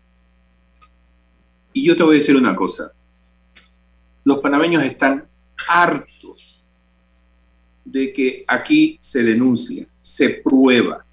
Y 1.72 1.86
yo 1.86 1.96
te 1.96 2.02
voy 2.02 2.16
a 2.16 2.18
decir 2.18 2.36
una 2.36 2.54
cosa. 2.54 2.92
Los 4.26 4.40
panameños 4.40 4.84
están 4.84 5.26
hartos 5.66 6.19
de 7.90 8.12
que 8.12 8.44
aquí 8.46 8.98
se 9.00 9.24
denuncia, 9.24 9.86
se 9.98 10.30
prueba, 10.30 11.04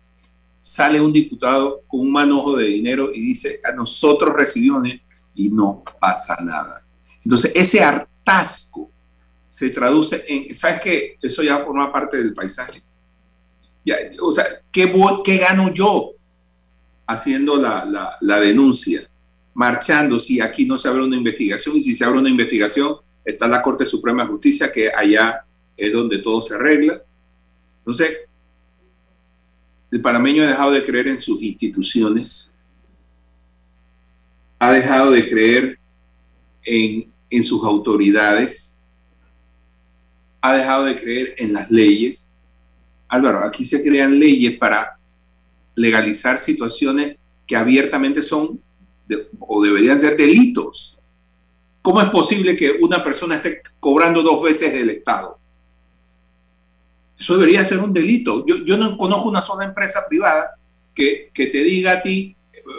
sale 0.62 1.02
un 1.02 1.12
diputado 1.12 1.82
con 1.88 2.02
un 2.02 2.12
manojo 2.12 2.56
de 2.56 2.66
dinero 2.66 3.10
y 3.14 3.22
dice, 3.22 3.60
a 3.64 3.72
nosotros 3.72 4.36
recibimos 4.36 4.88
y 5.34 5.50
no 5.50 5.84
pasa 6.00 6.38
nada. 6.44 6.84
Entonces, 7.24 7.52
ese 7.56 7.82
hartazgo 7.82 8.92
se 9.50 9.72
traduce 9.72 10.24
en, 10.28 10.54
¿sabes 10.54 10.82
qué? 10.82 11.18
Eso 11.22 11.42
ya 11.42 11.60
forma 11.60 11.92
parte 11.92 12.18
del 12.18 12.34
paisaje. 12.34 12.84
Ya, 13.84 13.96
o 14.22 14.32
sea, 14.32 14.46
¿qué, 14.72 14.94
¿qué 15.24 15.38
gano 15.38 15.74
yo 15.74 16.12
haciendo 17.08 17.58
la, 17.58 18.18
la 18.22 18.40
denuncia? 18.40 19.10
Marchando 19.54 20.20
si 20.20 20.40
aquí 20.42 20.66
no 20.68 20.78
se 20.78 20.90
abre 20.90 21.04
una 21.04 21.16
investigación 21.16 21.76
y 21.76 21.82
si 21.82 21.96
se 21.96 22.06
abre 22.06 22.20
una 22.20 22.30
investigación 22.30 22.98
está 23.26 23.48
la 23.48 23.62
Corte 23.62 23.86
Suprema 23.86 24.24
de 24.24 24.30
Justicia 24.30 24.72
que 24.72 24.92
allá 24.94 25.47
es 25.78 25.94
donde 25.94 26.18
todo 26.18 26.42
se 26.42 26.56
arregla. 26.56 27.02
Entonces, 27.80 28.18
el 29.92 30.02
panameño 30.02 30.44
ha 30.44 30.48
dejado 30.48 30.72
de 30.72 30.84
creer 30.84 31.08
en 31.08 31.22
sus 31.22 31.42
instituciones, 31.42 32.52
ha 34.60 34.72
dejado 34.72 35.12
de 35.12 35.30
creer 35.30 35.80
en, 36.64 37.12
en 37.30 37.44
sus 37.44 37.64
autoridades, 37.64 38.80
ha 40.42 40.54
dejado 40.56 40.86
de 40.86 40.96
creer 40.96 41.36
en 41.38 41.54
las 41.54 41.72
leyes. 41.72 42.30
Álvaro, 43.08 43.46
aquí 43.46 43.64
se 43.64 43.82
crean 43.84 44.20
leyes 44.20 44.58
para 44.58 44.98
legalizar 45.76 46.40
situaciones 46.40 47.16
que 47.46 47.56
abiertamente 47.56 48.22
son 48.22 48.60
o 49.40 49.64
deberían 49.64 50.00
ser 50.00 50.18
delitos. 50.18 50.98
¿Cómo 51.82 52.02
es 52.02 52.10
posible 52.10 52.58
que 52.58 52.72
una 52.82 53.02
persona 53.04 53.36
esté 53.36 53.62
cobrando 53.80 54.22
dos 54.22 54.44
veces 54.44 54.74
del 54.74 54.90
Estado? 54.90 55.37
Eso 57.20 57.38
debería 57.38 57.66
ser 57.66 57.80
un 57.80 57.94
delito. 57.94 58.46
Yo, 58.46 58.58
yo 58.58 58.78
no 58.78 58.98
conozco 58.98 59.30
una 59.30 59.42
sola 59.42 59.66
empresa 59.66 60.06
privada 60.08 60.52
que, 60.94 61.32
que 61.34 61.48
te 61.48 61.64
diga 61.64 61.94
a 61.94 62.02
ti, 62.02 62.36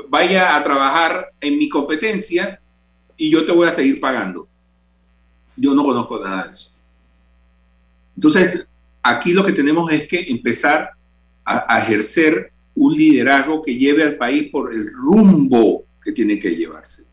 vaya 0.08 0.56
a 0.56 0.62
trabajar 0.62 1.32
en 1.40 1.58
mi 1.58 1.68
competencia 1.68 2.60
y 3.16 3.30
yo 3.30 3.44
te 3.44 3.52
voy 3.52 3.66
a 3.68 3.72
seguir 3.72 4.00
pagando. 4.00 4.48
Yo 5.56 5.74
no 5.74 5.82
conozco 5.82 6.22
nada 6.22 6.46
de 6.46 6.54
eso. 6.54 6.70
Entonces, 8.14 8.66
aquí 9.02 9.32
lo 9.32 9.44
que 9.44 9.52
tenemos 9.52 9.90
es 9.92 10.06
que 10.06 10.20
empezar 10.28 10.92
a, 11.44 11.78
ejercer 11.80 12.52
un 12.74 12.94
liderazgo 12.94 13.62
que 13.62 13.76
lleve 13.76 14.02
al 14.02 14.16
país 14.16 14.50
por 14.50 14.72
el 14.72 14.86
rumbo 14.92 15.84
que 16.02 16.12
tiene 16.12 16.38
que 16.38 16.54
llevarse. 16.54 17.04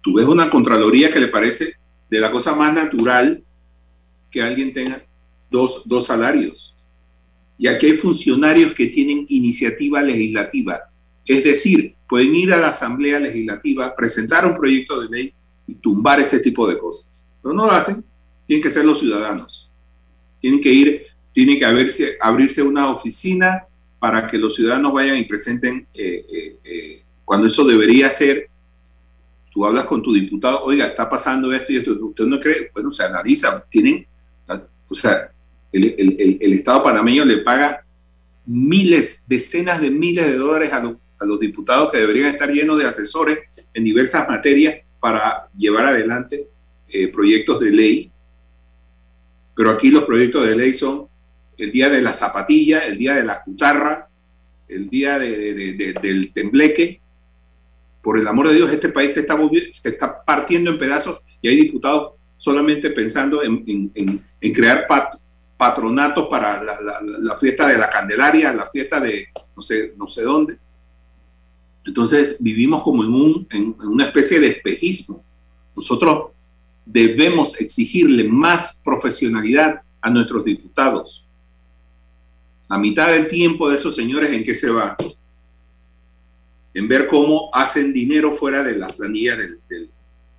Tú 0.00 0.14
ves 0.14 0.26
una 0.26 0.48
Contraloría 0.48 1.10
que 1.10 1.20
le 1.20 1.28
parece 1.28 1.74
de 2.08 2.20
la 2.20 2.30
cosa 2.30 2.54
más 2.54 2.72
natural 2.72 3.42
que 4.30 4.42
alguien 4.42 4.72
tenga 4.72 5.02
dos, 5.50 5.82
dos 5.86 6.06
salarios. 6.06 6.74
Y 7.58 7.66
aquí 7.66 7.86
hay 7.86 7.98
funcionarios 7.98 8.72
que 8.72 8.86
tienen 8.86 9.26
iniciativa 9.28 10.00
legislativa, 10.00 10.90
es 11.26 11.44
decir, 11.44 11.94
pueden 12.08 12.34
ir 12.34 12.52
a 12.52 12.56
la 12.56 12.68
Asamblea 12.68 13.20
Legislativa, 13.20 13.94
presentar 13.94 14.46
un 14.46 14.56
proyecto 14.56 15.00
de 15.00 15.08
ley 15.08 15.34
y 15.66 15.74
tumbar 15.74 16.20
ese 16.20 16.40
tipo 16.40 16.66
de 16.66 16.78
cosas. 16.78 17.28
Pero 17.42 17.54
no 17.54 17.66
lo 17.66 17.72
hacen, 17.72 18.02
tienen 18.46 18.62
que 18.62 18.70
ser 18.70 18.84
los 18.84 18.98
ciudadanos. 18.98 19.70
Tienen 20.40 20.60
que 20.60 20.72
ir, 20.72 21.02
tiene 21.32 21.58
que 21.58 21.64
abrirse, 21.66 22.16
abrirse 22.20 22.62
una 22.62 22.90
oficina 22.90 23.66
para 23.98 24.26
que 24.26 24.38
los 24.38 24.54
ciudadanos 24.54 24.92
vayan 24.92 25.18
y 25.18 25.24
presenten, 25.24 25.86
eh, 25.92 26.24
eh, 26.32 26.56
eh, 26.64 27.02
cuando 27.24 27.46
eso 27.46 27.64
debería 27.64 28.08
ser, 28.08 28.48
tú 29.52 29.66
hablas 29.66 29.84
con 29.84 30.02
tu 30.02 30.12
diputado, 30.12 30.62
oiga, 30.62 30.86
está 30.86 31.10
pasando 31.10 31.52
esto 31.52 31.72
y 31.72 31.76
esto, 31.76 31.92
usted 32.00 32.24
no 32.24 32.40
cree, 32.40 32.70
bueno, 32.72 32.90
se 32.90 33.04
analiza, 33.04 33.64
tienen, 33.68 34.06
o 34.88 34.94
sea, 34.94 35.30
el, 35.72 36.38
el, 36.40 36.52
Estado 36.52 36.82
panameño 36.82 37.24
le 37.24 37.38
paga 37.38 37.84
miles, 38.46 39.24
decenas 39.26 39.80
de 39.80 39.90
miles 39.90 40.26
de 40.26 40.36
dólares 40.36 40.72
a 40.72 40.80
los 40.80 40.96
a 41.18 41.24
los 41.24 41.40
diputados 41.40 41.90
que 41.90 41.98
deberían 41.98 42.30
estar 42.32 42.50
llenos 42.50 42.78
de 42.78 42.86
asesores 42.86 43.38
en 43.74 43.84
diversas 43.84 44.28
materias 44.28 44.76
para 45.00 45.48
llevar 45.56 45.86
adelante 45.86 46.48
eh, 46.88 47.08
proyectos 47.08 47.60
de 47.60 47.70
ley. 47.70 48.12
Pero 49.54 49.70
aquí 49.70 49.90
los 49.90 50.04
proyectos 50.04 50.46
de 50.46 50.56
ley 50.56 50.74
son 50.74 51.08
el 51.56 51.72
día 51.72 51.88
de 51.88 52.00
la 52.00 52.12
zapatilla, 52.12 52.86
el 52.86 52.98
día 52.98 53.14
de 53.14 53.24
la 53.24 53.42
cutarra, 53.42 54.08
el 54.68 54.88
día 54.88 55.18
del 55.18 56.32
tembleque. 56.32 57.00
Por 58.00 58.18
el 58.18 58.28
amor 58.28 58.48
de 58.48 58.54
Dios, 58.54 58.72
este 58.72 58.90
país 58.90 59.12
se 59.12 59.20
está, 59.20 59.36
se 59.72 59.88
está 59.88 60.24
partiendo 60.24 60.70
en 60.70 60.78
pedazos 60.78 61.20
y 61.42 61.48
hay 61.48 61.56
diputados 61.56 62.12
solamente 62.36 62.90
pensando 62.90 63.42
en, 63.42 64.22
crear 64.54 64.86
patronatos 65.58 66.28
para 66.28 66.62
la, 66.62 66.78
la, 67.02 67.36
fiesta 67.36 67.66
de 67.66 67.76
la 67.76 67.90
Candelaria, 67.90 68.52
la 68.52 68.70
fiesta 68.70 69.00
de 69.00 69.28
no 69.56 69.62
sé, 69.62 69.92
no 69.96 70.06
sé 70.06 70.22
dónde. 70.22 70.56
Entonces 71.84 72.36
vivimos 72.40 72.82
como 72.82 73.02
en, 73.02 73.12
un, 73.12 73.46
en, 73.50 73.76
una 73.80 74.04
especie 74.04 74.38
de 74.38 74.48
espejismo. 74.48 75.24
Nosotros 75.74 76.28
debemos 76.86 77.60
exigirle 77.60 78.24
más 78.24 78.80
profesionalidad 78.84 79.82
a 80.00 80.10
nuestros 80.10 80.44
diputados. 80.44 81.26
La 82.68 82.78
mitad 82.78 83.12
del 83.12 83.26
tiempo 83.26 83.68
de 83.68 83.76
esos 83.76 83.96
señores 83.96 84.32
en 84.32 84.44
qué 84.44 84.54
se 84.54 84.70
va? 84.70 84.96
En 86.72 86.86
ver 86.86 87.08
cómo 87.08 87.50
hacen 87.52 87.92
dinero 87.92 88.36
fuera 88.36 88.62
de 88.62 88.76
las 88.76 88.92
planillas 88.92 89.38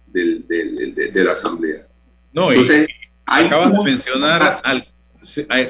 de 0.08 1.24
la 1.24 1.32
Asamblea. 1.32 1.88
No, 2.32 2.52
Entonces, 2.52 2.88
acabas, 3.26 3.74
de 3.74 3.84
mencionar 3.84 4.42
al, 4.64 4.88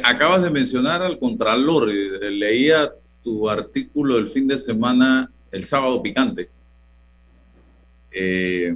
acabas 0.04 0.44
de 0.44 0.50
mencionar 0.50 1.02
al 1.02 1.20
Contralor. 1.20 1.88
Leía 1.88 2.92
tu 3.24 3.50
artículo 3.50 4.18
el 4.18 4.30
fin 4.30 4.48
de 4.48 4.58
semana 4.58 5.32
el 5.52 5.64
sábado 5.64 6.02
picante. 6.02 6.50
Eh, 8.12 8.76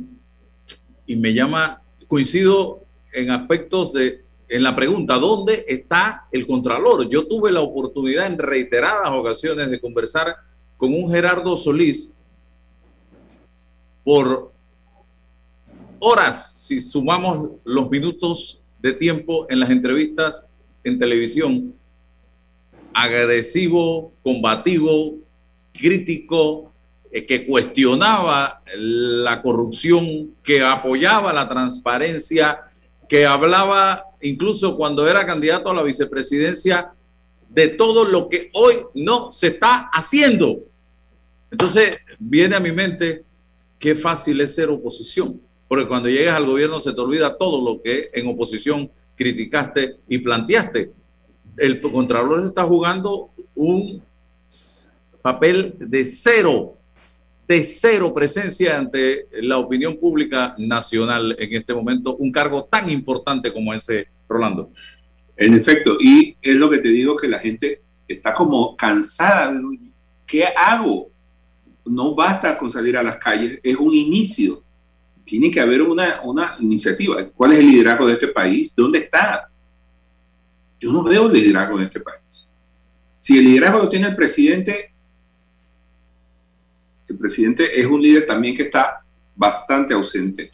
y 1.05 1.15
me 1.15 1.33
llama, 1.33 1.81
coincido 2.07 2.83
en 3.11 3.31
aspectos 3.31 3.93
de, 3.93 4.23
en 4.47 4.63
la 4.63 4.75
pregunta, 4.75 5.15
¿dónde 5.15 5.65
está 5.67 6.27
el 6.31 6.45
Contralor? 6.47 7.09
Yo 7.09 7.27
tuve 7.27 7.51
la 7.51 7.61
oportunidad 7.61 8.27
en 8.27 8.37
reiteradas 8.37 9.11
ocasiones 9.11 9.69
de 9.69 9.79
conversar 9.79 10.35
con 10.77 10.93
un 10.93 11.11
Gerardo 11.11 11.55
Solís 11.55 12.13
por 14.03 14.51
horas, 15.99 16.53
si 16.65 16.81
sumamos 16.81 17.51
los 17.63 17.89
minutos 17.89 18.61
de 18.81 18.91
tiempo 18.91 19.47
en 19.49 19.61
las 19.61 19.69
entrevistas 19.69 20.45
en 20.83 20.99
televisión, 20.99 21.73
agresivo, 22.93 24.11
combativo, 24.21 25.15
crítico, 25.73 26.71
eh, 27.11 27.25
que 27.25 27.45
cuestionaba 27.45 28.61
la 28.75 29.41
corrupción, 29.41 30.35
que 30.43 30.61
apoyaba 30.61 31.33
la 31.33 31.47
transparencia, 31.47 32.59
que 33.07 33.25
hablaba 33.25 34.05
incluso 34.21 34.75
cuando 34.75 35.07
era 35.07 35.25
candidato 35.25 35.69
a 35.69 35.73
la 35.73 35.83
vicepresidencia 35.83 36.91
de 37.49 37.67
todo 37.67 38.05
lo 38.05 38.29
que 38.29 38.49
hoy 38.53 38.77
no 38.95 39.31
se 39.31 39.47
está 39.47 39.89
haciendo. 39.93 40.59
Entonces 41.51 41.97
viene 42.17 42.55
a 42.55 42.59
mi 42.59 42.71
mente 42.71 43.23
qué 43.77 43.95
fácil 43.95 44.41
es 44.41 44.55
ser 44.55 44.69
oposición, 44.69 45.39
porque 45.67 45.87
cuando 45.87 46.09
llegas 46.09 46.35
al 46.35 46.47
gobierno 46.47 46.79
se 46.79 46.93
te 46.93 47.01
olvida 47.01 47.37
todo 47.37 47.63
lo 47.63 47.81
que 47.81 48.09
en 48.13 48.27
oposición 48.27 48.89
criticaste 49.15 49.97
y 50.07 50.17
planteaste. 50.19 50.91
El 51.57 51.81
Contralor 51.81 52.45
está 52.45 52.63
jugando 52.63 53.29
un 53.55 54.01
papel 55.21 55.75
de 55.79 56.05
cero, 56.05 56.77
de 57.47 57.63
cero 57.63 58.13
presencia 58.13 58.77
ante 58.77 59.27
la 59.41 59.57
opinión 59.57 59.97
pública 59.97 60.55
nacional 60.57 61.35
en 61.39 61.55
este 61.55 61.73
momento, 61.73 62.15
un 62.15 62.31
cargo 62.31 62.65
tan 62.65 62.89
importante 62.89 63.51
como 63.53 63.73
ese, 63.73 64.07
Rolando. 64.27 64.71
En 65.35 65.53
efecto, 65.53 65.97
y 65.99 66.35
es 66.41 66.55
lo 66.55 66.69
que 66.69 66.77
te 66.77 66.89
digo 66.89 67.15
que 67.15 67.27
la 67.27 67.39
gente 67.39 67.81
está 68.07 68.33
como 68.33 68.75
cansada. 68.75 69.53
¿Qué 70.25 70.45
hago? 70.55 71.09
No 71.85 72.15
basta 72.15 72.57
con 72.57 72.69
salir 72.71 72.97
a 72.97 73.03
las 73.03 73.17
calles, 73.17 73.59
es 73.63 73.75
un 73.75 73.93
inicio. 73.93 74.62
Tiene 75.23 75.49
que 75.49 75.59
haber 75.59 75.81
una, 75.81 76.21
una 76.23 76.55
iniciativa. 76.59 77.23
¿Cuál 77.29 77.53
es 77.53 77.59
el 77.59 77.67
liderazgo 77.67 78.07
de 78.07 78.13
este 78.13 78.27
país? 78.27 78.75
¿Dónde 78.75 78.99
está? 78.99 79.49
Yo 80.79 80.91
no 80.91 81.03
veo 81.03 81.29
liderazgo 81.29 81.77
en 81.77 81.85
este 81.85 81.99
país. 81.99 82.49
Si 83.17 83.37
el 83.37 83.45
liderazgo 83.45 83.79
lo 83.79 83.89
tiene 83.89 84.07
el 84.07 84.15
presidente, 84.15 84.93
el 87.07 87.17
presidente 87.17 87.79
es 87.79 87.85
un 87.85 88.01
líder 88.01 88.25
también 88.25 88.55
que 88.55 88.63
está 88.63 89.01
bastante 89.35 89.93
ausente. 89.93 90.51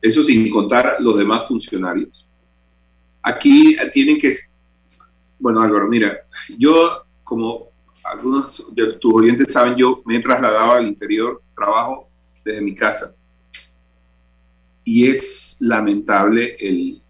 Eso 0.00 0.22
sin 0.22 0.48
contar 0.50 0.96
los 1.00 1.18
demás 1.18 1.46
funcionarios. 1.46 2.28
Aquí 3.22 3.76
tienen 3.92 4.18
que... 4.18 4.34
Bueno, 5.38 5.60
Álvaro, 5.60 5.88
mira, 5.88 6.16
yo 6.56 7.04
como 7.22 7.70
algunos 8.04 8.64
de 8.72 8.94
tus 8.94 9.14
oyentes 9.14 9.52
saben, 9.52 9.76
yo 9.76 10.02
me 10.04 10.16
he 10.16 10.20
trasladado 10.20 10.72
al 10.72 10.86
interior, 10.86 11.42
trabajo 11.54 12.08
desde 12.44 12.60
mi 12.60 12.74
casa. 12.74 13.14
Y 14.92 15.08
es 15.08 15.58
lamentable 15.60 16.56
el, 16.58 17.00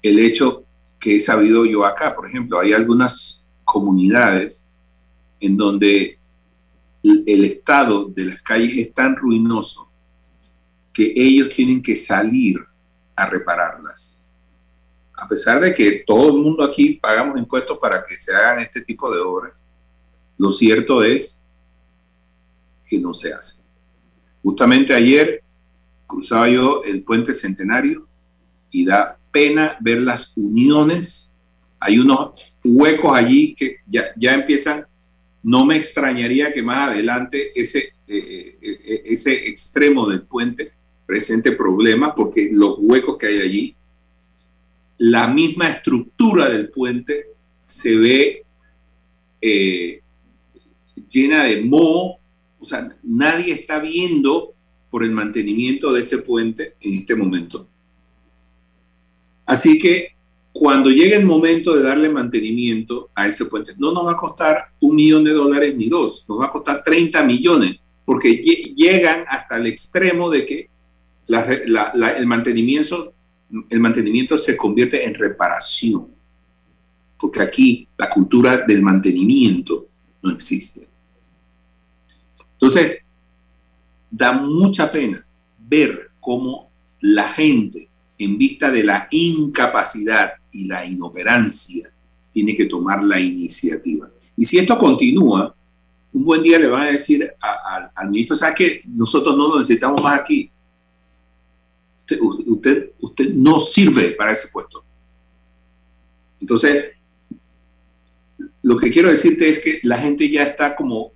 el 0.00 0.18
hecho 0.20 0.64
que 1.00 1.16
he 1.16 1.20
sabido 1.20 1.66
yo 1.66 1.84
acá. 1.84 2.14
Por 2.14 2.28
ejemplo, 2.28 2.60
hay 2.60 2.72
algunas 2.72 3.44
comunidades 3.64 4.64
en 5.40 5.56
donde 5.56 6.16
el 7.02 7.44
estado 7.44 8.04
de 8.04 8.26
las 8.26 8.40
calles 8.40 8.76
es 8.76 8.94
tan 8.94 9.16
ruinoso 9.16 9.90
que 10.92 11.12
ellos 11.16 11.50
tienen 11.50 11.82
que 11.82 11.96
salir 11.96 12.64
a 13.16 13.26
repararlas. 13.26 14.22
A 15.14 15.26
pesar 15.26 15.58
de 15.58 15.74
que 15.74 16.04
todo 16.06 16.36
el 16.36 16.40
mundo 16.40 16.62
aquí 16.62 17.00
pagamos 17.02 17.36
impuestos 17.36 17.78
para 17.80 18.06
que 18.06 18.16
se 18.16 18.32
hagan 18.32 18.60
este 18.60 18.80
tipo 18.80 19.12
de 19.12 19.18
obras, 19.18 19.68
lo 20.38 20.52
cierto 20.52 21.02
es 21.02 21.42
que 22.86 23.00
no 23.00 23.12
se 23.12 23.32
hace. 23.32 23.64
Justamente 24.40 24.94
ayer 24.94 25.42
cruzaba 26.06 26.48
yo 26.48 26.82
el 26.84 27.02
puente 27.02 27.34
centenario 27.34 28.06
y 28.70 28.84
da 28.84 29.18
pena 29.30 29.76
ver 29.80 30.00
las 30.00 30.36
uniones. 30.36 31.32
Hay 31.80 31.98
unos 31.98 32.30
huecos 32.64 33.14
allí 33.14 33.54
que 33.54 33.76
ya, 33.86 34.06
ya 34.16 34.34
empiezan 34.34 34.86
no 35.46 35.64
me 35.64 35.76
extrañaría 35.76 36.52
que 36.52 36.60
más 36.60 36.88
adelante 36.88 37.52
ese, 37.54 37.92
eh, 38.08 38.58
eh, 38.60 38.80
eh, 38.84 39.02
ese 39.04 39.46
extremo 39.48 40.08
del 40.08 40.22
puente 40.22 40.72
presente 41.06 41.52
problemas 41.52 42.14
porque 42.16 42.50
los 42.52 42.74
huecos 42.80 43.16
que 43.16 43.28
hay 43.28 43.38
allí, 43.38 43.76
la 44.98 45.28
misma 45.28 45.68
estructura 45.68 46.48
del 46.48 46.68
puente 46.70 47.26
se 47.58 47.94
ve 47.94 48.42
llena 51.08 51.44
de 51.44 51.62
moho 51.62 52.18
O 52.58 52.64
sea, 52.64 52.88
nadie 53.04 53.52
está 53.52 53.78
viendo 53.78 54.55
por 54.90 55.04
el 55.04 55.10
mantenimiento 55.10 55.92
de 55.92 56.00
ese 56.00 56.18
puente 56.18 56.74
en 56.80 56.94
este 56.94 57.14
momento. 57.14 57.68
Así 59.44 59.78
que 59.78 60.16
cuando 60.52 60.90
llegue 60.90 61.16
el 61.16 61.26
momento 61.26 61.74
de 61.74 61.82
darle 61.82 62.08
mantenimiento 62.08 63.10
a 63.14 63.28
ese 63.28 63.44
puente, 63.44 63.74
no 63.76 63.92
nos 63.92 64.06
va 64.06 64.12
a 64.12 64.16
costar 64.16 64.70
un 64.80 64.96
millón 64.96 65.22
de 65.22 65.32
dólares 65.32 65.76
ni 65.76 65.88
dos, 65.88 66.24
nos 66.28 66.40
va 66.40 66.46
a 66.46 66.50
costar 66.50 66.82
30 66.82 67.22
millones, 67.24 67.76
porque 68.04 68.36
llegan 68.36 69.24
hasta 69.28 69.58
el 69.58 69.66
extremo 69.66 70.30
de 70.30 70.46
que 70.46 70.70
el, 71.28 72.26
mantenimiento, 72.26 73.12
el 73.68 73.80
mantenimiento 73.80 74.38
se 74.38 74.56
convierte 74.56 75.04
en 75.04 75.14
reparación, 75.14 76.08
porque 77.18 77.42
aquí 77.42 77.88
la 77.98 78.08
cultura 78.08 78.64
del 78.66 78.82
mantenimiento 78.82 79.86
no 80.22 80.32
existe. 80.32 80.88
Entonces, 82.52 83.05
da 84.16 84.32
mucha 84.32 84.90
pena 84.90 85.24
ver 85.58 86.10
cómo 86.20 86.70
la 87.00 87.28
gente, 87.28 87.88
en 88.18 88.38
vista 88.38 88.70
de 88.70 88.82
la 88.82 89.08
incapacidad 89.10 90.32
y 90.50 90.66
la 90.66 90.86
inoperancia, 90.86 91.92
tiene 92.32 92.56
que 92.56 92.64
tomar 92.64 93.02
la 93.04 93.20
iniciativa. 93.20 94.10
Y 94.36 94.44
si 94.44 94.58
esto 94.58 94.78
continúa, 94.78 95.54
un 96.12 96.24
buen 96.24 96.42
día 96.42 96.58
le 96.58 96.68
van 96.68 96.82
a 96.82 96.92
decir 96.92 97.30
al 97.94 98.10
ministro, 98.10 98.36
¿sabes 98.36 98.54
qué? 98.56 98.82
Nosotros 98.86 99.36
no 99.36 99.48
lo 99.48 99.58
necesitamos 99.58 100.02
más 100.02 100.20
aquí. 100.20 100.50
Usted, 102.46 102.92
usted, 103.00 103.34
no 103.34 103.58
sirve 103.58 104.12
para 104.12 104.32
ese 104.32 104.48
puesto. 104.48 104.82
Entonces, 106.40 106.92
lo 108.62 108.78
que 108.78 108.90
quiero 108.90 109.10
decirte 109.10 109.48
es 109.48 109.58
que 109.58 109.80
la 109.82 109.98
gente 109.98 110.30
ya 110.30 110.44
está 110.44 110.74
como 110.74 111.12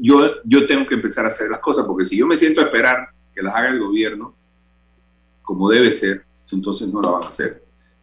yo, 0.00 0.42
yo, 0.44 0.66
tengo 0.66 0.86
que 0.86 0.94
empezar 0.94 1.24
a 1.24 1.28
hacer 1.28 1.48
las 1.48 1.60
cosas, 1.60 1.86
porque 1.86 2.04
si 2.04 2.16
yo 2.16 2.26
me 2.26 2.36
siento 2.36 2.60
a 2.60 2.64
esperar 2.64 3.08
que 3.34 3.42
las 3.42 3.54
haga 3.54 3.70
el 3.70 3.80
gobierno, 3.80 4.34
como 5.42 5.68
debe 5.70 5.92
ser, 5.92 6.24
entonces 6.50 6.88
no 6.88 7.02
la 7.02 7.10
van 7.10 7.24
a 7.24 7.28
hacer. 7.28 7.62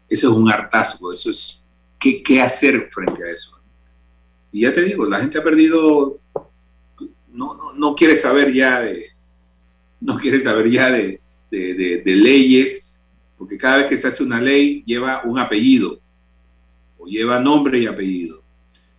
Eso 0.10 0.30
es 0.30 0.38
un 0.38 0.50
hartazo, 0.52 1.12
eso 1.12 1.30
es 1.30 1.62
qué, 1.98 2.22
qué 2.22 2.42
hacer 2.42 2.90
frente 2.92 3.24
a 3.24 3.32
eso. 3.32 3.52
Y 4.52 4.62
ya 4.62 4.74
te 4.74 4.84
digo, 4.84 5.06
la 5.06 5.20
gente 5.20 5.38
ha 5.38 5.44
perdido, 5.44 6.20
no, 7.32 7.56
no, 7.56 7.74
no 7.74 7.96
quiere 7.96 8.18
saber 8.18 8.54
ya 8.54 8.82
de, 8.82 9.12
no 10.02 10.18
quiere 10.18 10.42
saber 10.42 10.70
ya 10.70 10.92
de, 10.92 11.22
de, 11.50 12.16
leyes, 12.16 13.00
porque 13.38 13.58
cada 13.58 13.78
vez 13.78 13.88
que 13.88 13.98
se 13.98 14.08
hace 14.08 14.24
una 14.24 14.42
ley 14.42 14.84
lleva 14.86 15.22
un 15.24 15.40
apellido, 15.40 16.00
o 16.98 17.06
lleva 17.06 17.40
nombre 17.40 17.80
y 17.80 17.88
apellido. 17.88 18.44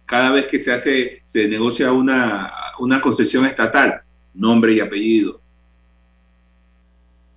Cada 0.06 0.32
vez 0.32 0.46
que 0.46 0.58
se 0.58 0.72
hace, 0.72 1.22
se 1.24 1.48
negocia 1.48 1.92
una, 1.92 2.52
una 2.82 3.00
concesión 3.00 3.46
estatal, 3.46 4.02
nombre 4.34 4.72
y 4.72 4.80
apellido. 4.80 5.40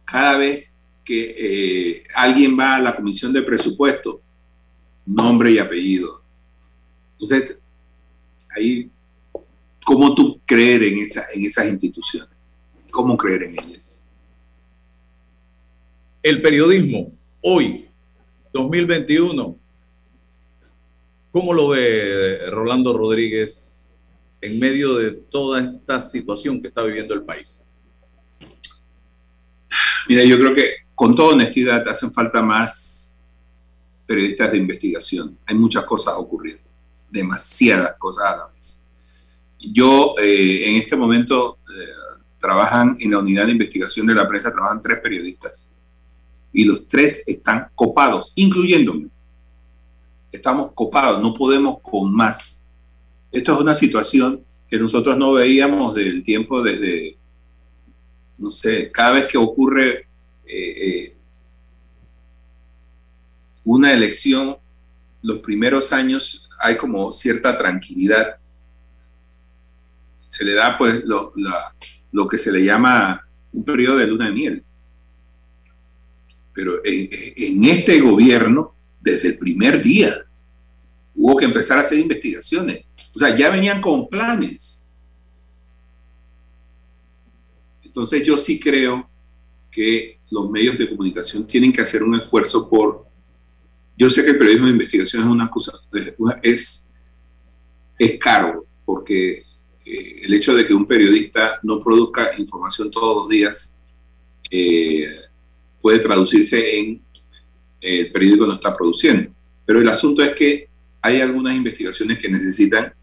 Cada 0.04 0.38
vez 0.38 0.76
que 1.04 1.36
eh, 1.38 2.04
alguien 2.16 2.58
va 2.58 2.78
a 2.78 2.80
la 2.80 2.96
comisión 2.96 3.32
de 3.32 3.44
presupuesto, 3.44 4.22
nombre 5.06 5.52
y 5.52 5.60
apellido. 5.60 6.24
Entonces, 7.12 7.60
ahí, 8.56 8.90
¿cómo 9.86 10.16
tú 10.16 10.42
creer 10.48 10.82
en, 10.82 10.98
esa, 11.04 11.26
en 11.32 11.46
esas 11.46 11.68
instituciones? 11.68 12.36
¿Cómo 12.90 13.16
creer 13.16 13.44
en 13.44 13.60
ellas? 13.60 14.02
El 16.24 16.42
periodismo, 16.42 17.12
hoy, 17.42 17.86
2021, 18.52 19.56
¿cómo 21.32 21.54
lo 21.54 21.68
ve 21.68 22.50
Rolando 22.50 22.98
Rodríguez 22.98 23.75
en 24.42 24.60
medio 24.60 24.96
de 24.96 25.12
toda 25.12 25.62
esta 25.62 26.02
situación 26.02 26.62
que 26.62 26.68
está 26.68 26.84
viviendo 26.84 27.14
el 27.14 27.24
país? 27.24 27.64
Mira, 30.08 30.24
yo 30.24 30.38
creo 30.38 30.54
que 30.54 30.74
con 30.94 31.16
toda 31.16 31.34
honestidad 31.34 31.88
hacen 31.88 32.12
falta 32.12 32.42
más 32.42 33.22
periodistas 34.06 34.52
de 34.52 34.58
investigación. 34.58 35.38
Hay 35.46 35.56
muchas 35.56 35.84
cosas 35.86 36.14
ocurriendo, 36.18 36.64
demasiadas 37.10 37.96
cosas 37.98 38.26
a 38.26 38.38
la 38.38 38.48
vez. 38.48 38.84
Yo 39.60 40.16
eh, 40.20 40.70
en 40.70 40.76
este 40.76 40.96
momento 40.96 41.58
eh, 41.68 42.16
trabajan 42.40 42.98
en 43.00 43.12
la 43.12 43.20
unidad 43.20 43.48
de 43.48 43.54
investigación 43.54 44.06
de 44.06 44.14
la 44.14 44.28
prensa, 44.28 44.52
trabajan 44.52 44.82
tres 44.82 45.00
periodistas 45.00 45.68
y 46.54 46.64
los 46.64 46.88
tres 46.88 47.24
están 47.28 47.70
copados, 47.76 48.34
incluyéndome. 48.36 49.08
Estamos 50.32 50.72
copados, 50.74 51.22
no 51.22 51.34
podemos 51.34 51.80
con 51.82 52.14
más 52.14 52.65
esto 53.36 53.54
es 53.54 53.60
una 53.60 53.76
situación 53.76 54.46
que 54.70 54.80
nosotros 54.80 55.18
no 55.18 55.34
veíamos 55.34 55.94
del 55.94 56.24
tiempo 56.24 56.64
desde, 56.64 57.18
no 58.38 58.50
sé, 58.50 58.90
cada 58.92 59.12
vez 59.12 59.28
que 59.28 59.38
ocurre 59.38 60.08
eh, 60.46 60.88
eh, 60.88 61.16
una 63.66 63.92
elección, 63.92 64.56
los 65.22 65.40
primeros 65.40 65.92
años 65.92 66.48
hay 66.60 66.78
como 66.78 67.12
cierta 67.12 67.58
tranquilidad. 67.58 68.38
Se 70.30 70.46
le 70.46 70.54
da 70.54 70.78
pues 70.78 71.04
lo, 71.04 71.34
lo 72.14 72.28
que 72.30 72.38
se 72.38 72.54
le 72.54 72.64
llama 72.64 73.28
un 73.52 73.66
periodo 73.66 73.98
de 73.98 74.08
luna 74.08 74.28
de 74.28 74.32
miel. 74.32 74.64
Pero 76.54 76.78
en, 76.86 77.10
en 77.12 77.64
este 77.66 78.00
gobierno, 78.00 78.74
desde 79.02 79.30
el 79.30 79.38
primer 79.38 79.82
día, 79.82 80.16
hubo 81.16 81.36
que 81.36 81.46
empezar 81.46 81.80
a 81.80 81.82
hacer 81.82 82.00
investigaciones 82.00 82.86
o 83.16 83.20
sea, 83.20 83.36
ya 83.36 83.50
venían 83.50 83.80
con 83.80 84.10
planes. 84.10 84.88
Entonces 87.82 88.24
yo 88.24 88.38
sí 88.38 88.60
creo 88.60 89.10
que 89.72 90.20
los 90.32 90.50
medios 90.52 90.78
de 90.78 90.90
comunicación 90.90 91.48
tienen 91.48 91.72
que 91.72 91.82
hacer 91.82 92.04
un 92.04 92.16
esfuerzo 92.16 92.70
por... 92.70 93.06
Yo 93.98 94.10
sé 94.10 94.26
que 94.26 94.32
el 94.32 94.38
periodismo 94.38 94.66
de 94.66 94.74
investigación 94.74 95.24
es 95.24 95.30
una 95.30 95.50
cosa, 95.50 95.72
es, 96.44 96.90
es 97.98 98.20
caro, 98.20 98.66
porque 98.84 99.46
eh, 99.86 100.22
el 100.24 100.34
hecho 100.34 100.54
de 100.54 100.66
que 100.66 100.74
un 100.74 100.86
periodista 100.86 101.60
no 101.64 101.80
produzca 101.80 102.38
información 102.38 102.92
todos 102.92 103.16
los 103.16 103.30
días 103.30 103.78
eh, 104.52 105.08
puede 105.82 106.00
traducirse 106.00 106.80
en 106.80 107.02
eh, 107.80 108.00
el 108.02 108.12
periódico 108.12 108.46
no 108.46 108.56
está 108.56 108.76
produciendo. 108.76 109.32
Pero 109.66 109.80
el 109.80 109.88
asunto 109.88 110.22
es 110.22 110.36
que 110.36 110.68
hay 111.02 111.22
algunas 111.22 111.56
investigaciones 111.56 112.20
que 112.20 112.28
necesitan 112.28 112.94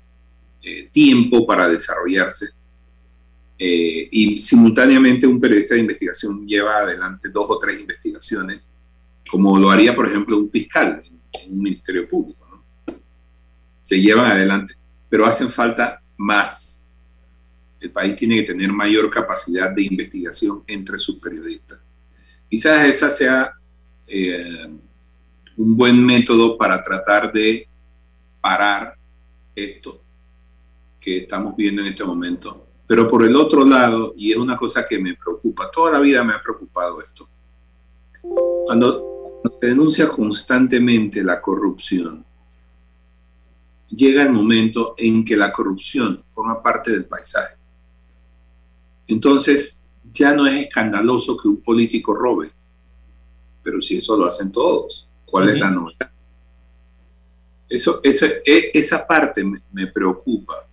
eh, 0.63 0.89
tiempo 0.93 1.45
para 1.45 1.69
desarrollarse. 1.69 2.51
Eh, 3.59 4.09
y 4.11 4.39
simultáneamente 4.39 5.27
un 5.27 5.41
periodista 5.41 5.75
de 5.75 5.81
investigación 5.81 6.47
lleva 6.47 6.79
adelante 6.79 7.29
dos 7.29 7.47
o 7.49 7.59
tres 7.59 7.81
investigaciones, 7.81 8.69
como 9.29 9.59
lo 9.59 9.71
haría, 9.71 9.95
por 9.95 10.07
ejemplo, 10.07 10.39
un 10.39 10.51
fiscal 10.51 11.03
en, 11.05 11.53
un 11.53 11.63
ministerio 11.63 12.09
público. 12.09 12.63
Se 13.81 14.01
llevan 14.01 14.31
adelante, 14.31 14.75
pero 15.09 15.27
hacen 15.27 15.51
falta 15.51 16.01
más. 16.17 16.87
El 17.81 17.91
país 17.91 18.15
tiene 18.15 18.37
que 18.37 18.53
tener 18.53 18.73
mayor 18.73 19.11
capacidad 19.11 19.71
de 19.71 19.83
investigación 19.83 20.63
entre 20.69 20.99
sus 20.99 21.19
periodistas. 21.19 21.81
Quizás 22.49 22.87
esa 22.87 23.11
sea 23.11 23.53
eh, 24.07 24.69
un 25.57 25.77
buen 25.77 26.05
método 26.05 26.57
para 26.57 26.83
tratar 26.83 27.33
de 27.33 27.67
parar 28.41 28.97
esto 29.57 30.03
que 31.03 31.19
estamos 31.19 31.57
viendo 31.57 31.83
en 31.83 31.89
este 31.89 32.05
momento. 32.05 32.69
Pero 32.87 33.09
por 33.09 33.25
el 33.25 33.35
otro 33.35 33.65
lado, 33.65 34.15
y 34.17 34.31
es 34.31 34.39
una 34.39 34.57
cosa 34.57 34.87
que 34.87 35.01
me 35.01 35.15
preocupa, 35.15 35.71
toda 35.71 35.91
la 35.91 35.99
vida 35.99 36.23
me 36.23 36.33
ha 36.33 36.43
preocupado 36.43 37.01
esto, 37.01 37.29
cuando 38.65 39.41
se 39.61 39.67
denuncia 39.67 40.09
constantemente 40.09 41.25
la 41.25 41.43
corrupción, 41.43 42.25
llega 43.89 44.23
el 44.23 44.31
momento 44.31 44.95
en 44.97 45.25
que 45.25 45.37
la 45.37 45.53
corrupción 45.53 46.25
forma 46.31 46.63
parte 46.63 46.93
del 46.93 47.05
paisaje. 47.05 47.57
Entonces, 49.09 49.85
ya 50.13 50.35
no 50.35 50.47
es 50.47 50.67
escandaloso 50.67 51.37
que 51.37 51.49
un 51.49 51.61
político 51.63 52.15
robe, 52.15 52.53
pero 53.63 53.81
si 53.81 53.97
eso 53.99 54.17
lo 54.17 54.27
hacen 54.27 54.53
todos, 54.53 55.09
¿cuál 55.25 55.49
es 55.49 55.59
la 55.59 55.71
novedad? 55.71 56.11
Eso, 57.69 58.01
esa, 58.05 58.27
e, 58.45 58.71
esa 58.75 59.07
parte 59.07 59.43
me 59.45 59.87
preocupa, 59.87 60.67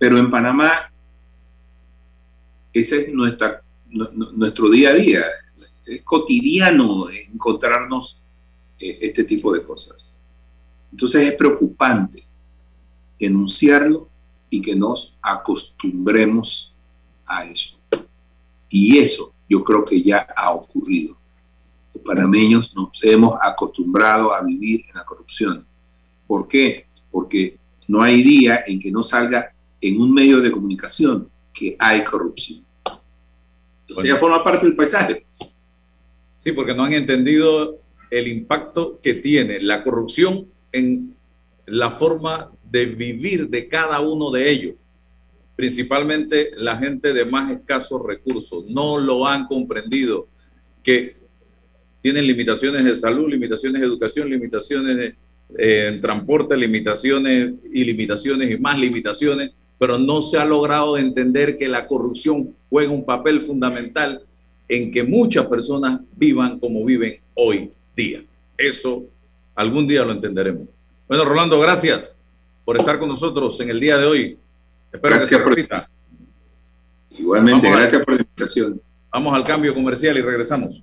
pero 0.00 0.16
en 0.16 0.30
Panamá, 0.30 0.90
ese 2.72 3.02
es 3.02 3.12
nuestro 3.12 4.70
día 4.70 4.88
a 4.88 4.94
día. 4.94 5.22
Es 5.84 6.00
cotidiano 6.00 7.10
encontrarnos 7.10 8.18
eh, 8.78 8.96
este 9.02 9.24
tipo 9.24 9.52
de 9.52 9.62
cosas. 9.62 10.16
Entonces 10.90 11.28
es 11.28 11.34
preocupante 11.34 12.24
denunciarlo 13.18 14.08
y 14.48 14.62
que 14.62 14.74
nos 14.74 15.18
acostumbremos 15.20 16.74
a 17.26 17.44
eso. 17.44 17.78
Y 18.70 18.96
eso 18.96 19.34
yo 19.50 19.62
creo 19.62 19.84
que 19.84 20.00
ya 20.02 20.26
ha 20.34 20.52
ocurrido. 20.52 21.18
Los 21.92 22.02
panameños 22.02 22.74
nos 22.74 22.88
hemos 23.02 23.36
acostumbrado 23.42 24.32
a 24.32 24.42
vivir 24.42 24.86
en 24.88 24.94
la 24.94 25.04
corrupción. 25.04 25.66
¿Por 26.26 26.48
qué? 26.48 26.86
Porque 27.10 27.58
no 27.86 28.00
hay 28.00 28.22
día 28.22 28.64
en 28.66 28.80
que 28.80 28.90
no 28.90 29.02
salga 29.02 29.52
en 29.80 30.00
un 30.00 30.12
medio 30.12 30.40
de 30.40 30.50
comunicación 30.50 31.30
que 31.52 31.76
hay 31.78 32.04
corrupción. 32.04 32.64
Entonces 33.80 34.12
ya 34.12 34.16
forma 34.16 34.44
parte 34.44 34.66
del 34.66 34.76
paisaje. 34.76 35.26
Pues. 35.26 35.54
Sí, 36.34 36.52
porque 36.52 36.74
no 36.74 36.84
han 36.84 36.94
entendido 36.94 37.80
el 38.10 38.28
impacto 38.28 39.00
que 39.02 39.14
tiene 39.14 39.60
la 39.60 39.82
corrupción 39.82 40.46
en 40.72 41.14
la 41.66 41.90
forma 41.90 42.50
de 42.70 42.86
vivir 42.86 43.48
de 43.48 43.68
cada 43.68 44.00
uno 44.00 44.30
de 44.30 44.50
ellos, 44.50 44.74
principalmente 45.56 46.50
la 46.56 46.76
gente 46.76 47.12
de 47.12 47.24
más 47.24 47.50
escasos 47.50 48.02
recursos. 48.04 48.64
No 48.66 48.98
lo 48.98 49.26
han 49.26 49.46
comprendido, 49.46 50.28
que 50.82 51.16
tienen 52.02 52.26
limitaciones 52.26 52.84
de 52.84 52.96
salud, 52.96 53.28
limitaciones 53.28 53.80
de 53.80 53.86
educación, 53.86 54.30
limitaciones 54.30 55.14
eh, 55.58 55.88
en 55.88 56.00
transporte, 56.00 56.56
limitaciones 56.56 57.54
y 57.72 57.84
limitaciones 57.84 58.50
y 58.50 58.58
más 58.58 58.78
limitaciones, 58.78 59.50
pero 59.80 59.98
no 59.98 60.20
se 60.20 60.36
ha 60.36 60.44
logrado 60.44 60.98
entender 60.98 61.56
que 61.56 61.66
la 61.66 61.86
corrupción 61.86 62.54
juega 62.68 62.92
un 62.92 63.02
papel 63.02 63.40
fundamental 63.40 64.22
en 64.68 64.90
que 64.90 65.02
muchas 65.02 65.46
personas 65.46 66.02
vivan 66.14 66.58
como 66.58 66.84
viven 66.84 67.18
hoy 67.32 67.72
día. 67.96 68.22
Eso 68.58 69.04
algún 69.54 69.88
día 69.88 70.04
lo 70.04 70.12
entenderemos. 70.12 70.68
Bueno, 71.08 71.24
Rolando, 71.24 71.58
gracias 71.58 72.14
por 72.62 72.76
estar 72.76 72.98
con 72.98 73.08
nosotros 73.08 73.58
en 73.60 73.70
el 73.70 73.80
día 73.80 73.96
de 73.96 74.04
hoy. 74.04 74.38
Espero 74.92 75.14
gracias 75.14 75.42
que 75.42 75.66
se 77.12 77.22
Igualmente, 77.22 77.70
gracias 77.70 78.04
por 78.04 78.16
la 78.16 78.20
invitación. 78.20 78.82
Vamos 79.10 79.34
al 79.34 79.44
cambio 79.44 79.72
comercial 79.72 80.18
y 80.18 80.20
regresamos. 80.20 80.82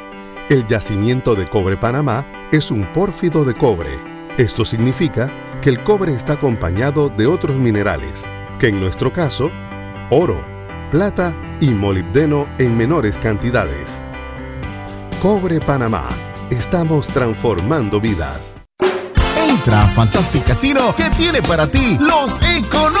El 0.49 0.67
yacimiento 0.67 1.35
de 1.35 1.47
cobre 1.47 1.77
Panamá 1.77 2.25
es 2.51 2.71
un 2.71 2.85
pórfido 2.91 3.45
de 3.45 3.53
cobre. 3.53 3.99
Esto 4.37 4.65
significa 4.65 5.31
que 5.61 5.69
el 5.69 5.83
cobre 5.83 6.13
está 6.13 6.33
acompañado 6.33 7.09
de 7.09 7.27
otros 7.27 7.57
minerales, 7.57 8.25
que 8.59 8.67
en 8.67 8.79
nuestro 8.79 9.13
caso, 9.13 9.49
oro, 10.09 10.45
plata 10.89 11.33
y 11.61 11.73
molibdeno 11.73 12.47
en 12.57 12.75
menores 12.75 13.17
cantidades. 13.17 14.03
Cobre 15.21 15.59
Panamá. 15.59 16.09
Estamos 16.49 17.07
transformando 17.07 18.01
vidas. 18.01 18.57
Entra 19.37 19.83
a 19.83 19.87
Fantastic 19.87 20.43
Casino 20.43 20.93
que 20.95 21.09
tiene 21.11 21.41
para 21.41 21.65
ti 21.67 21.97
los 21.99 22.41
económicos. 22.41 23.00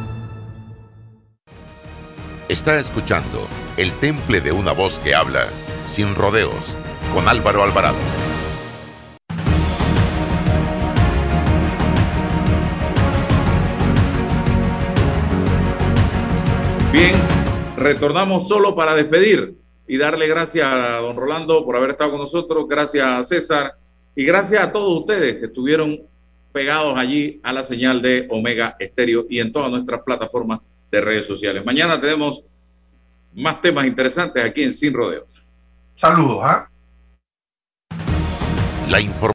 Está 2.51 2.77
escuchando 2.77 3.47
El 3.77 3.93
Temple 4.01 4.41
de 4.41 4.51
una 4.51 4.73
voz 4.73 4.99
que 4.99 5.15
habla, 5.15 5.47
sin 5.85 6.13
rodeos, 6.13 6.75
con 7.13 7.29
Álvaro 7.29 7.63
Alvarado. 7.63 7.95
Bien, 16.91 17.13
retornamos 17.77 18.49
solo 18.49 18.75
para 18.75 18.95
despedir 18.95 19.55
y 19.87 19.97
darle 19.97 20.27
gracias 20.27 20.67
a 20.67 20.97
don 20.97 21.15
Rolando 21.15 21.63
por 21.63 21.77
haber 21.77 21.91
estado 21.91 22.11
con 22.11 22.19
nosotros, 22.19 22.67
gracias 22.67 23.09
a 23.09 23.23
César 23.23 23.75
y 24.13 24.25
gracias 24.25 24.61
a 24.61 24.73
todos 24.73 24.99
ustedes 24.99 25.37
que 25.37 25.45
estuvieron 25.45 26.01
pegados 26.51 26.99
allí 26.99 27.39
a 27.43 27.53
la 27.53 27.63
señal 27.63 28.01
de 28.01 28.27
Omega 28.29 28.75
Estéreo 28.77 29.25
y 29.29 29.39
en 29.39 29.53
todas 29.53 29.71
nuestras 29.71 30.01
plataformas 30.03 30.59
de 30.91 31.01
redes 31.01 31.25
sociales. 31.25 31.63
Mañana 31.65 31.99
tenemos 31.99 32.43
más 33.33 33.61
temas 33.61 33.85
interesantes 33.85 34.43
aquí 34.43 34.63
en 34.63 34.73
Sin 34.73 34.93
Rodeos. 34.93 35.41
Saludos, 35.95 36.39
¿ah? 36.43 36.69
La 38.89 38.99
información 38.99 39.21